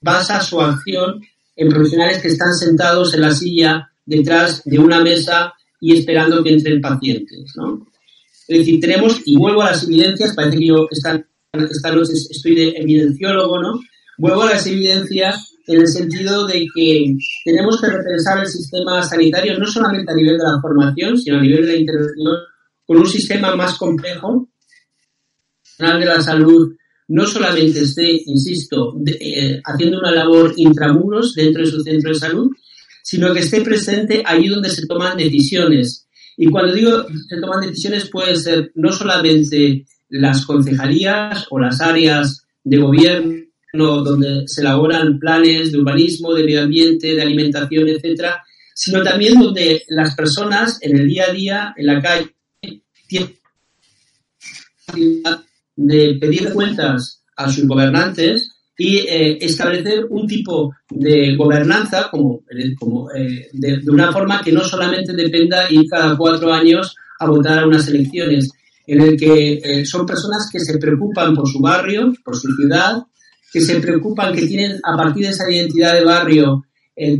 basa 0.00 0.40
su 0.40 0.60
acción 0.60 1.20
en 1.58 1.68
profesionales 1.68 2.22
que 2.22 2.28
están 2.28 2.54
sentados 2.54 3.12
en 3.14 3.20
la 3.20 3.32
silla 3.32 3.90
detrás 4.06 4.62
de 4.64 4.78
una 4.78 5.00
mesa 5.00 5.52
y 5.80 5.98
esperando 5.98 6.42
que 6.42 6.52
entren 6.52 6.80
pacientes, 6.80 7.52
¿no? 7.56 7.84
Es 8.46 8.58
decir, 8.60 8.80
tenemos, 8.80 9.20
y 9.26 9.36
vuelvo 9.36 9.62
a 9.62 9.72
las 9.72 9.82
evidencias, 9.82 10.34
parece 10.34 10.58
que 10.58 10.66
yo 10.68 10.86
esta, 10.90 11.20
esta 11.52 11.92
noche 11.92 12.12
estoy 12.14 12.54
de 12.54 12.68
evidenciólogo, 12.76 13.60
¿no? 13.60 13.80
Vuelvo 14.16 14.42
a 14.42 14.50
las 14.50 14.66
evidencias 14.66 15.52
en 15.66 15.80
el 15.80 15.88
sentido 15.88 16.46
de 16.46 16.66
que 16.74 17.16
tenemos 17.44 17.80
que 17.80 17.88
repensar 17.88 18.38
el 18.38 18.46
sistema 18.46 19.02
sanitario 19.02 19.58
no 19.58 19.66
solamente 19.66 20.12
a 20.12 20.14
nivel 20.14 20.38
de 20.38 20.44
la 20.44 20.60
formación, 20.62 21.18
sino 21.18 21.38
a 21.38 21.42
nivel 21.42 21.66
de 21.66 21.72
la 21.72 21.78
intervención 21.78 22.36
con 22.86 22.98
un 22.98 23.06
sistema 23.06 23.54
más 23.56 23.76
complejo, 23.76 24.48
de 25.78 26.04
la 26.04 26.20
salud 26.20 26.74
no 27.08 27.26
solamente 27.26 27.80
esté, 27.80 28.22
insisto, 28.26 28.94
eh, 29.06 29.60
haciendo 29.64 29.98
una 29.98 30.10
labor 30.10 30.52
intramuros 30.56 31.34
dentro 31.34 31.64
de 31.64 31.70
su 31.70 31.80
centro 31.82 32.10
de 32.10 32.18
salud, 32.18 32.50
sino 33.02 33.32
que 33.32 33.40
esté 33.40 33.62
presente 33.62 34.22
allí 34.24 34.48
donde 34.48 34.68
se 34.68 34.86
toman 34.86 35.16
decisiones. 35.16 36.06
Y 36.36 36.46
cuando 36.46 36.74
digo 36.74 37.06
se 37.28 37.40
toman 37.40 37.66
decisiones 37.66 38.08
pueden 38.10 38.36
ser 38.36 38.70
no 38.74 38.92
solamente 38.92 39.86
las 40.10 40.44
concejalías 40.44 41.46
o 41.50 41.58
las 41.58 41.80
áreas 41.80 42.44
de 42.62 42.76
gobierno 42.76 43.48
donde 43.72 44.44
se 44.46 44.60
elaboran 44.60 45.18
planes 45.18 45.72
de 45.72 45.78
urbanismo, 45.78 46.34
de 46.34 46.44
medio 46.44 46.62
ambiente, 46.62 47.14
de 47.14 47.22
alimentación, 47.22 47.88
etcétera, 47.88 48.42
sino 48.74 49.02
también 49.02 49.38
donde 49.38 49.82
las 49.88 50.14
personas 50.14 50.78
en 50.82 50.96
el 50.98 51.08
día 51.08 51.24
a 51.28 51.32
día, 51.32 51.74
en 51.76 51.86
la 51.86 52.02
calle, 52.02 52.34
de 55.78 56.18
pedir 56.20 56.52
cuentas 56.52 57.22
a 57.36 57.48
sus 57.48 57.66
gobernantes 57.68 58.50
y 58.76 58.98
eh, 58.98 59.38
establecer 59.40 60.06
un 60.10 60.26
tipo 60.26 60.74
de 60.90 61.36
gobernanza 61.36 62.08
como, 62.10 62.42
como 62.78 63.10
eh, 63.12 63.48
de, 63.52 63.80
una 63.88 64.12
forma 64.12 64.40
que 64.40 64.50
no 64.50 64.64
solamente 64.64 65.12
dependa 65.12 65.70
ir 65.70 65.86
cada 65.88 66.16
cuatro 66.16 66.52
años 66.52 66.96
a 67.20 67.26
votar 67.26 67.60
a 67.60 67.66
unas 67.66 67.86
elecciones, 67.88 68.50
en 68.88 69.00
el 69.00 69.16
que 69.16 69.60
eh, 69.62 69.86
son 69.86 70.04
personas 70.04 70.48
que 70.50 70.58
se 70.58 70.78
preocupan 70.78 71.34
por 71.34 71.48
su 71.48 71.60
barrio, 71.60 72.12
por 72.24 72.36
su 72.36 72.48
ciudad, 72.56 73.04
que 73.52 73.60
se 73.60 73.80
preocupan, 73.80 74.34
que 74.34 74.46
tienen 74.46 74.80
a 74.82 74.96
partir 74.96 75.24
de 75.24 75.30
esa 75.30 75.50
identidad 75.50 75.94
de 75.94 76.04
barrio, 76.04 76.64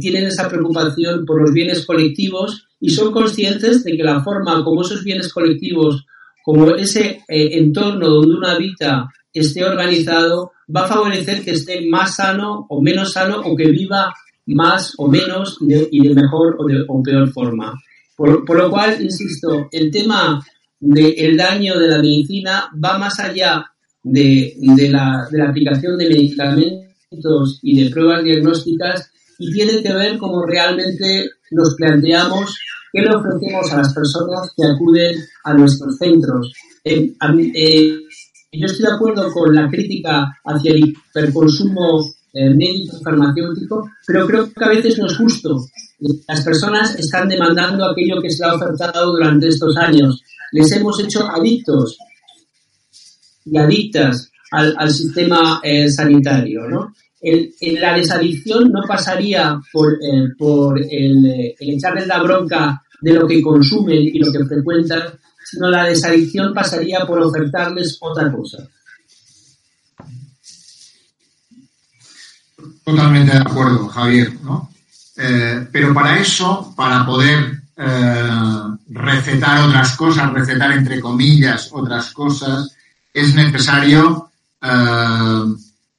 tienen 0.00 0.24
esa 0.24 0.48
preocupación 0.48 1.24
por 1.24 1.40
los 1.40 1.52
bienes 1.52 1.86
colectivos 1.86 2.66
y 2.80 2.90
son 2.90 3.12
conscientes 3.12 3.84
de 3.84 3.96
que 3.96 4.02
la 4.02 4.24
forma 4.24 4.64
como 4.64 4.82
esos 4.82 5.04
bienes 5.04 5.32
colectivos, 5.32 6.04
como 6.48 6.70
ese 6.76 7.24
eh, 7.28 7.58
entorno 7.58 8.08
donde 8.08 8.36
uno 8.36 8.48
habita 8.48 9.06
esté 9.34 9.62
organizado, 9.62 10.52
va 10.74 10.86
a 10.86 10.88
favorecer 10.88 11.44
que 11.44 11.50
esté 11.50 11.86
más 11.90 12.16
sano 12.16 12.64
o 12.70 12.80
menos 12.80 13.12
sano 13.12 13.42
o 13.44 13.54
que 13.54 13.70
viva 13.70 14.14
más 14.46 14.94
o 14.96 15.08
menos 15.08 15.58
y 15.60 16.08
de, 16.08 16.14
mejor 16.14 16.56
o, 16.58 16.66
de, 16.66 16.86
peor 17.04 17.30
forma. 17.32 17.78
Por, 18.16 18.56
lo 18.56 18.70
cual, 18.70 18.96
insisto, 18.98 19.68
el 19.70 19.90
tema 19.90 20.42
del 20.80 21.36
daño 21.36 21.78
de 21.78 21.88
la 21.88 21.98
medicina 21.98 22.70
va 22.82 22.96
más 22.96 23.20
allá 23.20 23.66
de, 24.02 24.54
la, 24.90 25.28
de 25.30 25.38
la 25.38 25.50
aplicación 25.50 25.98
de 25.98 26.08
medicamentos 26.08 27.60
y 27.62 27.84
de 27.84 27.90
pruebas 27.90 28.24
diagnósticas 28.24 29.12
y 29.38 29.52
tiene 29.52 29.82
que 29.82 29.92
ver 29.92 30.16
cómo 30.16 30.46
realmente 30.46 31.28
nos 31.50 31.74
planteamos 31.74 32.56
qué 32.92 33.00
le 33.02 33.14
ofrecemos 33.14 33.72
a 33.72 33.78
las 33.78 33.94
personas 33.94 34.52
que 34.56 34.64
acuden 34.64 35.16
a 35.44 35.54
nuestros 35.54 35.96
centros. 35.96 36.52
Eh, 36.84 37.12
eh, 37.54 37.92
yo 38.52 38.66
estoy 38.66 38.86
de 38.86 38.92
acuerdo 38.92 39.32
con 39.32 39.54
la 39.54 39.68
crítica 39.68 40.32
hacia 40.44 40.72
el 40.72 40.88
hiperconsumo 40.88 42.14
eh, 42.32 42.50
médico 42.50 42.98
farmacéutico, 43.02 43.90
pero 44.06 44.26
creo 44.26 44.52
que 44.52 44.64
a 44.64 44.68
veces 44.68 44.98
no 44.98 45.06
es 45.06 45.16
justo. 45.16 45.64
Las 46.28 46.44
personas 46.44 46.94
están 46.94 47.28
demandando 47.28 47.84
aquello 47.84 48.20
que 48.20 48.30
se 48.30 48.44
ha 48.44 48.54
ofertado 48.54 49.12
durante 49.12 49.48
estos 49.48 49.76
años. 49.76 50.22
Les 50.52 50.70
hemos 50.72 51.00
hecho 51.00 51.28
adictos 51.28 51.98
y 53.44 53.56
adictas 53.56 54.30
al, 54.50 54.90
sistema 54.90 55.60
eh, 55.62 55.90
sanitario, 55.90 56.68
¿no? 56.68 56.92
El, 57.20 57.52
la 57.80 57.94
desadicción 57.94 58.70
no 58.70 58.82
pasaría 58.86 59.60
por, 59.72 59.94
eh, 59.94 60.28
el, 60.90 61.54
el 61.58 61.70
echarles 61.74 62.06
la 62.06 62.22
bronca 62.22 62.82
de 63.00 63.12
lo 63.12 63.26
que 63.26 63.42
consumen 63.42 64.02
y 64.02 64.18
lo 64.18 64.32
que 64.32 64.44
frecuentan, 64.44 65.02
sino 65.44 65.70
la 65.70 65.84
desadicción 65.84 66.52
pasaría 66.54 67.06
por 67.06 67.20
ofertarles 67.20 67.98
otra 68.00 68.30
cosa. 68.30 68.58
Totalmente 72.84 73.32
de 73.32 73.38
acuerdo, 73.38 73.86
Javier. 73.88 74.32
Eh, 75.18 75.66
pero 75.70 75.92
para 75.92 76.18
eso, 76.18 76.72
para 76.74 77.04
poder 77.04 77.60
eh, 77.76 78.30
recetar 78.88 79.68
otras 79.68 79.94
cosas, 79.96 80.32
recetar 80.32 80.72
entre 80.72 81.00
comillas 81.00 81.68
otras 81.72 82.12
cosas, 82.12 82.74
es 83.12 83.34
necesario, 83.34 84.30
eh, 84.62 85.42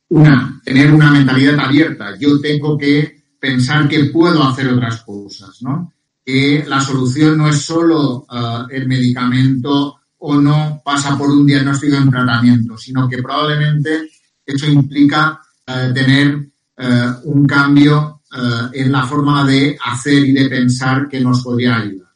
una, 0.10 0.62
tener 0.64 0.94
una 0.94 1.12
mentalidad 1.12 1.60
abierta. 1.60 2.18
Yo 2.18 2.40
tengo 2.40 2.78
que 2.78 3.24
pensar 3.40 3.88
que 3.88 4.06
puedo 4.06 4.44
hacer 4.44 4.68
otras 4.70 5.02
cosas, 5.02 5.62
¿no? 5.62 5.94
Que 6.26 6.66
la 6.68 6.82
solución 6.82 7.38
no 7.38 7.48
es 7.48 7.62
solo 7.62 8.26
el 8.70 8.88
medicamento 8.88 10.00
o 10.18 10.36
no 10.36 10.82
pasa 10.84 11.18
por 11.18 11.30
un 11.30 11.46
diagnóstico 11.46 11.96
y 11.96 12.00
un 12.00 12.12
tratamiento, 12.12 12.78
sino 12.78 13.08
que 13.08 13.22
probablemente 13.24 14.10
eso 14.46 14.68
implica 14.68 15.42
tener 15.66 16.50
eh, 16.82 17.12
un 17.26 17.46
cambio 17.46 18.22
eh, 18.32 18.84
en 18.84 18.92
la 18.92 19.06
forma 19.06 19.46
de 19.46 19.78
hacer 19.84 20.26
y 20.26 20.32
de 20.32 20.48
pensar 20.48 21.10
que 21.10 21.20
nos 21.20 21.44
podría 21.44 21.76
ayudar. 21.76 22.08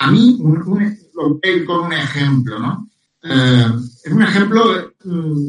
A 0.00 0.10
mí, 0.10 0.36
un, 0.40 0.98
ir 1.40 1.64
con 1.64 1.86
un 1.86 1.92
ejemplo. 1.92 2.58
¿no? 2.58 2.90
Eh, 3.22 3.66
es 4.04 4.12
un 4.12 4.22
ejemplo 4.22 4.92
mm, 5.04 5.48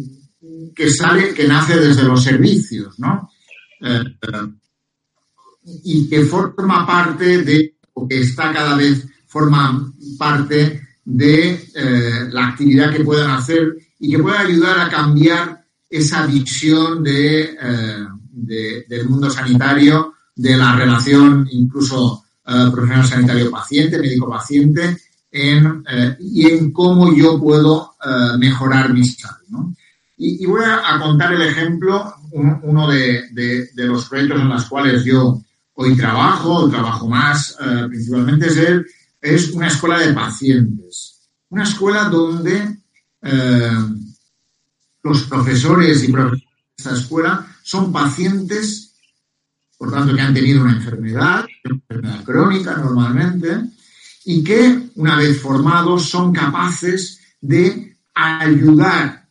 que 0.76 0.90
sale, 0.90 1.34
que 1.34 1.48
nace 1.48 1.78
desde 1.78 2.04
los 2.04 2.24
servicios, 2.24 3.00
¿no? 3.00 3.30
y 5.84 6.10
que 6.10 6.24
forma 6.26 6.86
parte 6.86 7.44
de, 7.44 7.76
o 7.94 8.08
que 8.08 8.22
está 8.22 8.52
cada 8.52 8.76
vez, 8.76 9.06
forma 9.28 9.92
parte 10.18 10.82
de 11.04 12.30
la 12.32 12.48
actividad 12.48 12.92
que 12.92 13.04
puedan 13.04 13.32
hacer 13.32 13.76
y 14.00 14.12
que 14.12 14.20
pueda 14.20 14.42
ayudar 14.42 14.80
a 14.80 14.90
cambiar 14.90 15.66
esa 15.90 16.26
visión 16.26 17.04
de, 17.04 17.58
eh, 17.62 18.86
del 18.88 19.10
mundo 19.10 19.30
sanitario, 19.30 20.14
de 20.36 20.58
la 20.58 20.76
relación 20.76 21.48
incluso 21.52 22.26
eh, 22.46 22.70
profesional 22.72 23.08
sanitario-paciente, 23.08 24.00
médico-paciente, 24.00 24.98
en, 25.32 25.84
eh, 25.90 26.18
y 26.20 26.48
en 26.48 26.72
cómo 26.72 27.14
yo 27.16 27.40
puedo 27.40 27.96
mejorar 28.38 28.94
mi 28.94 29.04
salud. 29.04 29.74
Y, 30.18 30.46
voy 30.46 30.64
a, 30.64 30.98
contar 31.00 31.34
el 31.34 31.42
ejemplo, 31.42 32.14
uno 32.32 32.88
de, 32.88 33.30
de, 33.32 33.86
los 33.86 34.08
proyectos 34.08 34.40
en 34.40 34.50
los 34.50 34.66
cuales 34.66 35.04
yo 35.04 35.42
hoy 35.74 35.98
trabajo, 35.98 36.70
trabajo 36.70 37.08
más, 37.08 37.58
principalmente 37.90 38.48
es, 38.48 38.86
es 39.22 39.52
una 39.52 39.68
escuela 39.68 40.00
de 40.00 40.14
pacientes. 40.14 41.28
Una 41.50 41.64
escuela 41.64 42.06
donde 42.06 42.78
los 45.04 45.24
profesores 45.24 46.04
y 46.04 46.12
profesores 46.12 46.42
de 46.42 46.76
esta 46.78 46.94
escuela 46.94 47.48
son 47.62 47.92
pacientes, 47.92 48.94
por 49.78 49.92
tanto, 49.92 50.16
que 50.16 50.22
han 50.22 50.34
tenido 50.34 50.62
una 50.62 50.74
enfermedad, 50.74 51.46
una 51.66 51.76
enfermedad 51.76 52.24
crónica 52.24 52.78
normalmente, 52.78 53.62
y 54.26 54.44
que, 54.44 54.90
una 54.96 55.16
vez 55.18 55.40
formados, 55.40 56.10
son 56.10 56.34
capaces 56.34 57.20
de 57.40 57.98
ayudar, 58.14 59.25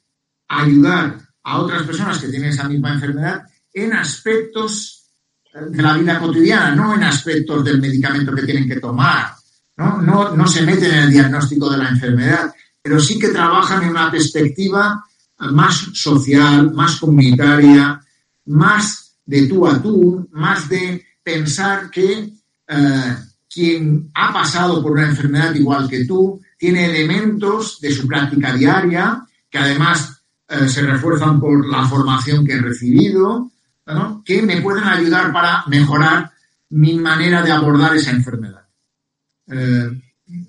ayudar 0.61 1.19
a 1.43 1.59
otras 1.59 1.83
personas 1.83 2.19
que 2.19 2.29
tienen 2.29 2.51
esa 2.51 2.69
misma 2.69 2.93
enfermedad 2.93 3.43
en 3.73 3.93
aspectos 3.93 5.05
de 5.53 5.83
la 5.83 5.95
vida 5.95 6.19
cotidiana, 6.19 6.75
no 6.75 6.95
en 6.95 7.05
aspectos 7.05 7.65
del 7.65 7.81
medicamento 7.81 8.35
que 8.35 8.43
tienen 8.43 8.69
que 8.69 8.81
tomar. 8.81 9.35
No, 9.77 10.01
no, 10.01 10.35
no 10.35 10.47
se 10.47 10.63
meten 10.63 10.93
en 10.93 11.05
el 11.05 11.11
diagnóstico 11.11 11.71
de 11.71 11.79
la 11.79 11.89
enfermedad, 11.89 12.53
pero 12.81 13.01
sí 13.01 13.19
que 13.19 13.29
trabajan 13.29 13.83
en 13.83 13.91
una 13.91 14.11
perspectiva 14.11 15.05
más 15.39 15.75
social, 15.95 16.73
más 16.73 16.97
comunitaria, 16.97 18.01
más 18.47 19.17
de 19.25 19.47
tú 19.47 19.67
a 19.67 19.81
tú, 19.83 20.29
más 20.33 20.69
de 20.69 21.05
pensar 21.23 21.91
que 21.91 22.33
eh, 22.69 23.17
quien 23.53 24.11
ha 24.15 24.33
pasado 24.33 24.83
por 24.83 24.93
una 24.93 25.07
enfermedad 25.07 25.55
igual 25.55 25.89
que 25.89 26.05
tú 26.05 26.41
tiene 26.59 26.87
elementos 26.87 27.81
de 27.81 27.93
su 27.93 28.07
práctica 28.07 28.55
diaria 28.55 29.25
que 29.51 29.59
además 29.59 30.14
eh, 30.49 30.69
se 30.69 30.83
refuerzan 30.83 31.41
por 31.41 31.67
la 31.69 31.87
formación 31.87 32.45
que 32.45 32.55
he 32.55 32.61
recibido, 32.61 33.51
que 34.25 34.41
me 34.43 34.63
pueden 34.63 34.85
ayudar 34.85 35.33
para 35.33 35.65
mejorar 35.67 36.31
mi 36.71 36.95
manera 36.95 37.43
de 37.43 37.53
abordar 37.53 37.95
esa 37.95 38.11
enfermedad. 38.11 38.67
Eh, 39.47 39.91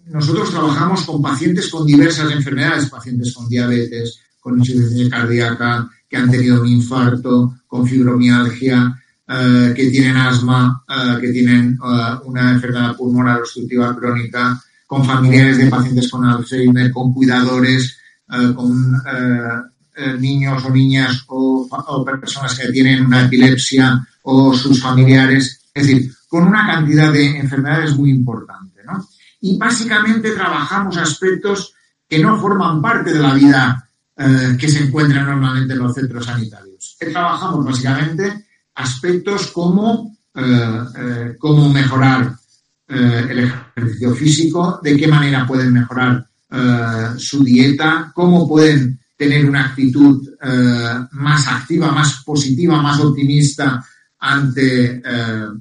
nosotros 0.08 0.52
trabajamos 0.52 1.04
con 1.04 1.22
pacientes 1.22 1.70
con 1.70 1.86
diversas 1.86 2.32
enfermedades, 2.32 2.90
pacientes 2.90 3.34
con 3.34 3.50
diabetes, 3.50 4.20
con 4.40 4.58
insuficiencia 4.58 5.10
cardíaca, 5.10 5.90
que 6.08 6.18
han 6.18 6.32
tenido 6.32 6.62
un 6.62 6.68
infarto, 6.68 7.58
con 7.68 7.86
fibromialgia, 7.86 8.96
eh, 9.28 9.74
que 9.76 9.90
tienen 9.90 10.18
asma, 10.18 10.84
eh, 10.88 11.20
que 11.20 11.32
tienen 11.32 11.74
eh, 11.84 12.16
una 12.26 12.52
enfermedad 12.52 12.96
pulmonar 12.96 13.40
obstructiva 13.40 13.96
crónica, 13.96 14.62
con 14.86 15.04
familiares 15.04 15.58
de 15.58 15.66
pacientes 15.66 16.12
con 16.12 16.24
Alzheimer, 16.26 16.92
con 16.92 17.12
cuidadores, 17.12 17.98
con 18.56 19.02
niños 20.20 20.64
o 20.66 20.70
niñas 20.70 21.24
o, 21.28 21.68
personas 22.20 22.58
que 22.58 22.72
tienen 22.72 23.06
una 23.06 23.26
epilepsia 23.26 24.06
o 24.24 24.54
sus 24.54 24.82
familiares, 24.82 25.62
es 25.74 25.88
decir, 25.88 26.12
con 26.28 26.48
una 26.48 26.66
cantidad 26.66 27.12
de 27.12 27.38
enfermedades 27.38 27.96
muy 27.96 28.10
importante. 28.10 28.82
¿no? 28.86 29.08
Y 29.42 29.58
básicamente 29.58 30.32
trabajamos 30.32 30.98
aspectos 30.98 31.74
que 32.08 32.20
no 32.20 32.40
forman 32.40 32.82
parte 32.82 33.14
de 33.14 33.20
la 33.20 33.34
vida 33.34 33.90
eh, 34.18 34.56
que 34.58 34.70
se 34.70 34.84
encuentran 34.84 35.26
normalmente 35.26 35.74
en 35.74 35.80
los 35.80 35.94
centros 35.94 36.26
sanitarios. 36.26 36.96
Trabajamos 37.00 37.66
básicamente 37.66 38.46
aspectos 38.76 39.48
como 39.48 40.18
eh, 40.34 40.80
eh, 40.98 41.36
cómo 41.38 41.70
mejorar 41.70 42.34
el 42.88 43.40
ejercicio 43.40 44.14
físico, 44.14 44.80
de 44.84 44.96
qué 44.96 45.08
manera 45.08 45.48
pueden 45.48 45.74
mejorar 45.74 46.28
su 47.18 47.44
dieta, 47.44 48.12
cómo 48.14 48.48
pueden 48.48 49.00
tener 49.18 49.46
una 49.46 49.68
actitud 49.68 50.30
más 51.12 51.48
activa, 51.48 51.92
más 51.92 52.24
positiva, 52.24 52.82
más 52.82 53.00
optimista 53.00 53.84
ante 54.20 55.02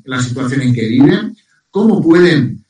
la 0.04 0.20
situación 0.20 0.62
en 0.62 0.74
que 0.74 0.88
viven, 0.88 1.36
cómo 1.70 2.02
pueden 2.02 2.64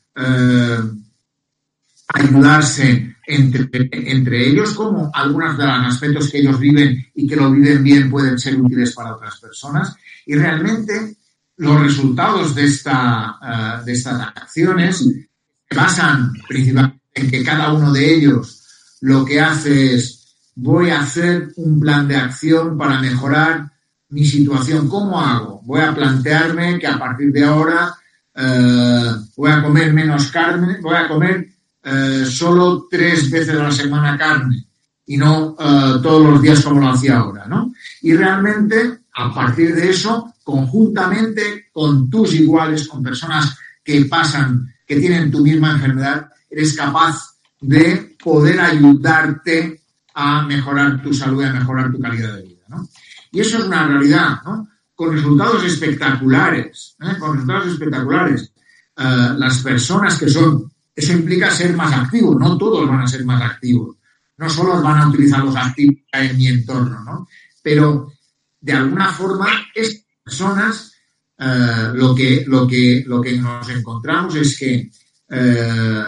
ayudarse 2.07 3.15
entre, 3.27 4.47
ellos, 4.47 4.73
como 4.73 5.09
algunos 5.13 5.57
de 5.57 5.65
los 5.65 5.85
aspectos 5.87 6.29
que 6.29 6.39
ellos 6.39 6.59
viven 6.59 7.05
y 7.13 7.27
que 7.27 7.35
lo 7.35 7.51
viven 7.51 7.83
bien 7.83 8.09
pueden 8.09 8.37
ser 8.37 8.59
útiles 8.59 8.93
para 8.93 9.15
otras 9.15 9.39
personas. 9.39 9.95
Y 10.25 10.35
realmente 10.35 11.15
los 11.57 11.81
resultados 11.81 12.53
de, 12.53 12.65
esta, 12.65 13.37
eh, 13.41 13.85
de 13.85 13.93
estas 13.93 14.21
acciones 14.21 14.97
se 14.97 15.75
basan 15.75 16.31
principalmente 16.47 17.01
en 17.13 17.31
que 17.31 17.43
cada 17.43 17.73
uno 17.73 17.91
de 17.91 18.15
ellos 18.15 18.61
lo 19.01 19.25
que 19.25 19.39
hace 19.39 19.95
es 19.95 20.24
voy 20.55 20.89
a 20.89 21.01
hacer 21.01 21.51
un 21.57 21.79
plan 21.79 22.07
de 22.07 22.15
acción 22.15 22.77
para 22.77 22.99
mejorar 23.01 23.69
mi 24.09 24.25
situación. 24.25 24.87
¿Cómo 24.87 25.19
hago? 25.19 25.61
Voy 25.65 25.81
a 25.81 25.93
plantearme 25.93 26.79
que 26.79 26.87
a 26.87 26.97
partir 26.97 27.31
de 27.31 27.43
ahora 27.43 27.93
eh, 28.33 29.11
voy 29.35 29.51
a 29.51 29.61
comer 29.61 29.93
menos 29.93 30.31
carne, 30.31 30.77
voy 30.81 30.95
a 30.95 31.07
comer 31.07 31.47
eh, 31.83 32.25
solo 32.25 32.87
tres 32.89 33.29
veces 33.29 33.55
a 33.55 33.63
la 33.63 33.71
semana 33.71 34.17
carne 34.17 34.65
y 35.05 35.17
no 35.17 35.55
eh, 35.59 35.99
todos 36.01 36.25
los 36.25 36.41
días 36.41 36.63
como 36.63 36.81
lo 36.81 36.89
hacía 36.89 37.17
ahora, 37.17 37.45
¿no? 37.47 37.73
Y 38.01 38.13
realmente, 38.13 38.99
a 39.13 39.33
partir 39.33 39.75
de 39.75 39.89
eso, 39.89 40.33
conjuntamente 40.43 41.67
con 41.71 42.09
tus 42.09 42.33
iguales, 42.33 42.87
con 42.87 43.03
personas 43.03 43.57
que 43.83 44.05
pasan, 44.05 44.73
que 44.85 44.95
tienen 44.95 45.29
tu 45.29 45.41
misma 45.41 45.71
enfermedad, 45.71 46.29
eres 46.49 46.75
capaz 46.75 47.35
de 47.61 48.15
poder 48.23 48.59
ayudarte 48.59 49.81
a 50.15 50.41
mejorar 50.43 51.01
tu 51.01 51.13
salud 51.13 51.43
y 51.43 51.45
a 51.45 51.53
mejorar 51.53 51.91
tu 51.91 51.99
calidad 51.99 52.35
de 52.35 52.43
vida, 52.43 52.63
¿no? 52.69 52.87
Y 53.31 53.41
eso 53.41 53.59
es 53.59 53.65
una 53.65 53.87
realidad, 53.87 54.41
¿no? 54.45 54.67
Con 54.95 55.13
resultados 55.13 55.63
espectaculares, 55.65 56.95
¿eh? 57.01 57.19
con 57.19 57.33
resultados 57.33 57.67
espectaculares. 57.67 58.51
las 58.95 59.59
personas 59.59 60.17
que 60.17 60.29
son 60.29 60.71
eso 60.95 61.11
implica 61.11 61.51
ser 61.51 61.75
más 61.75 61.91
activos, 61.93 62.37
no 62.39 62.57
todos 62.57 62.87
van 62.87 63.01
a 63.01 63.07
ser 63.07 63.25
más 63.25 63.41
activos, 63.41 63.97
no 64.37 64.49
solo 64.49 64.81
van 64.81 65.01
a 65.01 65.09
utilizar 65.09 65.43
los 65.43 65.55
activos 65.55 65.97
en 66.13 66.37
mi 66.37 66.47
entorno, 66.47 67.03
¿no? 67.03 67.27
Pero 67.61 68.13
de 68.61 68.73
alguna 68.73 69.11
forma, 69.11 69.47
estas 69.73 70.05
personas 70.23 70.93
eh, 71.37 71.91
lo, 71.93 72.15
que, 72.15 72.45
lo, 72.47 72.65
que, 72.65 73.03
lo 73.05 73.21
que 73.21 73.37
nos 73.37 73.67
encontramos 73.69 74.35
es 74.35 74.57
que 74.57 74.89
eh, 75.29 76.05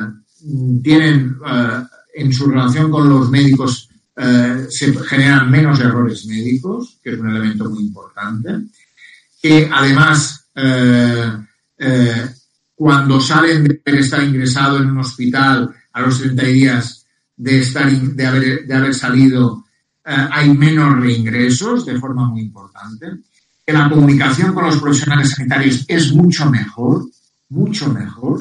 tienen 0.81 1.37
en 2.13 2.33
su 2.33 2.49
relación 2.49 2.89
con 2.89 3.09
los 3.09 3.29
médicos 3.29 3.86
se 4.69 4.93
generan 5.05 5.51
menos 5.51 5.79
errores 5.79 6.25
médicos, 6.25 6.99
que 7.03 7.11
es 7.11 7.19
un 7.19 7.29
elemento 7.29 7.69
muy 7.69 7.83
importante, 7.83 8.49
que 9.41 9.69
además 9.71 10.49
cuando 12.75 13.21
salen 13.21 13.63
de 13.63 13.99
estar 13.99 14.23
ingresado 14.23 14.77
en 14.77 14.91
un 14.91 14.99
hospital 14.99 15.73
a 15.93 16.01
los 16.01 16.19
30 16.19 16.43
días 16.45 17.05
de, 17.35 17.59
estar, 17.59 17.91
de, 17.91 18.25
haber, 18.25 18.65
de 18.65 18.73
haber 18.73 18.93
salido, 18.93 19.65
hay 20.03 20.49
menos 20.53 20.99
reingresos 20.99 21.85
de 21.85 21.99
forma 21.99 22.27
muy 22.27 22.41
importante 22.41 23.07
que 23.67 23.73
la 23.73 23.89
comunicación 23.89 24.53
con 24.53 24.65
los 24.65 24.77
profesionales 24.77 25.31
sanitarios 25.31 25.83
es 25.89 26.13
mucho 26.13 26.49
mejor, 26.49 27.05
mucho 27.49 27.91
mejor, 27.91 28.39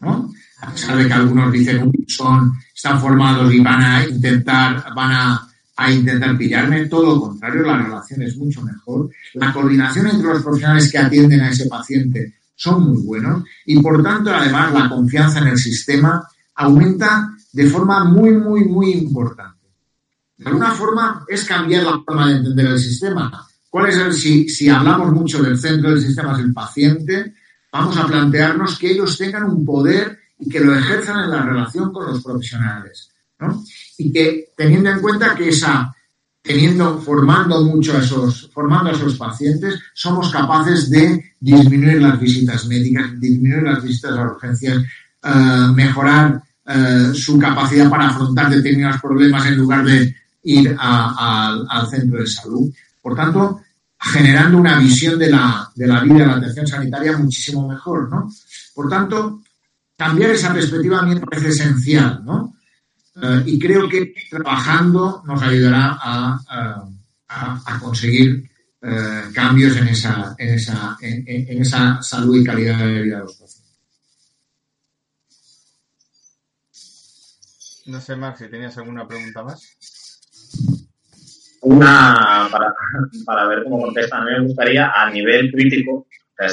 ¿no? 0.00 0.30
A 0.60 0.70
pesar 0.70 0.98
de 0.98 1.06
que 1.06 1.12
algunos 1.14 1.50
dicen 1.50 1.90
son, 2.08 2.52
están 2.76 3.00
formados 3.00 3.50
y 3.52 3.60
van 3.60 3.82
a 3.82 4.06
intentar, 4.06 4.84
van 4.94 5.10
a, 5.10 5.48
a 5.76 5.90
intentar 5.90 6.36
pillarme, 6.36 6.84
todo 6.86 7.14
lo 7.14 7.20
contrario, 7.20 7.62
la 7.62 7.82
relación 7.82 8.20
es 8.22 8.36
mucho 8.36 8.60
mejor. 8.62 9.08
La 9.34 9.50
coordinación 9.52 10.08
entre 10.08 10.28
los 10.28 10.42
profesionales 10.42 10.92
que 10.92 10.98
atienden 10.98 11.40
a 11.40 11.50
ese 11.50 11.66
paciente 11.66 12.34
son 12.54 12.90
muy 12.90 13.02
buenos 13.02 13.42
y 13.64 13.80
por 13.80 14.02
tanto 14.02 14.30
además 14.34 14.72
la 14.72 14.88
confianza 14.88 15.40
en 15.40 15.48
el 15.48 15.58
sistema 15.58 16.22
aumenta 16.54 17.30
de 17.52 17.66
forma 17.66 18.04
muy, 18.04 18.32
muy, 18.32 18.64
muy 18.64 18.92
importante. 18.92 19.66
De 20.36 20.46
alguna 20.46 20.72
forma 20.72 21.24
es 21.26 21.44
cambiar 21.44 21.84
la 21.84 22.02
forma 22.04 22.28
de 22.28 22.36
entender 22.36 22.66
el 22.66 22.78
sistema 22.78 23.46
¿Cuál 23.76 23.90
es 23.90 23.98
el, 23.98 24.12
si, 24.14 24.48
si 24.48 24.70
hablamos 24.70 25.12
mucho 25.12 25.42
del 25.42 25.58
centro 25.58 25.90
del 25.90 26.00
sistema, 26.00 26.32
es 26.32 26.38
el 26.38 26.54
paciente, 26.54 27.34
vamos 27.70 27.94
a 27.98 28.06
plantearnos 28.06 28.78
que 28.78 28.90
ellos 28.90 29.18
tengan 29.18 29.44
un 29.44 29.66
poder 29.66 30.18
y 30.38 30.48
que 30.48 30.60
lo 30.60 30.74
ejerzan 30.74 31.24
en 31.24 31.30
la 31.30 31.42
relación 31.42 31.92
con 31.92 32.06
los 32.06 32.22
profesionales. 32.22 33.10
¿no? 33.38 33.62
Y 33.98 34.12
que 34.12 34.52
teniendo 34.56 34.90
en 34.90 35.00
cuenta 35.00 35.34
que 35.34 35.48
esa, 35.48 35.94
teniendo, 36.42 36.98
formando 37.00 37.64
mucho 37.64 37.96
a 37.96 38.00
esos, 38.00 38.50
formando 38.52 38.90
a 38.90 38.92
esos 38.92 39.16
pacientes, 39.16 39.80
somos 39.94 40.30
capaces 40.30 40.90
de 40.90 41.32
disminuir 41.40 42.00
las 42.00 42.18
visitas 42.20 42.66
médicas, 42.66 43.18
disminuir 43.20 43.62
las 43.62 43.82
visitas 43.82 44.12
a 44.12 44.22
urgencias, 44.22 44.82
eh, 45.22 45.68
mejorar 45.74 46.42
eh, 46.66 47.10
su 47.14 47.38
capacidad 47.38 47.88
para 47.88 48.08
afrontar 48.08 48.50
determinados 48.50 49.00
problemas 49.00 49.46
en 49.46 49.56
lugar 49.56 49.84
de 49.84 50.14
ir 50.42 50.76
al 50.78 51.88
centro 51.90 52.20
de 52.20 52.26
salud. 52.26 52.72
Por 53.02 53.16
tanto, 53.16 53.60
generando 53.98 54.58
una 54.58 54.78
visión 54.78 55.18
de 55.18 55.30
la, 55.30 55.70
de 55.74 55.86
la 55.86 56.00
vida 56.00 56.18
de 56.18 56.26
la 56.26 56.36
atención 56.36 56.66
sanitaria 56.66 57.16
muchísimo 57.16 57.68
mejor, 57.68 58.08
¿no? 58.10 58.30
Por 58.74 58.88
tanto, 58.88 59.42
cambiar 59.96 60.30
esa 60.30 60.52
perspectiva 60.52 61.00
a 61.00 61.02
mí 61.02 61.14
me 61.14 61.20
parece 61.20 61.48
esencial, 61.48 62.24
¿no? 62.24 62.56
Eh, 63.22 63.42
y 63.46 63.58
creo 63.58 63.88
que 63.88 64.12
trabajando 64.30 65.22
nos 65.26 65.42
ayudará 65.42 65.98
a, 66.00 66.88
conseguir 67.80 68.50
cambios 69.34 69.76
en 69.76 69.88
esa, 69.88 70.34
en, 70.38 70.54
esa, 70.54 70.96
en, 71.00 71.60
esa 71.60 72.00
salud 72.00 72.36
y 72.36 72.44
calidad 72.44 72.78
de 72.78 73.02
vida 73.02 73.16
de 73.16 73.22
los 73.24 73.34
pacientes. 73.34 73.76
No 77.86 78.00
sé, 78.00 78.16
Mar, 78.16 78.36
si 78.38 78.48
tenías 78.48 78.76
alguna 78.78 79.06
pregunta 79.08 79.42
más 79.42 79.76
una 81.66 82.48
para, 82.50 82.72
para 83.24 83.48
ver 83.48 83.64
cómo 83.64 83.80
contestan. 83.80 84.22
A 84.22 84.24
mí 84.24 84.30
me 84.32 84.46
gustaría, 84.46 84.92
a 84.94 85.10
nivel 85.10 85.50
crítico, 85.50 86.06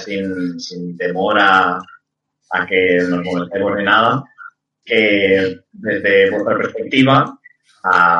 sin, 0.03 0.59
sin 0.59 0.97
temor 0.97 1.37
a, 1.39 1.79
a, 2.53 2.65
que 2.65 2.99
nos 3.09 3.23
molestemos 3.23 3.77
ni 3.77 3.83
nada, 3.83 4.23
que 4.85 5.59
desde 5.71 6.29
vuestra 6.29 6.57
perspectiva, 6.57 7.37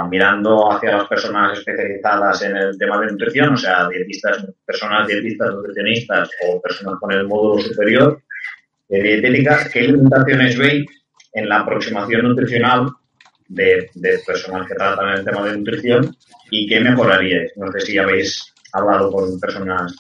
mirando 0.10 0.72
hacia 0.72 0.98
las 0.98 1.08
personas 1.08 1.58
especializadas 1.58 2.42
en 2.42 2.58
el 2.58 2.78
tema 2.78 3.00
de 3.00 3.12
nutrición, 3.12 3.54
o 3.54 3.58
sea, 3.58 3.88
dietistas, 3.88 4.46
personas 4.66 5.08
dietistas, 5.08 5.54
nutricionistas 5.54 6.30
o 6.48 6.62
personas 6.62 7.00
con 7.00 7.12
el 7.12 7.28
módulo 7.28 7.62
superior 7.62 8.22
de 8.90 9.02
dietética, 9.02 9.70
¿qué 9.72 9.84
limitaciones 9.84 10.58
veis 10.58 10.86
en 11.34 11.48
la 11.48 11.60
aproximación 11.60 12.24
nutricional 12.24 12.90
de, 13.48 13.90
de 13.94 14.20
personas 14.26 14.68
que 14.68 14.76
tratan 14.76 15.18
el 15.18 15.26
tema 15.26 15.46
de 15.46 15.58
nutrición 15.58 16.16
y 16.50 16.68
qué 16.68 16.80
mejoraríais. 16.80 17.52
No 17.56 17.72
sé 17.72 17.82
si 17.82 17.98
habéis 17.98 18.54
hablado 18.72 19.12
con 19.12 19.40
personas 19.40 19.94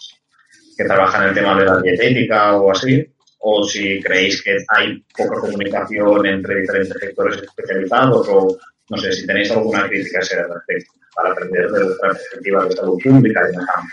que 0.77 0.83
trabajan 0.83 1.29
el 1.29 1.35
tema 1.35 1.57
de 1.57 1.65
la 1.65 1.81
dietética 1.81 2.57
o 2.57 2.71
así, 2.71 3.05
o 3.45 3.63
si 3.63 3.99
creéis 3.99 4.41
que 4.41 4.55
hay 4.69 5.03
poca 5.17 5.41
comunicación 5.41 6.25
entre 6.25 6.61
diferentes 6.61 6.97
sectores 6.97 7.41
especializados 7.43 8.27
o 8.29 8.57
no 8.89 8.97
sé 8.97 9.11
si 9.11 9.27
tenéis 9.27 9.51
alguna 9.51 9.87
crítica 9.87 10.19
a 10.19 10.21
ese 10.21 10.35
respecto 10.35 10.93
para 11.13 11.31
aprender 11.31 11.69
de 11.71 11.83
vuestra 11.83 12.09
perspectiva 12.09 12.65
de 12.65 12.71
salud 12.71 12.97
pública 13.03 13.41
y 13.41 13.47
de 13.51 13.57
campo. 13.57 13.91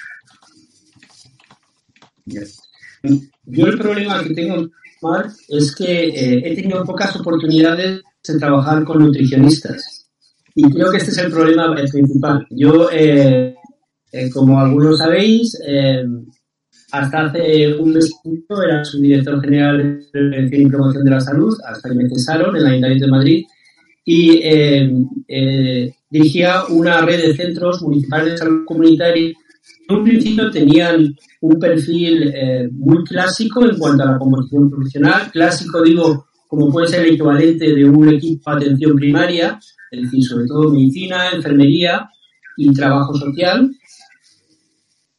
Yo 3.45 3.67
el 3.67 3.79
problema 3.79 4.23
que 4.23 4.35
tengo, 4.35 4.69
Mark, 5.03 5.33
es 5.49 5.75
que 5.75 6.09
eh, 6.09 6.43
he 6.45 6.55
tenido 6.55 6.85
pocas 6.85 7.17
oportunidades 7.17 8.03
de 8.29 8.39
trabajar 8.39 8.85
con 8.85 8.99
nutricionistas. 9.01 10.09
Y 10.55 10.71
creo 10.71 10.93
que 10.93 10.99
este 10.99 11.11
es 11.11 11.19
el 11.19 11.33
problema 11.33 11.75
principal. 11.75 12.47
Yo, 12.51 12.89
eh, 12.93 13.55
eh, 14.13 14.31
como 14.31 14.61
algunos 14.61 14.99
sabéis, 14.99 15.59
eh, 15.67 16.05
hasta 16.93 17.27
hace 17.27 17.75
un 17.77 17.93
mes 17.93 18.11
era 18.65 18.85
subdirector 18.85 19.41
general 19.41 19.79
de 19.79 20.07
Prevención 20.11 20.63
y 20.63 20.67
Promoción 20.67 21.05
de 21.05 21.11
la 21.11 21.21
Salud, 21.21 21.57
hasta 21.67 21.89
que 21.89 21.95
me 21.95 22.09
cesaron 22.09 22.57
en 22.57 22.63
el 22.63 22.69
Ayuntamiento 22.69 23.05
de 23.07 23.11
Madrid, 23.11 23.45
y 24.05 24.41
dirigía 26.11 26.65
una 26.71 27.01
red 27.03 27.29
de 27.29 27.35
centros 27.35 27.83
municipales 27.83 28.33
de 28.33 28.39
salud 28.39 28.65
comunitaria 28.65 29.33
en 29.89 29.97
un 29.97 30.05
principio 30.05 30.51
tenían 30.51 31.15
un 31.41 31.59
perfil 31.59 32.33
muy 32.73 33.05
clásico 33.05 33.65
en 33.65 33.77
cuanto 33.77 34.05
a 34.05 34.13
la 34.13 34.19
composición 34.19 34.71
profesional. 34.71 35.31
Clásico, 35.33 35.83
digo, 35.83 36.27
como 36.47 36.71
puede 36.71 36.89
ser 36.89 37.07
el 37.07 37.15
equivalente 37.15 37.75
de 37.75 37.85
un 37.85 38.09
equipo 38.09 38.51
de 38.51 38.57
atención 38.67 38.97
primaria, 38.97 39.59
es 39.91 40.03
decir, 40.03 40.25
sobre 40.25 40.47
todo 40.47 40.71
medicina, 40.71 41.31
enfermería 41.33 42.09
y 42.57 42.73
trabajo 42.73 43.15
social. 43.15 43.71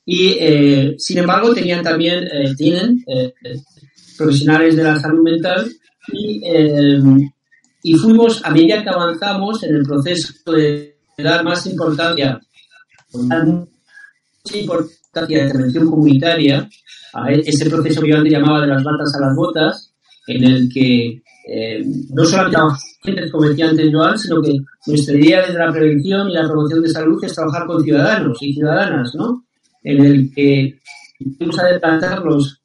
Y, 0.06 0.38
eh, 0.40 0.96
sin 0.98 1.20
embargo, 1.20 1.54
tenían 1.54 1.84
también, 1.84 2.24
eh, 2.24 2.54
tienen 2.58 3.04
eh, 3.08 3.34
profesionales 4.18 4.76
de 4.76 4.84
la 4.84 5.00
salud 5.00 5.24
mental 5.24 5.72
y, 6.12 6.42
y 7.84 7.94
fuimos, 7.96 8.44
a 8.44 8.52
medida 8.52 8.84
que 8.84 8.90
avanzamos 8.90 9.64
en 9.64 9.76
el 9.76 9.84
proceso 9.84 10.52
de 10.52 10.98
dar 11.18 11.44
más 11.44 11.66
importancia, 11.68 12.40
importancia 14.54 15.38
de 15.38 15.44
intervención 15.44 15.90
comunitaria, 15.90 16.70
a 17.14 17.32
ese 17.32 17.70
proceso 17.70 18.02
que 18.02 18.10
yo 18.10 18.18
antes 18.18 18.32
llamaba 18.32 18.62
de 18.62 18.68
las 18.68 18.84
batas 18.84 19.14
a 19.16 19.26
las 19.26 19.36
botas, 19.36 19.94
en 20.28 20.44
el 20.44 20.70
que 20.72 21.22
eh, 21.48 21.84
no 22.14 22.26
solamente 22.26 22.56
trabajamos 22.56 23.32
como 23.32 23.46
decía 23.46 23.70
antes 23.70 23.90
Joan, 23.92 24.18
sino 24.18 24.42
que 24.42 24.60
nuestra 24.86 25.16
idea 25.18 25.42
desde 25.42 25.58
la 25.58 25.72
prevención 25.72 26.30
y 26.30 26.34
la 26.34 26.48
promoción 26.48 26.82
de 26.84 26.90
salud 26.90 27.24
es 27.24 27.34
trabajar 27.34 27.66
con 27.66 27.84
ciudadanos 27.84 28.38
y 28.42 28.54
ciudadanas, 28.54 29.16
¿no? 29.16 29.44
En 29.84 30.06
el 30.06 30.32
que 30.34 30.80
vamos 31.40 31.60
a 31.60 31.64
adelantarlos 31.64 32.62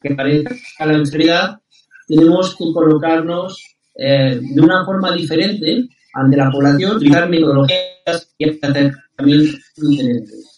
que 0.00 0.14
parezca 0.14 0.54
a 0.78 0.86
la 0.86 0.94
enfermedad, 0.94 1.60
tenemos 2.06 2.54
que 2.56 2.64
colocarnos 2.72 3.76
eh, 3.94 4.40
de 4.40 4.60
una 4.60 4.84
forma 4.84 5.12
diferente 5.12 5.88
ante 6.14 6.36
la 6.36 6.50
población, 6.50 6.96
utilizar 6.96 7.28
metodologías 7.28 8.34
y 8.38 8.58
también 8.58 9.54
diferentes. 9.76 10.56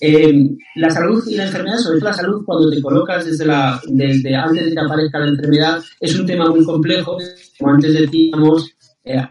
Eh, 0.00 0.50
la 0.76 0.90
salud 0.90 1.24
y 1.26 1.34
la 1.34 1.46
enfermedad, 1.46 1.78
sobre 1.78 1.98
todo 1.98 2.10
la 2.10 2.16
salud 2.16 2.44
cuando 2.44 2.70
te 2.70 2.80
colocas 2.80 3.26
desde, 3.26 3.44
la, 3.44 3.80
desde 3.88 4.34
antes 4.36 4.66
de 4.66 4.72
que 4.72 4.80
aparezca 4.80 5.18
la 5.18 5.28
enfermedad, 5.28 5.82
es 5.98 6.16
un 6.16 6.26
tema 6.26 6.48
muy 6.50 6.64
complejo, 6.64 7.16
como 7.58 7.72
antes 7.72 7.92
decíamos, 7.94 8.70
eh, 9.04 9.26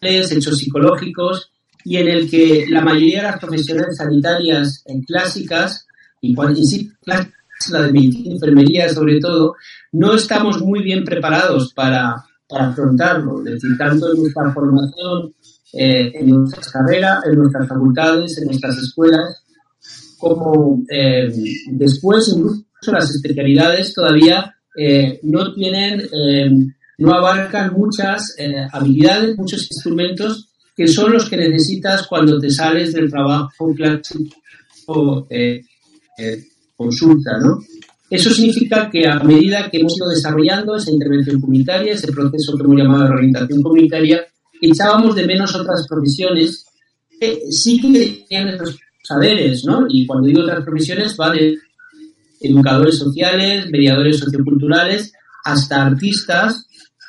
hechos 0.00 0.58
psicológicos, 0.58 1.50
y 1.86 1.98
en 1.98 2.08
el 2.08 2.28
que 2.28 2.66
la 2.68 2.80
mayoría 2.80 3.18
de 3.18 3.28
las 3.28 3.38
profesionales 3.38 3.96
sanitarias 3.96 4.82
en 4.86 5.02
clásicas, 5.02 5.86
y, 6.20 6.34
la 6.34 7.82
de 7.82 7.92
medicina 7.92 8.34
enfermería 8.34 8.88
sobre 8.88 9.20
todo, 9.20 9.54
no 9.92 10.14
estamos 10.14 10.60
muy 10.60 10.82
bien 10.82 11.04
preparados 11.04 11.72
para, 11.74 12.16
para 12.48 12.70
afrontarlo. 12.70 13.38
Es 13.38 13.54
decir, 13.54 13.78
tanto 13.78 14.12
en 14.12 14.20
nuestra 14.20 14.52
formación 14.52 15.32
eh, 15.74 16.10
en 16.12 16.30
nuestras 16.30 16.68
carreras, 16.70 17.24
en 17.24 17.38
nuestras 17.38 17.68
facultades, 17.68 18.36
en 18.38 18.46
nuestras 18.46 18.78
escuelas, 18.78 19.44
como 20.18 20.82
eh, 20.90 21.32
después 21.70 22.34
incluso 22.34 22.64
las 22.90 23.14
especialidades 23.14 23.94
todavía 23.94 24.56
eh, 24.76 25.20
no 25.22 25.54
tienen, 25.54 26.02
no 26.98 27.12
abarcan 27.12 27.74
muchas 27.74 28.34
habilidades, 28.72 29.38
muchos 29.38 29.68
instrumentos 29.70 30.50
que 30.76 30.86
son 30.86 31.12
los 31.12 31.28
que 31.28 31.38
necesitas 31.38 32.06
cuando 32.06 32.38
te 32.38 32.50
sales 32.50 32.92
del 32.92 33.10
trabajo 33.10 33.74
clásico 33.74 35.26
eh, 35.30 35.62
eh, 36.18 36.44
consulta, 36.76 37.38
¿no? 37.38 37.58
Eso 38.08 38.30
significa 38.30 38.88
que 38.88 39.08
a 39.08 39.18
medida 39.20 39.68
que 39.68 39.78
hemos 39.78 39.96
ido 39.96 40.08
desarrollando 40.08 40.76
esa 40.76 40.92
intervención 40.92 41.40
comunitaria, 41.40 41.94
ese 41.94 42.12
proceso 42.12 42.56
que 42.56 42.62
hemos 42.62 42.76
llamado 42.76 43.14
orientación 43.14 43.62
comunitaria, 43.62 44.24
echábamos 44.60 45.16
de 45.16 45.26
menos 45.26 45.54
otras 45.54 45.86
profesiones 45.88 46.66
que 47.18 47.40
sí 47.50 47.80
que 47.80 48.24
tenían 48.28 48.48
estos 48.48 48.78
saberes, 49.02 49.64
¿no? 49.64 49.86
Y 49.88 50.06
cuando 50.06 50.28
digo 50.28 50.42
otras 50.42 50.64
profesiones 50.64 51.16
va 51.18 51.30
de 51.32 51.56
educadores 52.40 52.98
sociales, 52.98 53.66
mediadores 53.70 54.18
socioculturales, 54.18 55.12
hasta 55.44 55.86
artistas 55.86 56.65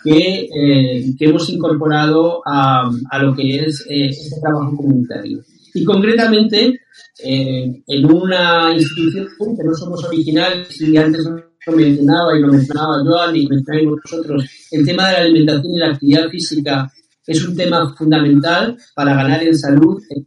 que, 0.07 0.49
eh, 0.53 1.13
que 1.17 1.25
hemos 1.25 1.49
incorporado 1.49 2.41
a, 2.45 2.89
a, 3.09 3.19
lo 3.19 3.35
que 3.35 3.65
es 3.65 3.85
eh, 3.89 4.07
este 4.07 4.39
trabajo 4.39 4.75
comunitario. 4.77 5.43
Y 5.73 5.83
concretamente, 5.83 6.79
eh, 7.23 7.83
en 7.85 8.05
una 8.05 8.71
institución 8.73 9.27
que 9.57 9.63
no 9.63 9.73
somos 9.73 10.05
originales, 10.05 10.79
y 10.79 10.95
antes 10.95 11.25
lo 11.25 11.75
mencionaba 11.75 12.37
y 12.37 12.41
lo 12.41 12.47
mencionaba 12.47 13.03
Joan 13.03 13.35
y 13.35 13.47
mencionáis 13.47 13.89
vosotros, 13.89 14.49
el 14.71 14.85
tema 14.85 15.07
de 15.07 15.13
la 15.13 15.19
alimentación 15.19 15.73
y 15.73 15.77
la 15.77 15.87
actividad 15.87 16.29
física 16.29 16.91
es 17.25 17.45
un 17.45 17.57
tema 17.57 17.93
fundamental 17.93 18.77
para 18.95 19.13
ganar 19.13 19.43
en 19.43 19.57
salud 19.57 20.01
en 20.09 20.25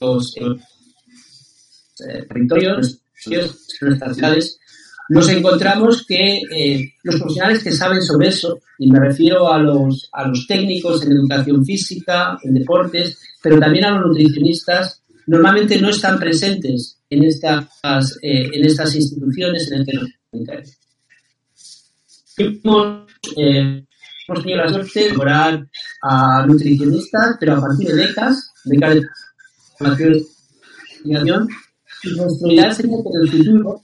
los, 0.00 0.36
en 0.36 0.48
los 0.48 0.60
eh, 2.06 2.26
territorios, 2.28 3.00
en 3.30 3.40
nuestras 3.80 4.16
ciudades, 4.16 4.58
nos 5.08 5.28
encontramos 5.28 6.04
que 6.06 6.40
eh, 6.50 6.92
los 7.02 7.16
profesionales 7.16 7.62
que 7.62 7.72
saben 7.72 8.02
sobre 8.02 8.28
eso, 8.28 8.60
y 8.78 8.90
me 8.90 8.98
refiero 8.98 9.52
a 9.52 9.58
los, 9.58 10.08
a 10.12 10.26
los 10.26 10.46
técnicos 10.46 11.04
en 11.04 11.12
educación 11.12 11.64
física, 11.64 12.36
en 12.42 12.54
deportes, 12.54 13.18
pero 13.42 13.58
también 13.58 13.84
a 13.84 13.98
los 13.98 14.08
nutricionistas, 14.08 15.02
normalmente 15.26 15.80
no 15.80 15.90
están 15.90 16.18
presentes 16.18 16.98
en 17.08 17.24
estas, 17.24 18.18
eh, 18.22 18.50
en 18.52 18.64
estas 18.64 18.94
instituciones, 18.94 19.70
en 19.70 19.80
este 19.80 20.72
hemos, 22.38 23.06
eh, 23.36 23.84
hemos 24.28 24.42
tenido 24.42 24.58
la 24.58 24.68
suerte 24.68 25.00
de 25.00 25.14
colaborar 25.14 25.66
a 26.02 26.46
nutricionistas, 26.46 27.36
pero 27.40 27.54
a 27.54 27.60
partir 27.60 27.88
de 27.88 27.94
becas, 27.94 28.52
becas 28.64 28.94
de 28.94 29.02
formación 29.78 30.26
y 31.04 32.10
nuestra 32.10 32.52
idea 32.52 32.70
sería 32.72 32.96
que 32.96 33.08
en 33.08 33.22
el 33.22 33.30
futuro 33.30 33.82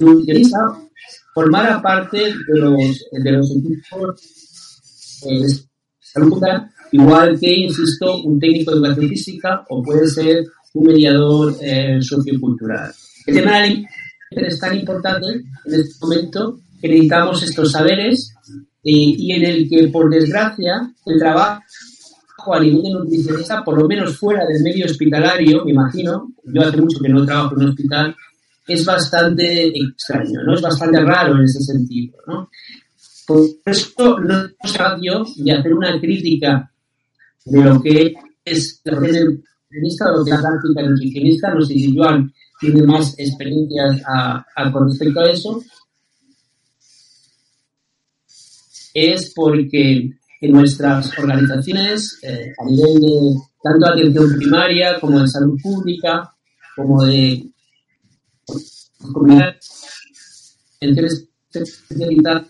nutricionista 0.00 0.58
formara 1.34 1.80
parte 1.80 2.18
de 2.18 2.58
los, 2.58 3.04
de 3.12 3.32
los 3.32 3.50
equipos 3.56 5.22
eh, 5.26 5.40
de 5.40 5.48
salud 5.98 6.42
igual 6.92 7.38
que, 7.38 7.52
insisto, 7.52 8.22
un 8.22 8.38
técnico 8.38 8.72
de 8.72 8.78
educación 8.78 9.08
física 9.08 9.64
o 9.68 9.82
puede 9.82 10.06
ser 10.08 10.44
un 10.74 10.86
mediador 10.86 11.54
eh, 11.60 11.98
sociocultural. 12.00 12.92
El 13.26 13.34
tema 13.34 13.64
es 14.30 14.58
tan 14.58 14.78
importante 14.78 15.26
en 15.66 15.74
este 15.74 15.94
momento 16.00 16.60
que 16.80 16.88
necesitamos 16.88 17.42
estos 17.42 17.72
saberes 17.72 18.34
eh, 18.82 18.90
y 18.92 19.32
en 19.32 19.44
el 19.44 19.68
que, 19.68 19.88
por 19.88 20.10
desgracia, 20.10 20.92
el 21.06 21.18
trabajo 21.18 21.62
a 22.52 22.60
nivel 22.60 22.82
de 22.82 22.90
nutricionista, 22.90 23.62
por 23.62 23.78
lo 23.78 23.86
menos 23.86 24.16
fuera 24.18 24.46
del 24.46 24.62
medio 24.62 24.86
hospitalario, 24.86 25.64
me 25.64 25.72
imagino, 25.72 26.32
yo 26.44 26.62
hace 26.62 26.80
mucho 26.80 26.98
que 26.98 27.08
no 27.08 27.26
trabajo 27.26 27.54
en 27.54 27.62
un 27.64 27.68
hospital, 27.70 28.16
es 28.72 28.84
bastante 28.84 29.66
extraño, 29.66 30.42
¿no? 30.46 30.54
Es 30.54 30.62
bastante 30.62 31.00
raro 31.00 31.36
en 31.36 31.44
ese 31.44 31.60
sentido. 31.60 32.18
Por 33.26 33.40
eso 33.64 34.20
no 34.20 34.44
es 34.62 34.76
radio 34.76 35.24
de 35.36 35.52
hacer 35.52 35.74
una 35.74 36.00
crítica 36.00 36.70
de 37.44 37.64
lo 37.64 37.82
que 37.82 38.14
es 38.44 38.80
la 38.84 38.92
nutricionista 38.92 40.12
o 40.12 40.18
lo 40.18 40.24
que 40.24 40.30
es 40.30 40.40
la 40.40 40.50
práctica 40.50 40.82
nutricionista, 40.82 41.54
no 41.54 41.62
sé 41.62 41.74
si 41.74 41.96
Joan 41.96 42.32
tiene 42.60 42.82
más 42.82 43.18
experiencias 43.18 44.02
a, 44.06 44.44
con 44.70 44.88
respecto 44.88 45.20
a 45.20 45.30
eso, 45.30 45.62
es 48.94 49.32
porque 49.34 50.10
en 50.40 50.52
nuestras 50.52 51.18
organizaciones, 51.18 52.20
eh, 52.22 52.52
a 52.56 52.64
nivel 52.64 53.00
de 53.00 53.34
tanto 53.62 53.86
atención 53.86 54.36
primaria 54.36 55.00
como 55.00 55.20
de 55.20 55.28
salud 55.28 55.58
pública, 55.60 56.32
como 56.76 57.04
de 57.04 57.49
especialidad, 61.52 62.46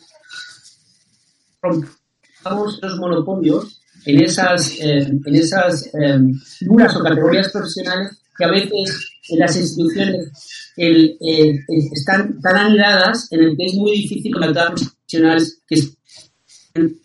rompamos 1.63 2.79
los 2.83 2.99
monopolios 2.99 3.81
en 4.07 4.23
esas, 4.23 4.73
eh, 4.81 5.07
en 5.25 5.35
esas 5.35 5.87
eh, 5.95 6.19
figuras 6.59 6.97
o 6.97 7.03
categorías 7.03 7.51
profesionales 7.51 8.23
que 8.37 8.45
a 8.45 8.51
veces 8.51 9.11
en 9.29 9.39
las 9.39 9.57
instituciones 9.57 10.73
el, 10.77 11.17
eh, 11.21 11.55
están 11.93 12.41
tan 12.41 12.57
anidadas 12.57 13.29
en 13.31 13.41
el 13.41 13.57
que 13.57 13.67
es 13.67 13.75
muy 13.75 13.93
difícil 13.93 14.33
contratar 14.33 14.75
profesionales 14.75 15.61
que 15.67 15.75
estén 15.75 17.01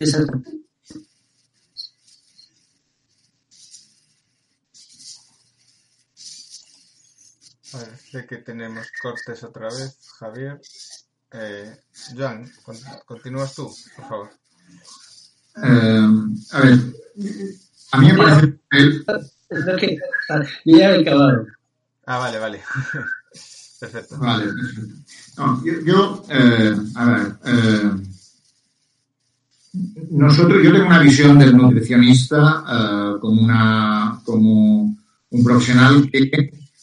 Parece 7.72 8.26
que 8.26 8.36
tenemos 8.38 8.86
cortes 9.02 9.42
otra 9.42 9.68
vez, 9.68 9.98
Javier. 10.18 10.60
Eh, 11.32 11.76
Joan, 12.16 12.50
continúas 13.04 13.54
tú, 13.54 13.70
por 13.96 14.08
favor. 14.08 14.30
Eh, 15.64 16.08
a 16.52 16.60
ver, 16.60 16.78
a 17.92 17.98
mí 17.98 18.12
me 18.12 18.18
parece 18.18 18.58
que 19.78 19.98
ya 20.64 20.90
he 20.90 21.00
acabado. 21.00 21.46
Ah, 22.06 22.18
vale, 22.18 22.38
vale. 22.38 22.62
perfecto. 23.80 24.18
Vale, 24.18 24.44
perfecto. 24.52 24.94
No, 25.36 25.64
yo, 25.64 25.80
yo 25.84 26.24
eh, 26.30 26.76
a 26.94 27.04
ver, 27.04 27.36
eh, 27.44 27.90
nosotros, 30.10 30.62
yo 30.62 30.72
tengo 30.72 30.86
una 30.86 31.00
visión 31.00 31.38
del 31.38 31.56
nutricionista 31.56 32.64
eh, 32.68 33.20
como, 33.20 33.42
una, 33.42 34.20
como 34.24 34.96
un 35.30 35.44
profesional 35.44 36.08
que, 36.10 36.30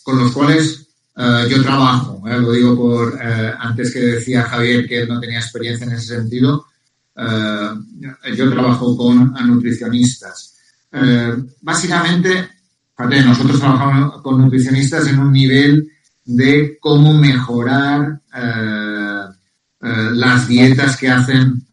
con 0.03 0.19
los 0.19 0.31
cuales 0.31 0.87
eh, 1.15 1.47
yo 1.49 1.63
trabajo. 1.63 2.21
Eh, 2.27 2.39
lo 2.39 2.51
digo 2.51 2.75
por 2.75 3.19
antes 3.21 3.93
que 3.93 3.99
decía 3.99 4.43
Javier 4.43 4.87
que 4.87 5.01
él 5.01 5.09
no 5.09 5.19
tenía 5.19 5.39
experiencia 5.39 5.85
en 5.85 5.93
ese 5.93 6.15
sentido. 6.15 6.65
yo 7.15 8.49
trabajo 8.49 8.97
con 8.97 9.33
nutricionistas. 9.47 10.55
básicamente, 11.61 12.49
nosotros 13.25 13.59
trabajamos 13.59 14.21
con 14.21 14.41
nutricionistas 14.41 15.07
en 15.07 15.19
un 15.19 15.31
nivel 15.31 15.87
de 16.25 16.77
cómo 16.79 17.13
mejorar 17.13 18.21
las 19.79 20.47
dietas 20.47 20.97
que 20.97 21.09
hacen, 21.09 21.65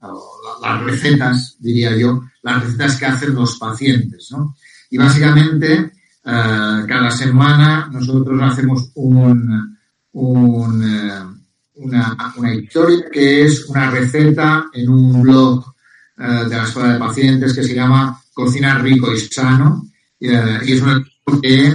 las 0.63 0.83
recetas, 0.83 1.57
diría 1.59 1.97
yo, 1.97 2.23
las 2.43 2.63
recetas 2.65 2.97
que 2.97 3.07
hacen 3.07 3.35
los 3.35 3.57
pacientes, 3.59 4.29
¿no? 4.33 4.57
Y 4.91 4.99
básicamente, 4.99 5.93
Uh, 6.23 6.87
cada 6.87 7.11
semana 7.11 7.89
nosotros 7.91 8.39
hacemos 8.43 8.91
un, 8.97 9.79
un, 10.13 10.85
uh, 10.85 11.35
una, 11.77 12.35
una, 12.37 12.55
historia 12.55 13.07
que 13.11 13.45
es 13.45 13.65
una 13.65 13.91
receta 13.91 14.67
en 14.75 14.91
un 14.91 15.23
blog 15.23 15.65
uh, 16.19 16.47
de 16.47 16.57
la 16.57 16.65
Escuela 16.65 16.93
de 16.93 16.99
Pacientes 16.99 17.55
que 17.55 17.63
se 17.63 17.75
llama 17.75 18.21
Cocina 18.35 18.79
Rico 18.79 19.11
y 19.15 19.19
Sano 19.19 19.87
y 20.19 20.29
es 20.29 20.83
un 20.83 20.91
evento 20.91 21.41
que 21.41 21.75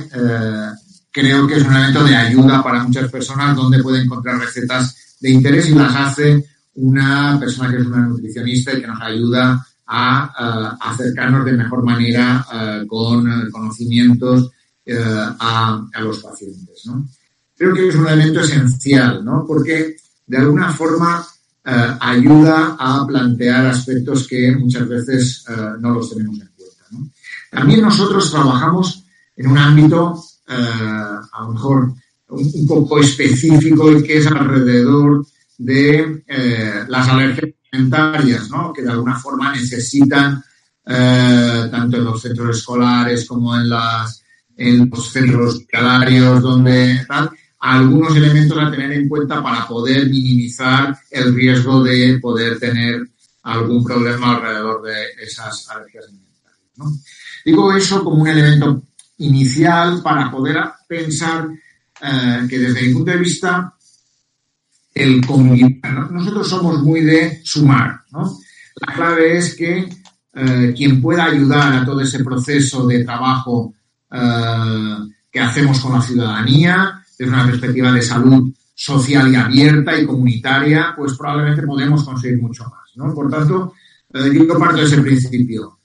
creo 1.10 1.48
que 1.48 1.56
es 1.56 1.64
un 1.64 1.76
evento 1.76 2.04
de 2.04 2.16
ayuda 2.16 2.62
para 2.62 2.84
muchas 2.84 3.10
personas 3.10 3.56
donde 3.56 3.82
pueden 3.82 4.04
encontrar 4.04 4.38
recetas 4.38 5.18
de 5.20 5.32
interés 5.32 5.70
y 5.70 5.74
las 5.74 5.96
hace 5.96 6.46
una 6.76 7.40
persona 7.40 7.72
que 7.72 7.78
es 7.78 7.86
una 7.88 8.06
nutricionista 8.06 8.74
y 8.74 8.82
que 8.82 8.88
nos 8.88 9.02
ayuda 9.02 9.66
a, 9.88 10.78
a 10.80 10.92
acercarnos 10.92 11.46
de 11.46 11.54
mejor 11.54 11.84
manera 11.84 12.46
uh, 12.48 12.88
con 12.88 13.50
conocimientos 13.52 14.52
uh, 14.88 15.36
a, 15.40 15.88
los 16.02 16.20
pacientes. 16.20 16.90
Creo 17.58 17.74
que 17.74 17.88
es 17.88 17.96
un 17.96 18.08
elemento 18.08 18.42
esencial, 18.42 19.24
¿no? 19.24 19.46
porque 19.48 19.96
de 20.28 20.38
alguna 20.38 20.72
forma 20.72 21.26
ayuda 22.00 22.76
a 22.78 23.08
plantear 23.08 23.66
aspectos 23.66 24.28
que 24.28 24.56
muchas 24.56 24.88
veces 24.88 25.46
no 25.80 25.96
los 25.96 26.12
tenemos 26.12 26.40
en 26.40 26.50
cuenta. 26.56 27.10
También 27.50 27.82
nosotros 27.82 28.30
trabajamos 28.30 29.04
en 29.36 29.48
un 29.48 29.58
ámbito 29.58 30.24
a 30.48 31.42
lo 31.42 31.54
mejor 31.54 31.94
un, 32.30 32.68
poco 32.68 33.00
específico 33.00 33.92
y 33.92 34.04
que 34.04 34.18
es 34.18 34.28
alrededor 34.28 35.26
de 35.58 36.24
eh, 36.28 36.84
las 36.88 37.08
alergias 37.08 37.52
alimentarias, 37.76 38.50
¿no? 38.50 38.74
que 38.74 38.82
de 38.82 38.92
alguna 38.92 39.20
forma 39.20 39.54
necesitan, 39.54 40.44
eh, 40.86 41.68
tanto 41.70 41.98
en 41.98 42.04
los 42.04 42.22
centros 42.22 42.58
escolares 42.58 43.26
como 43.26 43.56
en, 43.56 43.70
los 43.70 45.12
centros 45.12 45.56
hospitalarios, 45.56 46.42
donde 46.42 47.06
tal, 47.08 47.30
algunos 47.60 48.16
elementos 48.16 48.58
a 48.58 48.72
tener 48.72 48.92
en 48.92 49.10
cuenta 49.10 49.42
para 49.42 49.68
poder 49.68 50.08
minimizar 50.08 50.98
el 51.12 51.34
riesgo 51.36 51.84
de 51.84 52.20
poder 52.20 52.60
tener 52.60 53.02
algún 53.44 53.84
problema 53.84 54.36
alrededor 54.36 54.84
de 54.84 55.24
esas 55.24 55.70
alergias 55.70 56.06
alimentarias. 56.06 57.02
Digo 57.44 57.74
eso 57.74 58.04
como 58.04 58.22
un 58.22 58.28
elemento 58.28 58.84
inicial 59.18 60.02
para 60.02 60.30
poder 60.32 60.58
pensar 60.88 61.50
eh, 62.02 62.48
que 62.50 62.60
desde 62.60 62.82
mi 62.82 62.94
punto 62.94 63.12
de 63.12 63.18
vista 63.18 63.74
el 64.96 65.22
nosotros 66.12 66.48
somos 66.48 66.82
muy 66.82 67.02
de 67.02 67.42
sumar. 67.44 68.02
La 68.12 68.94
clave 68.94 69.38
es 69.38 69.56
que 69.56 69.90
eh, 70.34 70.74
quien 70.76 71.02
pueda 71.02 71.26
ayudar 71.26 71.74
a 71.74 71.86
todo 71.86 72.02
ese 72.02 72.24
proceso 72.24 72.88
de 72.88 73.04
trabajo 73.04 73.74
eh, 74.12 74.98
que 75.30 75.40
hacemos 75.40 75.80
con 75.80 75.94
la 75.94 76.02
ciudadanía, 76.02 77.04
desde 77.18 77.32
una 77.32 77.46
perspectiva 77.46 77.92
de 77.92 78.02
salud 78.02 78.54
social 78.74 79.32
y 79.32 79.36
abierta 79.36 80.00
y 80.00 80.06
comunitaria, 80.06 80.94
pues 80.96 81.14
probablemente 81.18 81.64
podemos 81.64 82.04
conseguir 82.04 82.42
mucho 82.42 82.64
más. 82.64 83.14
Por 83.14 83.30
tanto, 83.30 83.74
yo 84.14 84.60
parto 84.60 84.78
de 84.78 84.84
ese 84.84 85.02
principio. 85.02 85.78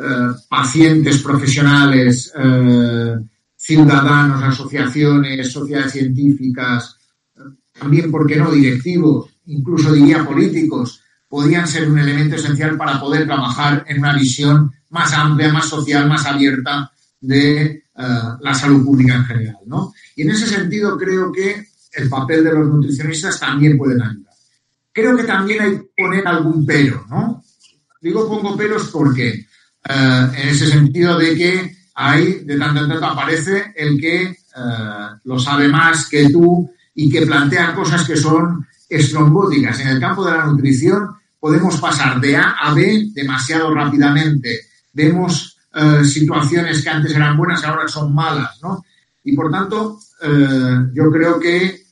Eh, 0.00 0.32
pacientes 0.48 1.20
profesionales, 1.22 2.32
eh, 2.38 3.16
ciudadanos, 3.56 4.40
asociaciones, 4.44 5.50
sociedades 5.50 5.90
científicas, 5.90 6.97
también, 7.78 8.10
¿por 8.10 8.26
qué 8.26 8.36
no?, 8.36 8.50
directivos, 8.50 9.30
incluso 9.46 9.92
diría 9.92 10.24
políticos, 10.24 11.02
podrían 11.28 11.68
ser 11.68 11.90
un 11.90 11.98
elemento 11.98 12.36
esencial 12.36 12.76
para 12.76 12.98
poder 12.98 13.26
trabajar 13.26 13.84
en 13.86 13.98
una 13.98 14.14
visión 14.14 14.72
más 14.90 15.12
amplia, 15.12 15.52
más 15.52 15.66
social, 15.66 16.08
más 16.08 16.24
abierta 16.26 16.90
de 17.20 17.62
eh, 17.64 17.82
la 18.40 18.54
salud 18.54 18.84
pública 18.84 19.16
en 19.16 19.24
general. 19.24 19.58
¿no? 19.66 19.92
Y 20.16 20.22
en 20.22 20.30
ese 20.30 20.46
sentido 20.46 20.96
creo 20.96 21.30
que 21.30 21.66
el 21.92 22.08
papel 22.08 22.44
de 22.44 22.52
los 22.52 22.68
nutricionistas 22.68 23.38
también 23.38 23.76
pueden 23.76 24.00
ayudar. 24.00 24.32
Creo 24.92 25.16
que 25.16 25.24
también 25.24 25.62
hay 25.62 25.70
que 25.72 25.86
poner 25.96 26.26
algún 26.26 26.64
pero, 26.66 27.06
¿no? 27.08 27.44
Digo 28.00 28.28
pongo 28.28 28.56
peros 28.56 28.88
porque 28.88 29.28
eh, 29.28 30.28
en 30.36 30.48
ese 30.48 30.66
sentido 30.66 31.18
de 31.18 31.34
que 31.36 31.76
hay, 31.94 32.44
de 32.44 32.58
tanto 32.58 32.84
en 32.84 32.88
tanto 32.88 33.06
aparece 33.06 33.72
el 33.76 34.00
que 34.00 34.22
eh, 34.22 34.36
lo 35.24 35.38
sabe 35.38 35.68
más 35.68 36.08
que 36.08 36.30
tú 36.30 36.70
y 36.98 37.08
que 37.08 37.24
plantea 37.24 37.74
cosas 37.74 38.04
que 38.04 38.16
son 38.16 38.66
estrombóticas. 38.88 39.78
En 39.78 39.88
el 39.88 40.00
campo 40.00 40.24
de 40.24 40.32
la 40.32 40.46
nutrición 40.46 41.10
podemos 41.38 41.76
pasar 41.76 42.20
de 42.20 42.36
A 42.36 42.56
a 42.58 42.74
B 42.74 43.10
demasiado 43.14 43.72
rápidamente. 43.72 44.62
Vemos 44.92 45.56
eh, 45.74 46.04
situaciones 46.04 46.82
que 46.82 46.90
antes 46.90 47.14
eran 47.14 47.36
buenas 47.36 47.62
ahora 47.62 47.86
son 47.86 48.12
malas, 48.12 48.58
¿no? 48.62 48.84
Y 49.22 49.36
por 49.36 49.50
tanto, 49.50 50.00
yo 50.94 51.12
creo 51.12 51.38
que 51.38 51.82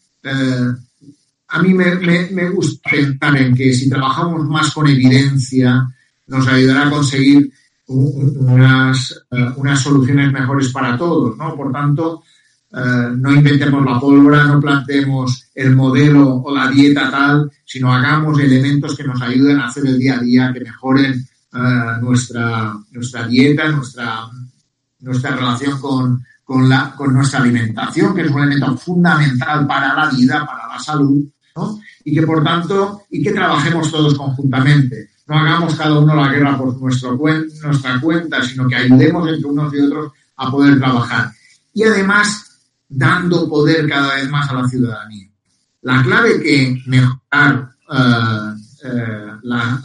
a 1.49 1.63
mí 1.63 1.75
me, 1.75 1.95
me, 2.31 2.51
gusta 2.51 2.91
pensar 2.91 3.37
en 3.37 3.55
que 3.55 3.73
si 3.73 3.89
trabajamos 3.89 4.45
más 4.49 4.73
con 4.73 4.89
evidencia, 4.89 5.87
nos 6.27 6.49
ayudará 6.49 6.89
a 6.89 6.91
conseguir 6.91 7.53
unas, 7.87 9.25
eh, 9.31 9.51
unas 9.57 9.81
soluciones 9.81 10.33
mejores 10.33 10.71
para 10.71 10.99
todos, 10.99 11.37
¿no? 11.37 11.55
Por 11.55 11.73
tanto, 11.73 12.25
eh, 12.73 13.11
no 13.17 13.33
inventemos 13.33 13.85
la 13.85 13.99
pólvora, 13.99 14.45
no 14.45 14.61
planteemos 14.61 15.49
el 15.55 15.75
modelo 15.75 16.37
o 16.37 16.55
la 16.55 16.69
dieta 16.69 17.11
tal, 17.11 17.51
sino 17.65 17.93
hagamos 17.93 18.39
elementos 18.41 18.97
que 18.97 19.05
nos 19.05 19.21
ayuden 19.23 19.59
a 19.61 19.67
hacer 19.67 19.87
el 19.87 19.99
día 19.99 20.17
a 20.17 20.21
día, 20.21 20.53
que 20.53 20.61
mejoren 20.61 21.13
eh, 21.15 21.59
nuestra, 22.01 22.75
nuestra 22.91 23.27
dieta, 23.27 23.69
nuestra, 23.69 24.29
nuestra 25.01 25.37
relación 25.37 25.81
con, 25.81 26.25
con, 26.45 26.69
la, 26.69 26.95
con 26.97 27.15
nuestra 27.15 27.41
alimentación, 27.41 28.15
que 28.15 28.23
es 28.23 28.31
un 28.31 28.43
elemento 28.43 28.77
fundamental 28.77 29.67
para 29.67 29.95
la 29.95 30.11
vida, 30.11 30.45
para 30.47 30.67
la 30.69 30.79
salud, 30.79 31.25
¿no? 31.57 31.79
Y 32.05 32.15
que, 32.15 32.23
por 32.23 32.45
tanto, 32.45 33.03
y 33.11 33.23
que 33.23 33.33
trabajemos 33.33 33.91
todos 33.91 34.15
conjuntamente 34.15 35.11
no 35.27 35.39
hagamos 35.39 35.75
cada 35.75 35.99
uno 35.99 36.15
la 36.15 36.29
guerra 36.29 36.57
por 36.57 36.81
nuestro, 36.81 37.19
nuestra 37.19 38.01
cuenta, 38.01 38.43
sino 38.43 38.69
que 38.69 38.77
ayudemos 38.77 39.29
entre 39.29 39.51
unos 39.51 39.75
y 39.75 39.81
otros 39.81 40.13
a 40.37 40.51
poder 40.51 40.79
trabajar. 40.79 41.33
Y 41.75 41.83
además, 41.83 42.46
dando 42.89 43.49
poder 43.49 43.89
cada 43.89 44.15
vez 44.15 44.29
más 44.29 44.49
a 44.51 44.55
la 44.55 44.69
ciudadanía. 44.69 45.29
La 45.83 46.03
clave 46.03 46.43
que 46.43 46.83
mejorar 46.87 47.71
eh, 47.93 48.55
eh, 48.85 49.33
la, 49.43 49.81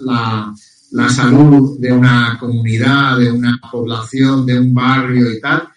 la, 0.92 1.10
salud 1.10 1.80
de 1.80 1.92
una 1.92 2.38
comunidad, 2.40 3.18
de 3.18 3.32
una 3.32 3.60
población, 3.72 4.46
de 4.46 4.60
un 4.60 4.74
barrio 4.74 5.32
y 5.32 5.40
tal, 5.40 5.68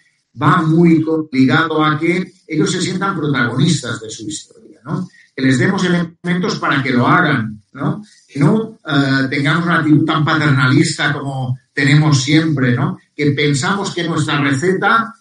va 0.41 0.61
muy 0.63 1.03
ligado 1.31 1.83
a 1.83 1.99
que 1.99 2.33
ellos 2.47 2.71
se 2.71 2.81
sientan 2.81 3.15
protagonistas 3.15 4.01
de 4.01 4.09
su 4.09 4.27
historia, 4.27 4.79
¿no? 4.83 5.07
Que 5.35 5.43
les 5.43 5.59
demos 5.59 5.83
elementos 5.83 6.57
para 6.59 6.81
que 6.81 6.91
lo 6.91 7.07
hagan, 7.07 7.61
¿no? 7.73 8.03
Que 8.27 8.39
no 8.39 8.79
eh, 8.85 9.27
tengamos 9.29 9.65
una 9.65 9.79
actitud 9.79 10.05
tan 10.05 10.25
paternalista 10.25 11.13
como 11.13 11.57
tenemos 11.73 12.21
siempre, 12.21 12.75
¿no? 12.75 12.97
Que 13.15 13.31
pensamos 13.31 13.93
que 13.93 14.07
nuestra 14.07 14.41
receta, 14.41 15.13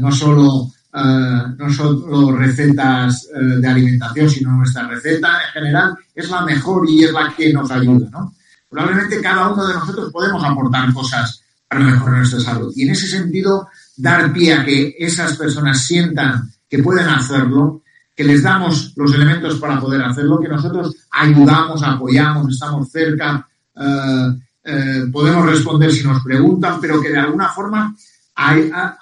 no 0.00 0.10
solo 0.10 0.72
eh, 0.94 1.42
no 1.58 1.72
solo 1.72 2.36
recetas 2.36 3.28
de 3.32 3.66
alimentación, 3.66 4.28
sino 4.28 4.52
nuestra 4.52 4.86
receta 4.86 5.38
en 5.46 5.52
general 5.52 5.96
es 6.14 6.28
la 6.28 6.42
mejor 6.42 6.88
y 6.88 7.04
es 7.04 7.12
la 7.12 7.32
que 7.36 7.52
nos 7.52 7.70
ayuda, 7.70 8.08
¿no? 8.10 8.34
Probablemente 8.68 9.20
cada 9.20 9.50
uno 9.50 9.66
de 9.66 9.74
nosotros 9.74 10.10
podemos 10.10 10.42
aportar 10.42 10.92
cosas 10.94 11.42
para 11.68 11.84
mejorar 11.84 12.18
nuestra 12.18 12.40
salud. 12.40 12.72
Y 12.74 12.84
en 12.84 12.90
ese 12.90 13.06
sentido, 13.06 13.68
dar 13.96 14.32
pie 14.32 14.54
a 14.54 14.64
que 14.64 14.96
esas 14.98 15.36
personas 15.36 15.84
sientan 15.84 16.50
que 16.68 16.82
pueden 16.82 17.06
hacerlo 17.06 17.82
que 18.14 18.24
les 18.24 18.42
damos 18.42 18.92
los 18.96 19.14
elementos 19.14 19.58
para 19.58 19.80
poder 19.80 20.02
hacerlo, 20.02 20.40
que 20.40 20.48
nosotros 20.48 20.94
ayudamos, 21.10 21.82
apoyamos, 21.82 22.48
estamos 22.52 22.90
cerca, 22.90 23.46
eh, 23.74 24.28
eh, 24.64 25.04
podemos 25.10 25.46
responder 25.46 25.90
si 25.90 26.04
nos 26.04 26.22
preguntan, 26.22 26.78
pero 26.80 27.00
que 27.00 27.10
de 27.10 27.18
alguna 27.18 27.48
forma 27.48 27.94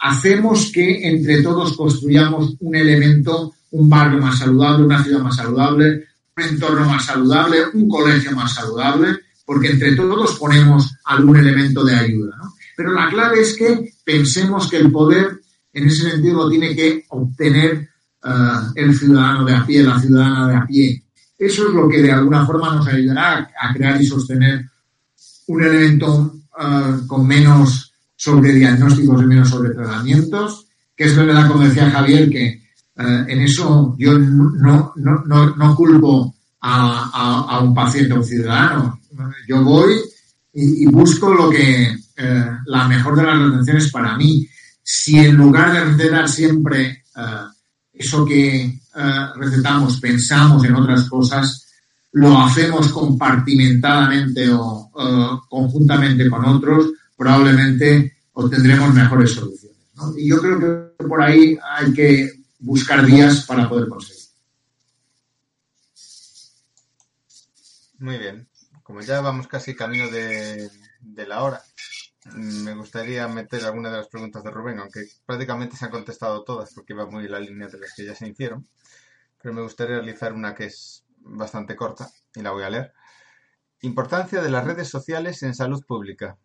hacemos 0.01 0.71
que 0.73 1.09
entre 1.09 1.43
todos 1.43 1.77
construyamos 1.77 2.57
un 2.61 2.75
elemento, 2.75 3.55
un 3.73 3.89
barrio 3.89 4.19
más 4.19 4.39
saludable, 4.39 4.85
una 4.85 5.03
ciudad 5.03 5.21
más 5.21 5.37
saludable, 5.37 6.05
un 6.37 6.43
entorno 6.45 6.87
más 6.87 7.05
saludable, 7.05 7.59
un 7.75 7.89
colegio 7.89 8.33
más 8.33 8.55
saludable, 8.55 9.19
porque 9.45 9.71
entre 9.71 9.97
todos 9.97 10.39
ponemos 10.39 10.95
algún 11.05 11.37
elemento 11.37 11.85
de 11.85 11.95
ayuda. 11.95 12.37
Pero 12.77 12.93
la 12.93 13.09
clave 13.09 13.41
es 13.41 13.57
que 13.57 13.93
pensemos 14.05 14.69
que 14.69 14.79
el 14.79 14.91
poder 14.91 15.41
en 15.73 15.87
ese 15.87 16.11
sentido 16.11 16.45
lo 16.45 16.51
tiene 16.51 16.75
que 16.75 17.05
obtener 17.09 17.89
eh, 18.25 18.29
el 18.75 18.97
ciudadano 18.97 19.45
de 19.45 19.55
a 19.55 19.65
pie, 19.65 19.83
la 19.83 20.01
ciudadana 20.01 20.49
de 20.49 20.57
a 20.57 20.67
pie. 20.67 21.03
Eso 21.39 21.69
es 21.69 21.75
lo 21.75 21.89
que 21.89 22.03
de 22.03 22.13
alguna 22.13 22.45
forma 22.45 22.75
nos 22.75 22.87
ayudará 22.87 23.51
a 23.61 23.73
crear 23.73 24.01
y 24.01 24.07
sostener 24.07 24.67
un 25.47 25.63
elemento 25.63 26.35
eh, 26.61 27.01
con 27.07 27.27
menos 27.27 27.90
sobrediagnósticos 28.21 29.23
y 29.23 29.27
menos 29.27 29.49
sobre 29.49 29.71
tratamientos, 29.71 30.67
que 30.95 31.05
es 31.05 31.17
verdad, 31.17 31.49
como 31.49 31.65
decía 31.65 31.91
Javier, 31.91 32.29
que 32.29 32.49
eh, 32.49 33.25
en 33.29 33.41
eso 33.41 33.97
yo 33.99 34.19
no, 34.19 34.93
no, 34.97 35.25
no, 35.25 35.57
no 35.57 35.75
culpo 35.75 36.35
a, 36.61 37.47
a, 37.49 37.61
un 37.61 37.75
paciente 37.75 38.13
o 38.13 38.17
un 38.17 38.25
ciudadano. 38.25 39.01
Yo 39.49 39.65
voy 39.65 39.95
y, 40.53 40.85
busco 40.85 41.33
lo 41.33 41.49
que 41.49 41.97
la 42.67 42.87
mejor 42.87 43.17
de 43.17 43.23
las 43.23 43.39
retenciones 43.39 43.91
para 43.91 44.19
mí. 44.19 44.47
Si 44.83 45.19
en 45.19 45.37
lugar 45.37 45.73
de 45.73 45.85
recetar 45.85 46.29
siempre 46.29 47.05
eso 47.95 48.27
que 48.27 48.65
eh, 48.65 49.27
recetamos, 49.37 49.99
pensamos 49.99 50.63
en 50.65 50.75
otras 50.75 51.09
cosas, 51.09 51.67
lo 52.13 52.39
hacemos 52.39 52.89
compartimentadamente 52.89 54.51
o 54.53 54.91
conjuntamente 55.49 56.29
con 56.29 56.45
otros, 56.45 56.91
probablemente 57.21 58.17
obtendremos 58.33 58.95
mejores 58.95 59.35
soluciones. 59.35 59.79
Y 60.17 60.31
yo 60.31 60.39
creo 60.41 60.59
que 60.97 61.05
por 61.05 61.21
ahí 61.21 61.59
hay 61.63 61.93
que 61.93 62.33
buscar 62.59 63.05
vías 63.05 63.45
para 63.45 63.69
poder 63.69 63.91
conseguir. 63.91 64.25
Muy 67.99 68.17
bien. 68.17 68.49
Como 68.83 69.03
ya 69.03 69.21
vamos 69.21 69.47
casi 69.47 69.77
camino 69.77 70.11
de 70.11 70.71
la 71.29 71.43
hora, 71.43 71.63
me 72.35 72.73
gustaría 72.73 73.29
meter 73.29 73.67
alguna 73.67 73.91
de 73.91 73.99
las 73.99 74.09
preguntas 74.09 74.43
de 74.43 74.51
Rubén, 74.51 74.79
aunque 74.79 75.05
prácticamente 75.27 75.77
se 75.77 75.85
han 75.85 75.91
contestado 75.91 76.43
todas 76.43 76.73
porque 76.73 76.95
iba 76.95 77.05
muy 77.05 77.29
la 77.29 77.39
línea 77.39 77.69
de 77.69 77.81
las 77.81 77.93
que 77.93 78.07
ya 78.07 78.15
se 78.15 78.29
hicieron. 78.29 78.67
Pero 79.43 79.53
me 79.53 79.61
gustaría 79.61 79.97
realizar 79.97 80.33
una 80.33 80.55
que 80.55 80.65
es 80.65 81.05
bastante 81.19 81.77
corta 81.77 82.11
y 82.35 82.41
la 82.41 82.53
voy 82.53 82.63
a 82.63 82.71
leer. 82.71 82.95
Importancia 83.83 84.41
de 84.41 84.51
las 84.51 84.65
redes 84.65 84.89
sociales 84.89 85.43
en 85.43 85.55
salud 85.55 85.85
pública. 85.85 86.39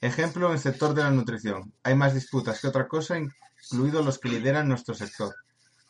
Ejemplo 0.00 0.46
en 0.46 0.52
el 0.52 0.58
sector 0.60 0.94
de 0.94 1.02
la 1.02 1.10
nutrición. 1.10 1.72
Hay 1.82 1.96
más 1.96 2.14
disputas 2.14 2.60
que 2.60 2.68
otra 2.68 2.86
cosa, 2.86 3.18
incluidos 3.18 4.04
los 4.04 4.18
que 4.18 4.28
lideran 4.28 4.68
nuestro 4.68 4.94
sector. 4.94 5.34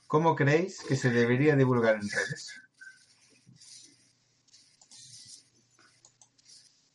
¿Cómo 0.06 0.34
creéis 0.34 0.80
que 0.80 0.96
se 0.96 1.10
debería 1.10 1.54
divulgar 1.56 1.96
en 1.96 2.08
redes? 2.08 2.60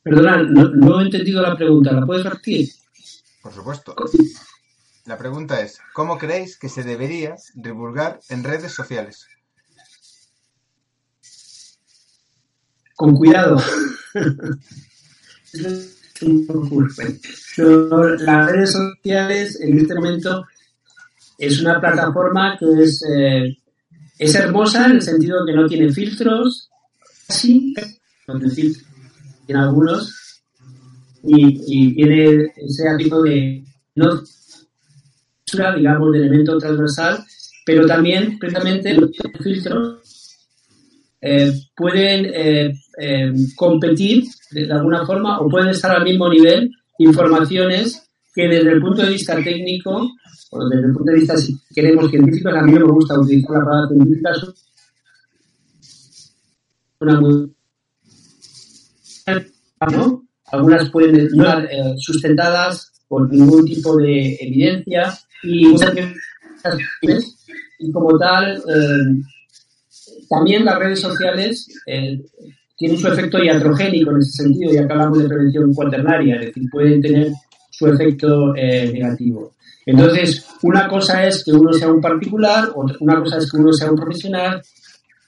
Perdona, 0.02 0.42
no, 0.42 1.00
he 1.00 1.04
entendido 1.04 1.42
la 1.44 1.56
pregunta. 1.56 1.92
¿La 1.92 2.06
puedes 2.06 2.24
repetir? 2.26 2.70
Por 3.44 3.54
supuesto. 3.54 3.96
La 5.06 5.18
pregunta 5.18 5.62
es, 5.62 5.80
¿cómo 5.94 6.18
creéis 6.18 6.58
que 6.58 6.70
se 6.70 6.84
debería 6.84 7.36
divulgar 7.54 8.20
en 8.30 8.44
redes 8.44 8.72
sociales? 8.72 9.28
Con 12.96 13.16
cuidado. 13.16 13.62
las 18.20 18.52
redes 18.52 18.72
sociales 18.72 19.60
en 19.62 19.80
este 19.80 19.96
momento 19.96 20.46
es 21.38 21.62
una 21.62 21.80
plataforma 21.80 22.58
que 22.58 22.66
es, 22.84 23.04
eh, 23.10 23.58
es 24.18 24.36
hermosa 24.36 24.86
en 24.86 24.92
el 24.94 25.02
sentido 25.02 25.46
que 25.46 25.54
no 25.54 25.68
tiene 25.68 25.92
filtros, 25.92 26.70
sí, 27.28 27.74
en 29.48 29.58
algunos, 29.58 30.42
y, 31.24 31.96
tiene 31.96 32.52
ese 32.56 32.96
tipo 32.98 33.22
de 33.22 33.64
no 33.96 34.22
digamos, 35.76 36.12
de 36.12 36.18
elemento 36.20 36.58
transversal, 36.58 37.24
pero 37.66 37.86
también 37.86 38.40
precisamente 38.40 38.94
los 38.94 39.12
filtros 39.42 40.23
eh, 41.26 41.54
pueden 41.74 42.26
eh, 42.26 42.74
eh, 43.00 43.32
competir 43.56 44.26
de 44.52 44.70
alguna 44.70 45.06
forma 45.06 45.40
o 45.40 45.48
pueden 45.48 45.70
estar 45.70 45.96
al 45.96 46.04
mismo 46.04 46.28
nivel 46.28 46.70
informaciones 46.98 48.10
que 48.36 48.50
desde 48.50 48.74
el 48.74 48.82
punto 48.82 49.04
de 49.04 49.12
vista 49.12 49.42
técnico 49.42 50.12
o 50.52 50.68
desde 50.68 50.88
el 50.88 50.94
punto 50.94 51.14
de 51.14 51.20
vista, 51.20 51.38
si 51.38 51.58
queremos, 51.74 52.10
científico, 52.10 52.50
a 52.50 52.62
mí 52.62 52.74
me 52.74 52.84
gusta 52.84 53.18
utilizar 53.18 53.52
la 53.52 53.64
palabra 53.64 53.88
científica. 53.88 54.32
¿no? 59.92 60.24
Algunas 60.52 60.90
pueden 60.90 61.16
estar 61.16 61.70
sustentadas 62.00 62.92
por 63.08 63.32
ningún 63.32 63.64
tipo 63.64 63.96
de 63.96 64.36
evidencia 64.42 65.18
y 65.42 65.68
muchas 65.68 65.94
y 67.80 67.92
como 67.92 68.18
tal, 68.18 68.62
también 70.30 70.66
las 70.66 70.80
redes 70.80 71.00
sociales 71.00 71.68
eh, 71.86 72.22
tienen 72.78 72.98
su 72.98 73.08
efecto 73.08 73.44
iatrogénico 73.44 74.12
en 74.12 74.18
ese 74.18 74.44
sentido, 74.44 74.74
ya 74.74 74.88
que 74.88 74.94
hablamos 74.94 75.20
de 75.20 75.28
prevención 75.28 75.74
cuaternaria, 75.74 76.36
es 76.36 76.48
decir, 76.48 76.64
pueden 76.72 77.02
tener 77.02 77.32
su 77.70 77.88
efecto 77.88 78.56
eh, 78.56 78.92
negativo. 78.92 79.54
Entonces, 79.86 80.46
una 80.64 80.88
cosa 80.88 81.26
es 81.26 81.44
que 81.44 81.52
uno 81.52 81.74
sea 81.74 81.92
un 81.92 82.02
particular, 82.02 82.72
otra, 82.76 82.98
una 83.00 83.20
cosa 83.20 83.38
es 83.38 83.52
que 83.52 83.58
uno 83.58 83.74
sea 83.74 83.92
un 83.92 83.98
profesional, 83.98 84.62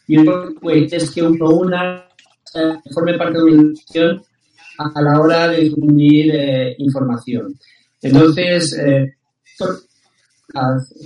y 0.08 0.18
otra 0.18 0.50
pues, 0.62 0.94
es 0.94 1.12
que 1.12 1.24
uno 1.24 1.50
una 1.50 2.06
eh, 2.54 2.74
forme 2.94 3.18
parte 3.18 3.38
de 3.38 3.44
una 3.44 3.62
institución 3.64 4.22
a, 4.78 5.02
la 5.02 5.20
hora 5.20 5.48
de 5.50 5.62
difundir 5.62 6.34
información. 6.78 7.54
Entonces, 8.02 8.76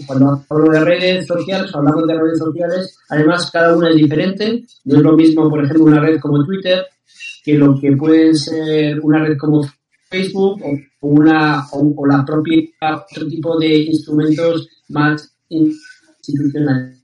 cuando 0.06 0.46
hablo 0.50 0.72
de 0.72 0.86
redes 0.86 1.26
sociales, 1.26 1.72
hablamos 1.74 2.08
de 2.08 2.14
redes 2.14 2.40
sociales, 2.40 2.98
además 3.10 3.50
cada 3.52 3.76
una 3.76 3.90
es 3.90 3.96
diferente. 3.96 4.64
No 4.86 4.98
es 4.98 5.04
lo 5.04 5.14
mismo, 5.14 5.50
por 5.50 5.64
ejemplo, 5.64 5.86
una 5.86 6.00
red 6.00 6.20
como 6.20 6.46
Twitter, 6.46 6.86
que 7.44 7.56
lo 7.56 7.80
que 7.80 7.96
puede 7.96 8.36
ser 8.36 9.00
una 9.02 9.24
red 9.26 9.38
como 9.38 9.64
Facebook 10.10 10.62
o, 10.64 11.08
una, 11.08 11.66
o, 11.72 12.06
la 12.06 12.26
propia 12.26 12.62
otro 13.12 13.28
tipo 13.28 13.58
de 13.60 13.76
instrumentos 13.78 14.68
más 14.90 15.36
institucionales. 15.50 16.98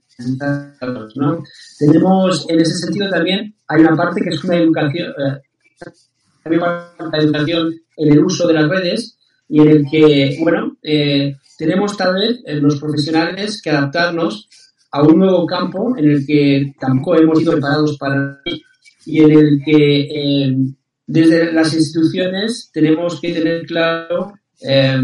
¿no? 1.16 1.42
Tenemos 1.78 2.46
en 2.48 2.60
ese 2.60 2.74
sentido 2.74 3.10
también, 3.10 3.54
hay 3.68 3.80
una 3.82 3.96
parte 3.96 4.22
que 4.22 4.30
es 4.30 4.42
una 4.44 4.56
educación, 4.56 5.12
eh, 5.18 6.56
una 6.56 7.18
educación 7.18 7.74
en 7.96 8.12
el 8.12 8.24
uso 8.24 8.46
de 8.48 8.54
las 8.54 8.68
redes 8.68 9.18
y 9.48 9.60
en 9.60 9.68
el 9.68 9.84
que, 9.90 10.38
bueno, 10.40 10.76
eh, 10.82 11.36
tenemos 11.56 11.96
tal 11.96 12.14
vez 12.14 12.40
eh, 12.44 12.54
los 12.56 12.78
profesionales 12.80 13.60
que 13.62 13.70
adaptarnos 13.70 14.48
a 14.90 15.02
un 15.02 15.18
nuevo 15.18 15.46
campo 15.46 15.96
en 15.96 16.10
el 16.10 16.26
que 16.26 16.74
tampoco 16.78 17.16
hemos 17.16 17.38
sido 17.38 17.52
preparados 17.52 17.96
para 17.98 18.40
y 19.04 19.20
en 19.20 19.30
el 19.30 19.62
que 19.64 20.00
eh, 20.00 20.56
desde 21.06 21.52
las 21.52 21.72
instituciones 21.74 22.70
tenemos 22.72 23.20
que 23.20 23.32
tener 23.32 23.66
claro 23.66 24.34
eh, 24.60 25.00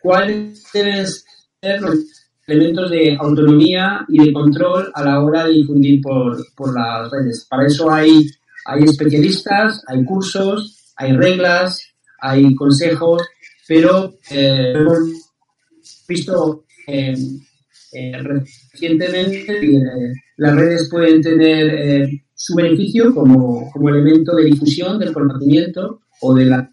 cuáles 0.00 0.64
deben 0.72 1.06
ser 1.06 1.80
los 1.80 1.98
elementos 2.46 2.90
de 2.90 3.16
autonomía 3.18 4.04
y 4.08 4.24
de 4.24 4.32
control 4.32 4.90
a 4.94 5.04
la 5.04 5.22
hora 5.22 5.44
de 5.44 5.52
difundir 5.52 6.00
por, 6.00 6.36
por 6.54 6.74
las 6.74 7.10
redes. 7.10 7.46
Para 7.48 7.66
eso 7.66 7.90
hay, 7.90 8.26
hay 8.64 8.84
especialistas, 8.84 9.82
hay 9.86 10.04
cursos, 10.04 10.92
hay 10.96 11.12
reglas, 11.12 11.92
hay 12.20 12.54
consejos, 12.54 13.22
pero 13.66 14.14
visto 16.06 16.64
eh, 16.86 17.14
eh, 17.92 18.12
recientemente 18.72 19.52
eh, 19.52 20.12
las 20.36 20.54
redes 20.54 20.88
pueden 20.90 21.20
tener 21.22 22.08
su 22.34 22.54
beneficio 22.54 23.14
como, 23.14 23.70
como, 23.72 23.88
elemento 23.88 24.34
de 24.36 24.44
difusión 24.44 24.98
del 24.98 25.12
conocimiento 25.12 26.02
o 26.20 26.34
de, 26.34 26.44
la, 26.44 26.70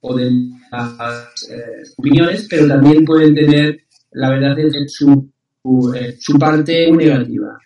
o 0.00 0.16
de 0.16 0.30
las 0.70 1.48
opiniones, 1.96 2.46
pero 2.48 2.68
también 2.68 3.04
pueden 3.04 3.34
tener, 3.34 3.80
la 4.12 4.30
verdad, 4.30 4.56
su, 4.88 5.30
su, 5.62 5.94
su 6.18 6.38
parte 6.38 6.92
negativa. 6.92 7.58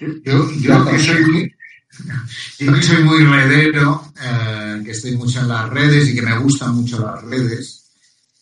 Yo, 0.00 0.50
yo 0.60 0.98
soy 0.98 1.50
yo 2.58 2.82
soy 2.82 3.02
muy 3.02 3.24
redero, 3.24 4.12
eh, 4.20 4.82
que 4.84 4.92
estoy 4.92 5.16
mucho 5.16 5.40
en 5.40 5.48
las 5.48 5.68
redes 5.70 6.08
y 6.08 6.14
que 6.14 6.22
me 6.22 6.38
gustan 6.38 6.74
mucho 6.74 6.98
las 7.00 7.22
redes, 7.22 7.90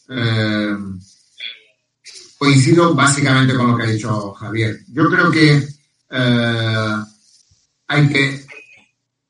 eh, 0.08 0.76
coincido 2.38 2.94
básicamente 2.94 3.54
con 3.54 3.70
lo 3.70 3.76
que 3.76 3.84
ha 3.84 3.90
dicho 3.90 4.32
Javier. 4.34 4.80
Yo 4.88 5.08
creo 5.08 5.30
que 5.30 5.68
eh, 6.10 6.96
hay 7.88 8.08
que, 8.08 8.46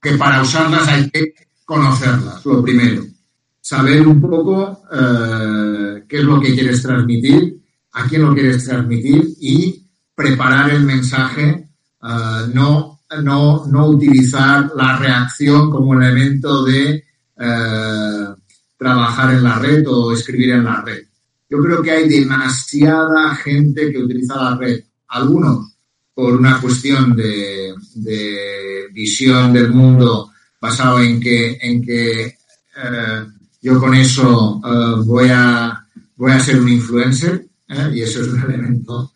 que 0.00 0.12
para 0.12 0.42
usarlas 0.42 0.88
hay 0.88 1.10
que 1.10 1.34
conocerlas, 1.64 2.44
lo 2.44 2.62
primero. 2.62 3.04
Saber 3.60 4.06
un 4.06 4.20
poco 4.20 4.82
qué 6.08 6.18
es 6.18 6.22
lo 6.22 6.40
que 6.40 6.54
quieres 6.54 6.82
transmitir, 6.82 7.60
a 7.92 8.06
quién 8.06 8.22
lo 8.22 8.32
quieres 8.32 8.64
transmitir 8.64 9.26
y 9.40 9.84
preparar 10.14 10.70
el 10.70 10.82
mensaje, 10.82 11.68
no 12.54 12.95
no, 13.22 13.66
no 13.66 13.86
utilizar 13.88 14.70
la 14.74 14.96
reacción 14.98 15.70
como 15.70 15.94
elemento 15.94 16.64
de 16.64 17.04
eh, 17.38 18.26
trabajar 18.76 19.34
en 19.34 19.42
la 19.42 19.58
red 19.58 19.84
o 19.88 20.12
escribir 20.12 20.50
en 20.50 20.64
la 20.64 20.80
red. 20.82 21.04
Yo 21.48 21.62
creo 21.62 21.82
que 21.82 21.92
hay 21.92 22.08
demasiada 22.08 23.34
gente 23.36 23.92
que 23.92 23.98
utiliza 23.98 24.36
la 24.36 24.56
red. 24.56 24.80
Algunos 25.08 25.72
por 26.14 26.34
una 26.34 26.60
cuestión 26.60 27.14
de, 27.14 27.74
visión 28.92 29.52
del 29.52 29.70
mundo 29.70 30.30
basado 30.60 31.00
en 31.00 31.20
que, 31.20 31.58
en 31.60 31.82
que 31.82 32.24
eh, 32.24 33.26
yo 33.60 33.78
con 33.78 33.94
eso 33.94 34.60
eh, 34.64 35.02
voy, 35.04 35.28
a, 35.30 35.86
voy 36.16 36.32
a 36.32 36.40
ser 36.40 36.58
un 36.58 36.68
influencer 36.70 37.46
y 37.92 38.00
eso 38.00 38.22
es 38.22 38.28
un 38.28 38.42
elemento 38.42 39.12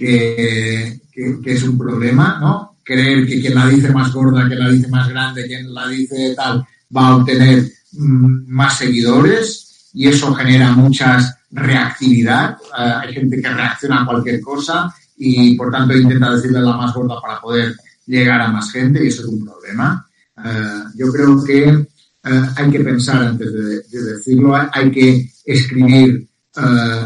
que, 0.00 1.00
es 1.44 1.62
un 1.64 1.78
problema, 1.78 2.38
¿no? 2.40 2.76
Creer 2.82 3.26
que 3.26 3.40
quien 3.40 3.54
la 3.54 3.66
dice 3.66 3.92
más 3.92 4.12
gorda, 4.12 4.46
quien 4.46 4.58
la 4.58 4.70
dice 4.70 4.88
más 4.88 5.08
grande, 5.08 5.46
quien 5.46 5.72
la 5.72 5.86
dice 5.88 6.34
tal, 6.34 6.64
va 6.96 7.08
a 7.08 7.16
obtener 7.16 7.70
mm, 7.92 8.48
más 8.48 8.78
seguidores 8.78 9.90
y 9.92 10.08
eso 10.08 10.34
genera 10.34 10.72
mucha 10.72 11.36
reactividad. 11.50 12.52
Eh, 12.52 12.92
hay 13.02 13.14
gente 13.14 13.42
que 13.42 13.48
reacciona 13.48 14.02
a 14.02 14.06
cualquier 14.06 14.40
cosa 14.40 14.92
y 15.18 15.54
por 15.54 15.70
tanto 15.70 15.94
intenta 15.94 16.34
decirle 16.34 16.62
la 16.62 16.76
más 16.76 16.94
gorda 16.94 17.20
para 17.20 17.40
poder 17.40 17.76
llegar 18.06 18.40
a 18.40 18.48
más 18.48 18.72
gente 18.72 19.04
y 19.04 19.08
eso 19.08 19.22
es 19.22 19.28
un 19.28 19.44
problema. 19.44 20.06
Eh, 20.42 20.82
yo 20.96 21.12
creo 21.12 21.44
que 21.44 21.64
eh, 21.68 22.42
hay 22.56 22.70
que 22.70 22.80
pensar 22.80 23.22
antes 23.22 23.52
de, 23.52 24.02
decirlo, 24.14 24.56
hay 24.56 24.90
que 24.90 25.30
escribir 25.44 26.26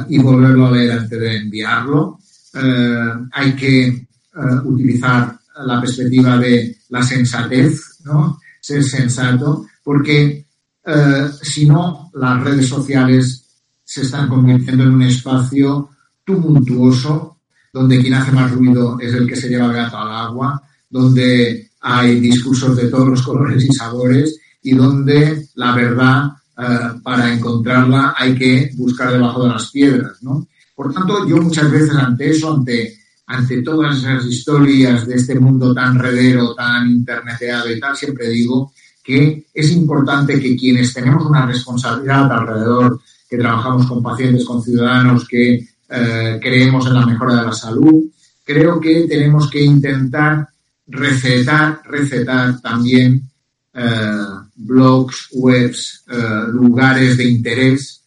y 0.08 0.18
volverlo 0.18 0.66
a 0.66 0.70
leer 0.70 0.92
antes 0.92 1.20
de 1.20 1.36
enviarlo. 1.36 2.18
Hay 2.56 3.56
que 3.56 4.06
eh, 4.36 4.56
utilizar 4.64 5.38
la 5.64 5.80
perspectiva 5.80 6.36
de 6.38 6.76
la 6.88 7.04
sensatez, 7.04 8.00
¿no? 8.04 8.40
Ser 8.60 8.82
sensato, 8.82 9.66
porque 9.84 10.44
eh, 10.84 11.28
si 11.40 11.66
no, 11.66 12.10
las 12.14 12.42
redes 12.42 12.68
sociales 12.68 13.44
se 13.84 14.02
están 14.02 14.28
convirtiendo 14.28 14.82
en 14.82 14.94
un 14.94 15.02
espacio 15.02 15.90
tumultuoso, 16.24 17.38
donde 17.72 18.00
quien 18.00 18.14
hace 18.14 18.32
más 18.32 18.50
ruido 18.50 18.98
es 18.98 19.14
el 19.14 19.28
que 19.28 19.36
se 19.36 19.48
lleva 19.48 19.66
el 19.66 19.74
gato 19.74 19.98
al 19.98 20.10
agua, 20.10 20.60
donde 20.90 21.70
hay 21.80 22.18
discursos 22.18 22.76
de 22.76 22.88
todos 22.88 23.08
los 23.08 23.22
colores 23.22 23.64
y 23.64 23.72
sabores 23.72 24.36
y 24.62 24.74
donde 24.74 25.48
la 25.54 25.76
verdad, 25.76 26.32
eh, 26.58 26.98
para 27.04 27.32
encontrarla, 27.32 28.14
hay 28.16 28.34
que 28.34 28.72
buscar 28.74 29.12
debajo 29.12 29.44
de 29.44 29.50
las 29.50 29.70
piedras, 29.70 30.20
¿no? 30.22 30.48
Por 30.74 30.92
tanto, 30.92 31.26
yo 31.26 31.36
muchas 31.36 31.70
veces 31.70 31.94
ante 31.94 32.30
eso, 32.30 32.64
ante 33.26 33.62
todas 33.62 33.98
esas 33.98 34.26
historias 34.26 35.06
de 35.06 35.14
este 35.14 35.38
mundo 35.38 35.72
tan 35.72 35.98
redero, 35.98 36.54
tan 36.54 36.90
interneteado 36.90 37.70
y 37.72 37.78
tal, 37.78 37.96
siempre 37.96 38.28
digo 38.28 38.72
que 39.02 39.46
es 39.52 39.70
importante 39.72 40.40
que 40.40 40.56
quienes 40.56 40.92
tenemos 40.94 41.26
una 41.26 41.46
responsabilidad 41.46 42.32
alrededor, 42.32 43.00
que 43.28 43.36
trabajamos 43.36 43.86
con 43.86 44.02
pacientes, 44.02 44.44
con 44.44 44.62
ciudadanos, 44.62 45.28
que 45.28 45.66
eh, 45.88 46.38
creemos 46.40 46.86
en 46.86 46.94
la 46.94 47.06
mejora 47.06 47.36
de 47.36 47.46
la 47.46 47.52
salud, 47.52 48.04
creo 48.42 48.80
que 48.80 49.06
tenemos 49.06 49.50
que 49.50 49.62
intentar 49.62 50.48
recetar, 50.86 51.82
recetar 51.84 52.60
también 52.60 53.22
eh, 53.74 54.26
blogs, 54.54 55.28
webs, 55.32 56.04
eh, 56.08 56.44
lugares 56.48 57.16
de 57.16 57.24
interés 57.24 58.03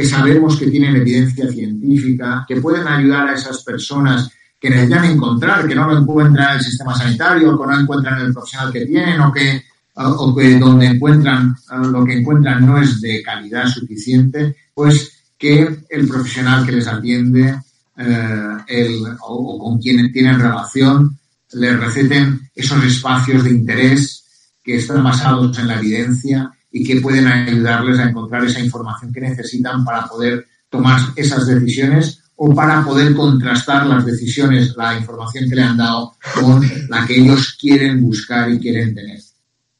que 0.00 0.06
sabemos 0.06 0.56
que 0.56 0.70
tienen 0.70 0.96
evidencia 0.96 1.46
científica, 1.52 2.42
que 2.48 2.58
pueden 2.58 2.88
ayudar 2.88 3.28
a 3.28 3.34
esas 3.34 3.62
personas 3.62 4.30
que 4.58 4.70
necesitan 4.70 5.04
encontrar, 5.04 5.68
que 5.68 5.74
no 5.74 5.86
lo 5.86 5.98
encuentran 5.98 6.52
en 6.52 6.56
el 6.56 6.64
sistema 6.64 6.94
sanitario, 6.94 7.58
que 7.58 7.66
no 7.66 7.80
encuentran 7.80 8.18
el 8.22 8.32
profesional 8.32 8.72
que 8.72 8.86
tienen 8.86 9.20
o 9.20 9.30
que, 9.30 9.62
o 9.96 10.32
donde 10.58 10.86
encuentran 10.86 11.54
lo 11.92 12.02
que 12.02 12.14
encuentran 12.14 12.64
no 12.64 12.80
es 12.80 12.98
de 13.02 13.22
calidad 13.22 13.66
suficiente, 13.66 14.56
pues 14.72 15.12
que 15.36 15.80
el 15.90 16.08
profesional 16.08 16.64
que 16.64 16.72
les 16.72 16.86
atiende 16.88 17.60
eh, 17.98 18.56
el, 18.68 19.04
o, 19.20 19.58
con 19.58 19.78
quien 19.78 20.10
tienen 20.10 20.40
relación 20.40 21.18
les 21.52 21.78
receten 21.78 22.48
esos 22.54 22.82
espacios 22.84 23.44
de 23.44 23.50
interés 23.50 24.24
que 24.64 24.76
están 24.76 25.04
basados 25.04 25.58
en 25.58 25.68
la 25.68 25.78
evidencia 25.78 26.50
y 26.72 26.84
que 26.84 27.00
pueden 27.00 27.26
ayudarles 27.26 27.98
a 27.98 28.08
encontrar 28.08 28.44
esa 28.44 28.60
información 28.60 29.12
que 29.12 29.20
necesitan 29.20 29.84
para 29.84 30.06
poder 30.06 30.46
tomar 30.68 31.00
esas 31.16 31.46
decisiones 31.46 32.22
o 32.36 32.54
para 32.54 32.84
poder 32.84 33.14
contrastar 33.14 33.86
las 33.86 34.06
decisiones, 34.06 34.74
la 34.76 34.96
información 34.98 35.48
que 35.48 35.56
le 35.56 35.62
han 35.62 35.76
dado 35.76 36.14
con 36.34 36.62
la 36.88 37.06
que 37.06 37.20
ellos 37.20 37.56
quieren 37.60 38.00
buscar 38.00 38.50
y 38.50 38.58
quieren 38.58 38.94
tener. 38.94 39.20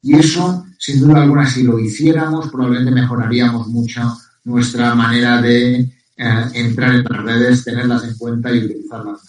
Y 0.02 0.16
eso, 0.16 0.66
sin 0.78 1.00
duda 1.00 1.22
alguna, 1.22 1.48
si 1.48 1.62
lo 1.62 1.78
hiciéramos, 1.78 2.50
probablemente 2.50 2.90
mejoraríamos 2.90 3.68
mucho 3.68 4.16
nuestra 4.44 4.94
manera 4.94 5.40
de 5.40 5.76
eh, 5.76 6.44
entrar 6.54 6.94
en 6.94 7.04
las 7.08 7.22
redes, 7.22 7.64
tenerlas 7.64 8.04
en 8.04 8.16
cuenta 8.16 8.52
y 8.52 8.64
utilizarlas 8.64 9.20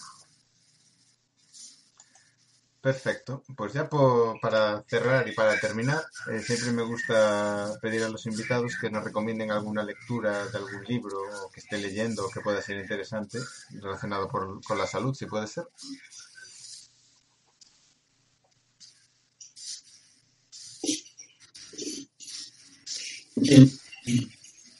Perfecto. 2.82 3.44
Pues 3.56 3.72
ya 3.72 3.88
para 3.88 4.82
cerrar 4.88 5.28
y 5.28 5.32
para 5.32 5.58
terminar, 5.60 6.02
eh, 6.30 6.40
siempre 6.40 6.72
me 6.72 6.82
gusta 6.82 7.78
pedir 7.80 8.02
a 8.02 8.08
los 8.08 8.26
invitados 8.26 8.76
que 8.80 8.90
nos 8.90 9.04
recomienden 9.04 9.52
alguna 9.52 9.84
lectura 9.84 10.46
de 10.48 10.58
algún 10.58 10.84
libro 10.84 11.16
que 11.54 11.60
esté 11.60 11.78
leyendo 11.78 12.26
o 12.26 12.30
que 12.30 12.40
pueda 12.40 12.60
ser 12.60 12.80
interesante 12.80 13.38
relacionado 13.80 14.28
con 14.28 14.78
la 14.78 14.86
salud, 14.86 15.14
si 15.14 15.26
puede 15.26 15.46
ser. 15.46 15.64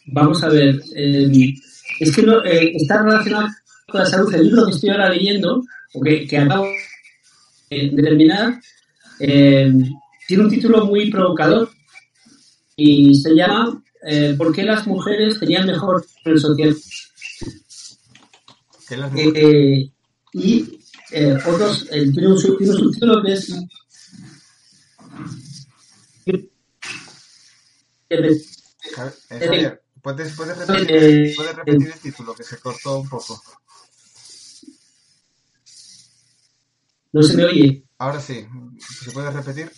vamos 0.07 0.43
a 0.43 0.49
ver. 0.49 0.81
Eh, 0.97 1.55
es 2.01 2.17
que 2.17 2.23
eh, 2.23 2.73
está 2.75 3.03
relacionado 3.03 3.49
con 3.89 4.01
la 4.01 4.07
salud. 4.07 4.35
El 4.35 4.47
libro 4.47 4.67
que 4.67 4.73
estoy 4.73 4.91
ahora 4.91 5.09
leyendo, 5.09 5.63
o 5.95 6.01
que, 6.01 6.27
que 6.27 6.39
acabo 6.39 6.67
determinar, 7.93 8.61
eh, 9.19 9.73
tiene 10.27 10.45
un 10.45 10.51
título 10.51 10.87
muy 10.87 11.11
provocador 11.11 11.71
y 12.77 13.15
se 13.15 13.35
llama 13.35 13.83
eh, 14.07 14.35
¿Por 14.37 14.53
qué 14.53 14.63
las 14.65 14.87
mujeres 14.87 15.39
tenían 15.39 15.67
mejor 15.67 16.05
el 16.25 16.41
social? 16.41 16.77
Eh, 18.91 19.91
y 20.35 20.79
otros, 21.47 21.89
tiene 21.89 22.29
un, 22.29 22.39
subtítulo 22.39 23.23
que 23.23 23.33
es 23.33 23.55
¿puedes, 30.03 30.37
repetir, 30.37 31.37
¿puedes 31.37 31.57
repetir 31.57 31.89
el 31.89 32.01
título 32.01 32.35
que 32.35 32.43
se 32.43 32.59
cortó 32.59 33.01
un 33.01 33.09
poco? 33.09 33.41
¿No 37.13 37.23
se 37.23 37.37
me 37.37 37.45
oye? 37.45 37.85
Ahora 37.99 38.21
sí. 38.21 38.45
¿Se 38.79 39.11
puede 39.13 39.31
repetir? 39.31 39.71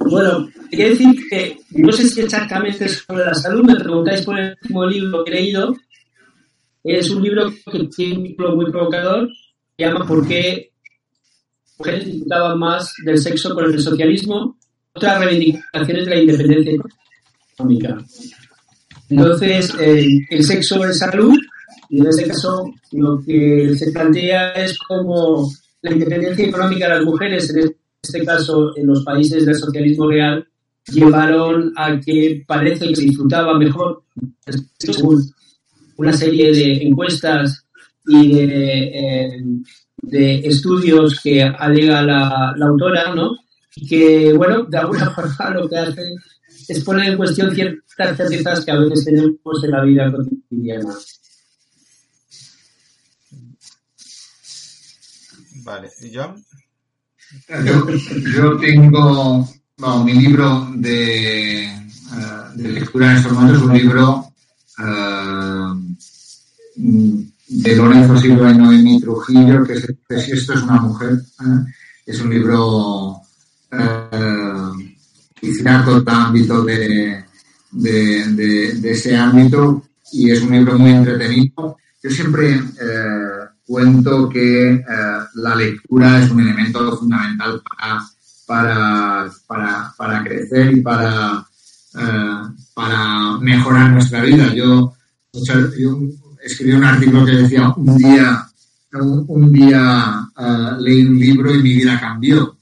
Bueno, 0.00 0.48
quería 0.70 0.90
decir 0.90 1.28
que 1.30 1.58
no 1.70 1.92
sé 1.92 2.08
si 2.08 2.20
exactamente 2.20 2.84
es 2.84 3.04
sobre 3.06 3.24
la 3.24 3.34
salud, 3.34 3.64
me 3.64 3.76
preguntáis 3.76 4.22
por 4.22 4.38
el 4.38 4.56
último 4.60 4.86
libro 4.86 5.24
que 5.24 5.30
he 5.30 5.34
leído. 5.34 5.74
Es 6.82 7.08
un 7.10 7.22
libro 7.22 7.50
que 7.50 7.88
tiene 7.94 8.18
un 8.18 8.24
título 8.24 8.56
muy 8.56 8.70
provocador, 8.70 9.28
se 9.76 9.84
llama 9.84 10.06
¿Por 10.06 10.26
qué 10.28 10.72
mujeres 11.78 12.04
disfrutaban 12.04 12.58
más 12.58 12.92
del 13.04 13.18
sexo 13.18 13.54
con 13.54 13.64
el 13.64 13.80
socialismo? 13.80 14.58
Otras 14.92 15.18
reivindicaciones 15.24 16.04
de 16.04 16.10
la 16.10 16.20
independencia 16.20 16.72
económica. 17.56 17.96
Entonces, 19.08 19.72
el 19.80 20.44
sexo 20.44 20.84
es 20.84 20.98
salud 20.98 21.38
y 21.94 22.00
en 22.00 22.08
este 22.08 22.26
caso, 22.26 22.74
lo 22.90 23.22
que 23.24 23.72
se 23.76 23.92
plantea 23.92 24.50
es 24.54 24.76
cómo 24.78 25.48
la 25.80 25.92
independencia 25.92 26.46
económica 26.46 26.88
de 26.88 26.94
las 26.96 27.04
mujeres, 27.04 27.48
en 27.54 27.72
este 28.02 28.24
caso 28.24 28.76
en 28.76 28.88
los 28.88 29.04
países 29.04 29.46
del 29.46 29.54
socialismo 29.54 30.08
real, 30.08 30.44
llevaron 30.92 31.72
a 31.76 32.00
que 32.00 32.42
parece 32.48 32.92
que 32.92 33.00
disfrutaba 33.00 33.56
mejor, 33.56 34.02
según 34.76 35.22
una 35.96 36.12
serie 36.12 36.50
de 36.50 36.82
encuestas 36.82 37.64
y 38.08 38.34
de, 38.34 39.38
eh, 40.10 40.40
estudios 40.42 41.20
que 41.22 41.44
alega 41.44 42.02
la, 42.02 42.56
autora, 42.60 43.14
¿no? 43.14 43.36
Que, 43.88 44.32
bueno, 44.32 44.64
de 44.64 44.78
alguna 44.78 45.10
forma 45.14 45.50
lo 45.50 45.68
que 45.68 45.78
hace 45.78 46.02
es 46.68 46.82
poner 46.82 47.12
en 47.12 47.16
cuestión 47.18 47.54
ciertas 47.54 48.16
certezas 48.16 48.64
que 48.64 48.72
a 48.72 48.80
veces 48.80 49.04
tenemos 49.04 49.62
en 49.62 49.70
la 49.70 49.84
vida 49.84 50.10
cotidiana. 50.10 50.92
Vale, 55.64 55.90
¿y 56.02 56.14
John? 56.14 56.44
Yo, 58.36 58.56
tengo, 58.58 59.48
mi 60.04 60.12
libro 60.12 60.68
de, 60.76 61.64
eh, 61.64 61.78
de, 62.54 62.68
lectura 62.68 63.10
en 63.10 63.16
estos 63.16 63.32
momentos 63.32 63.56
es 63.56 63.62
un 63.64 63.72
libro 63.72 64.32
uh, 64.78 65.96
de 66.76 67.76
Lorenzo 67.76 68.18
Silva 68.18 68.52
y 68.52 68.58
Noemí 68.58 69.00
Trujillo, 69.00 69.64
que 69.64 69.72
es 69.72 70.24
Si 70.24 70.32
esto 70.32 70.52
es 70.52 70.62
una 70.62 70.80
mujer. 70.80 71.12
¿eh? 71.12 71.72
es 72.06 72.20
un 72.20 72.30
libro 72.30 73.20
hiciera 75.40 75.84
todo 75.84 75.98
el 75.98 76.08
ámbito 76.08 76.62
de, 76.62 77.24
de, 77.72 78.24
de, 78.74 78.90
ese 78.90 79.16
ámbito 79.16 79.82
y 80.12 80.30
es 80.30 80.42
un 80.42 80.52
libro 80.52 80.78
muy 80.78 80.90
entretenido. 80.92 81.76
Yo 82.02 82.10
siempre 82.10 82.60
cuento 83.66 84.28
que 84.28 84.72
eh, 84.72 84.82
la 85.34 85.54
lectura 85.54 86.22
es 86.22 86.30
un 86.30 86.40
elemento 86.40 86.96
fundamental 86.96 87.62
para, 88.46 89.30
para, 89.46 89.94
para, 89.96 90.22
crecer 90.22 90.76
y 90.76 90.80
para, 90.80 91.44
eh, 91.98 92.42
para 92.74 93.38
mejorar 93.38 93.90
nuestra 93.90 94.22
vida. 94.22 94.52
Yo, 94.54 94.92
escribí 96.42 96.72
un 96.72 96.84
artículo 96.84 97.24
que 97.24 97.32
decía, 97.32 97.72
un 97.76 97.96
día, 97.96 98.46
un, 98.92 99.52
día 99.52 100.28
eh, 100.38 100.70
leí 100.78 101.06
un 101.06 101.18
libro 101.18 101.54
y 101.54 101.62
mi 101.62 101.74
vida 101.74 101.98
cambió. 101.98 102.56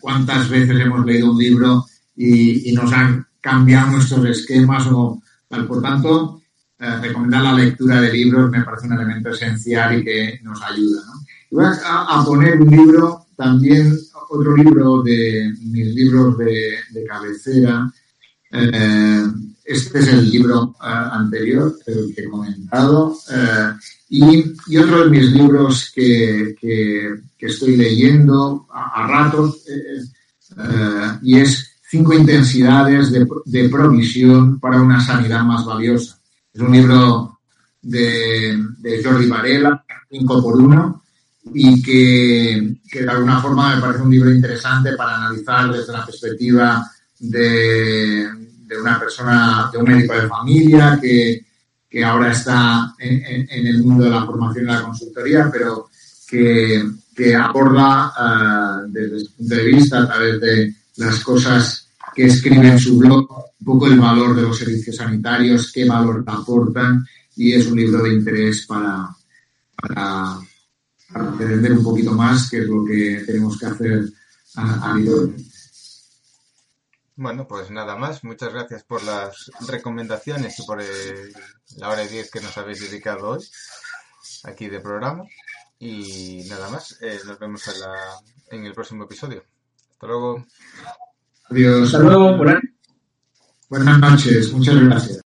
¿Cuántas 0.00 0.48
veces 0.48 0.78
hemos 0.78 1.04
leído 1.04 1.32
un 1.32 1.38
libro 1.38 1.84
y, 2.14 2.72
nos 2.72 2.92
han 2.92 3.26
cambiado 3.40 3.90
nuestros 3.90 4.24
esquemas? 4.26 4.86
Por 4.86 5.82
tanto, 5.82 6.40
eh, 6.78 6.96
recomendar 7.00 7.42
la 7.42 7.54
lectura 7.54 8.02
de 8.02 8.12
libros 8.12 8.50
me 8.50 8.62
parece 8.62 8.86
un 8.86 8.92
elemento 8.92 9.30
esencial 9.30 9.98
y 9.98 10.04
que 10.04 10.40
nos 10.42 10.62
ayuda. 10.62 11.02
Y 11.50 11.54
voy 11.54 11.64
a, 11.64 12.22
poner 12.22 12.60
un 12.60 12.70
libro, 12.70 13.26
también 13.34 13.98
otro 14.28 14.54
libro 14.54 15.02
de 15.02 15.54
mis 15.62 15.94
libros 15.94 16.36
de, 16.36 16.76
cabecera. 17.08 17.90
Eh, 18.52 19.24
este 19.64 19.98
es 20.00 20.08
el 20.08 20.30
libro 20.30 20.76
eh, 20.82 20.86
anterior, 20.86 21.78
el 21.86 22.14
que 22.14 22.22
he 22.22 22.28
comentado. 22.28 23.16
Y, 24.10 24.76
otro 24.76 25.04
de 25.04 25.10
mis 25.10 25.32
libros 25.32 25.90
que, 25.94 26.56
estoy 27.38 27.76
leyendo 27.76 28.66
a, 28.70 29.06
ratos 29.06 29.64
y 31.22 31.38
es 31.38 31.72
Cinco 31.88 32.14
intensidades 32.14 33.12
de, 33.12 33.24
de 33.44 33.68
provisión 33.68 34.58
para 34.58 34.82
una 34.82 35.00
sanidad 35.00 35.44
más 35.44 35.64
valiosa 35.64 36.18
es 36.56 36.62
un 36.62 36.72
libro 36.72 37.38
de, 37.82 38.58
Jordi 39.04 39.28
Varela, 39.28 39.84
5 40.10 40.42
por 40.42 40.56
1, 40.56 41.02
y 41.52 41.82
que, 41.82 42.78
de 42.92 43.10
alguna 43.10 43.42
forma 43.42 43.74
me 43.74 43.82
parece 43.82 44.02
un 44.02 44.10
libro 44.10 44.32
interesante 44.32 44.96
para 44.96 45.16
analizar 45.16 45.70
desde 45.70 45.92
la 45.92 46.06
perspectiva 46.06 46.90
de, 47.18 48.26
una 48.80 48.98
persona, 48.98 49.68
de 49.70 49.78
un 49.78 49.84
médico 49.84 50.14
de 50.14 50.28
familia 50.28 50.98
que, 51.00 51.44
ahora 52.02 52.32
está 52.32 52.94
en, 52.98 53.66
el 53.66 53.82
mundo 53.82 54.04
de 54.04 54.10
la 54.10 54.24
formación 54.24 54.64
y 54.64 54.68
la 54.68 54.82
consultoría, 54.82 55.50
pero 55.52 55.88
que, 56.26 57.34
aborda 57.34 58.12
uh, 58.18 58.90
desde 58.90 59.20
su 59.20 59.34
punto 59.34 59.54
de 59.54 59.64
vista, 59.64 59.98
a 60.00 60.06
través 60.06 60.40
de 60.40 60.74
las 60.96 61.20
cosas 61.20 61.85
que 62.16 62.24
escribe 62.24 62.68
en 62.68 62.78
su 62.78 62.96
blog 62.96 63.30
un 63.60 63.66
poco 63.66 63.86
el 63.88 64.00
valor 64.00 64.34
de 64.34 64.42
los 64.42 64.58
servicios 64.58 64.96
sanitarios, 64.96 65.70
qué 65.70 65.84
valor 65.84 66.24
aportan 66.26 67.06
y 67.36 67.52
es 67.52 67.66
un 67.66 67.76
libro 67.76 68.02
de 68.02 68.14
interés 68.14 68.66
para, 68.66 69.10
entender 71.14 71.72
un 71.72 71.84
poquito 71.84 72.12
más 72.12 72.48
qué 72.50 72.60
es 72.60 72.66
lo 72.66 72.84
que 72.86 73.22
tenemos 73.26 73.58
que 73.58 73.66
hacer 73.66 74.04
habitualmente. 74.54 75.44
Bueno, 77.16 77.46
pues 77.46 77.70
nada 77.70 77.96
más. 77.96 78.24
Muchas 78.24 78.52
gracias 78.52 78.82
por 78.82 79.02
las 79.02 79.50
recomendaciones 79.68 80.58
y 80.58 80.66
por 80.66 80.82
la 81.76 81.88
hora 81.90 82.04
y 82.04 82.08
diez 82.08 82.30
que 82.30 82.40
nos 82.40 82.56
habéis 82.56 82.80
dedicado 82.80 83.28
hoy 83.28 83.44
aquí 84.44 84.68
de 84.68 84.80
programa. 84.80 85.24
Y 85.78 86.44
nada 86.48 86.70
más. 86.70 86.96
Eh, 87.02 87.20
nos 87.26 87.38
vemos 87.38 87.62
en 88.50 88.64
el 88.64 88.74
próximo 88.74 89.04
episodio. 89.04 89.44
Hasta 89.92 90.06
luego. 90.06 90.44
Adiós. 91.50 91.94
Hasta 91.94 91.98
luego. 91.98 92.36
Buenas 93.68 93.98
noches. 93.98 94.52
Muchas 94.52 94.80
gracias. 94.80 95.20